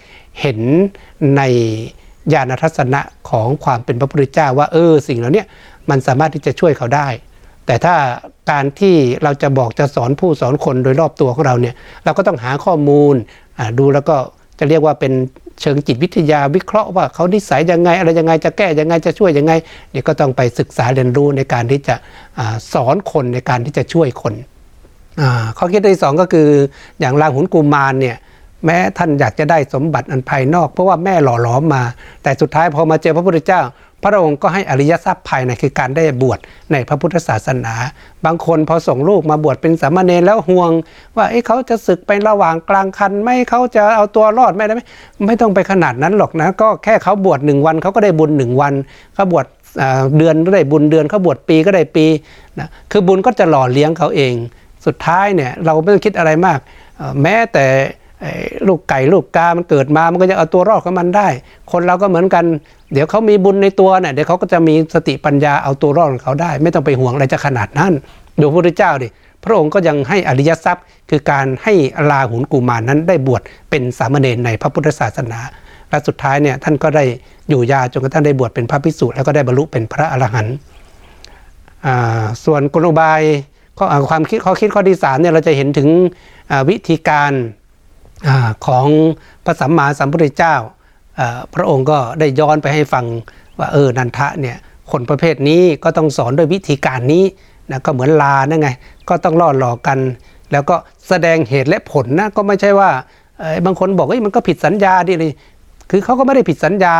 [0.41, 0.61] เห็น
[1.37, 1.43] ใน
[2.33, 3.01] ญาณทัศนะ
[3.31, 5.45] ของความเป็นพระพุทธเจ้าว่าเออสิ่งเหล่านี้
[5.91, 7.09] มันสามารถที่จะช่วยเขาได้
[7.67, 7.95] แต่ถ้า
[8.51, 13.15] การที่เราจะบอกจะสอนผู้สอนคนโดยรอบตัวของเราเนี่ยเราก็ต้องหาข้อมูล
[13.79, 14.17] ดูแล้วก็
[14.59, 15.13] จะเรียกว่าเป็น
[15.61, 19.53] เชิงจิตวิทยาวิเคราะห์ว่าเขานิสัยยังไง อะไรยังไงจะแก้ยังไงจะช่วยยังไง
[19.91, 21.95] เดี๋ยวก็ต้องไปศึกษาเรียนรู้ในการที่จะ
[22.39, 22.41] อ
[22.73, 24.35] สอนคนในการที่จะช่วยคน
[25.59, 26.49] ข้อคิดที่สองก็คือ
[27.01, 28.17] อย่างราหุนกุมารเนี่ย
[28.65, 31.83] แม้ท่านอยากจะได้สมบัติอันภายนอก เพราะว่าแม่หล่อหลอมมา
[32.23, 33.63] แต่สุดท้ายพอมาเจอพระพุทธเจ้า
[34.03, 36.39] พระองค์ก็ให้อริยทรัพย์ภายในคือการได้บวช
[36.73, 37.75] ในพระพุทธศาสนา
[38.25, 40.71] บางคนพอส่งลูกมาบวชเป็นสามเณรแล้วห่วง
[41.17, 44.81] ว่าเขาจะศึกไประหว่างกลางคันไม่เขาจะเอาตัวรอดไม่ได้ไหม
[45.27, 48.75] ไม่ต้องไปขนาดนั้นหรอกนะ ก็แค่เขาบวชหนึ่งวันเขาก็ได้บุญหนึ่งวัน
[49.15, 49.47] เขาบวช
[50.17, 52.07] เดือนก็ได้บุญเดือนเขาบวชปีก็ได้ปี
[52.59, 54.35] นะคือบุญก็จะหล่อเลี้ยงเขาเอง
[54.87, 56.59] สุดท้ายเนี่ยเราไม่ต้องคิดอะไรมาก
[57.23, 57.67] แม้แต่
[58.69, 61.29] ลูกไก่ลูกกา มันเกิดมา มันก็จะเอาตัวรอดของมันได้
[61.73, 62.45] คนเราก็เหมือนกัน
[62.93, 67.93] เดี๋ยวเขามีบุญในตัวเนี่ยเดี๋ยวเขาก็จะมีสติปัญญาเอาตัวรอดของเขาได้ ไม่ต้องไปห่วงอะไรจะขนาดนั้น
[68.41, 69.09] ดูพระพุทธเจ้าดิ
[69.45, 71.75] พระองค์ก็ยังให้อริยทรัพย์ คือการให้
[72.11, 75.41] ลาหุนกุมารนั้นได้บวชเป็นสามเณรในพระพุทธศาสนา
[75.91, 77.05] และสุดท้ายเนี่ยท่านก็ได้
[77.49, 80.55] อยู่ยาจนกระทั่งได้บวชเป็นพระภิกษุแล้วก็ได้บรรลุเป็นพระอรหันต์
[82.45, 83.23] ส่วนกลุบาย
[84.09, 85.89] ความคิดข้อคิดข้อที่สามเนี่ยเราจะเห็นถึง
[86.69, 87.33] วิธีการ
[88.67, 88.87] ของ
[89.45, 90.55] พระสัมมาสัมพุทธเจ้า
[91.55, 93.05] พระองค์ก็ได้ย้อนไปให้ฟัง
[93.59, 94.57] ว่าเออนันทะเนี่ย
[94.91, 97.25] คนประเภทนี้ก็ต้องสอนด้วยวิธีการนี้
[97.71, 98.69] นะก็เหมือนลานั่นไง
[99.09, 99.99] ก็ต้องล่อหลอกกัน
[100.53, 100.77] แล้วก็
[101.09, 102.91] แสดงเหตุและผลนะก็ไม่ใช่ว่า
[103.65, 105.33] บางคนบอกว่ามันก็ผิดสัญญาดิเลย
[105.91, 106.97] คือเขาก็ไม่ได้ผิดสัญญา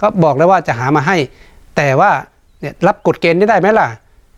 [0.00, 1.16] ก็บอกแล้วว่าจะหามาให้
[1.76, 2.10] แต่ว่า
[2.60, 3.88] เนี่ยรับกฎเกณฑ์ได้ไหมล่ะ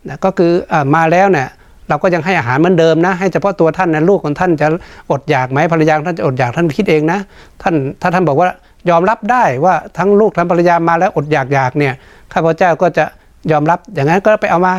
[0.07, 1.47] นะก็คืออมาแล้วเนี่ย
[1.91, 4.67] เราก็ยังให้อาหารเหมือนเดิมนะ ให้เฉพาะตัวท่านนะลูกของท่านจะ
[5.11, 7.19] อดอยากไหมภรรยาท่านจะอดอยากท่านคิดเองนะ
[7.61, 8.47] ท่านถ้าท่านบอกว่า
[8.89, 11.93] ยอมรับได้ว่าทั้งลูกทั้งภรรยามาแล้วอดอยากอยากเนี่ย
[12.33, 13.05] ข้าพเจ้าก็จะ
[13.51, 14.73] ยอมรับอย่างนั้นก็ไปเอามา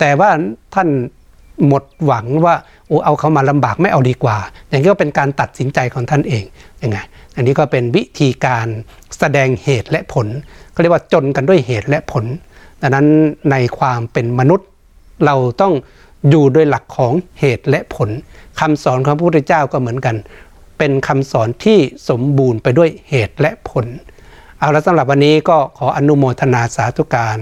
[0.00, 0.30] แต่ว่า
[0.74, 0.88] ท่าน
[1.66, 2.54] หมดหวังว่า
[2.86, 4.36] โอ้เอาเขามาลำบากไม่เอาดีกว่า
[4.68, 6.44] อย่างนี้ก็เป็นการตัดสินใจของท่านเอง
[6.82, 6.98] ยังไง
[7.36, 8.66] อันนี้ก็เป็นวิธีการ
[9.18, 10.26] แสดงเหตุและผล
[10.74, 12.24] ก็เรียกว่าจนกันด้วยเหตุและผล
[12.82, 13.06] ดังนั้น
[13.50, 14.68] ในความเป็นมนุษย์
[15.26, 15.72] เราต้อง
[16.30, 18.10] อยู่โดยหลักของเหตุและผล
[18.60, 20.16] คำสอนของพระพุทธเจ้าก็เหมือนกัน
[20.78, 23.86] เป็นคำสอนที่สมบูรณ์ไปด้วยเหตุและผล
[24.58, 27.38] เอาละสำหรับวันนี้ก็ขออนุโมทนาสาธุการ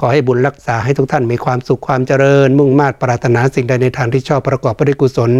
[0.00, 5.30] ขอให้บุญรักษาให้ทุกท่านมีความสุขความเจริญ มุ่งมา่ปรารถนาสิ่งใดในทางที่ชอบประกอบไปด้วยกุศล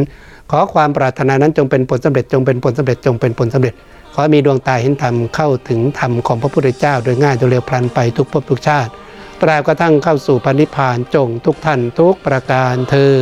[0.51, 3.75] ขอความปรารถนานั้นจงเป็นผลสำเร็จจงเป็นผลสำเร็จจงเป็นผลสำเร็จ
[4.15, 8.91] ขอมีดวงตาเห็นธรรมเข้าถึงธรรมของพระพุทธเจ้า โดยง่ายโดยเร็วพลันไปทุกภพทุกชาติ
[9.67, 13.15] กระทั่งเข้าสู่พันิพานจงทุกท่านทุกประการเทอ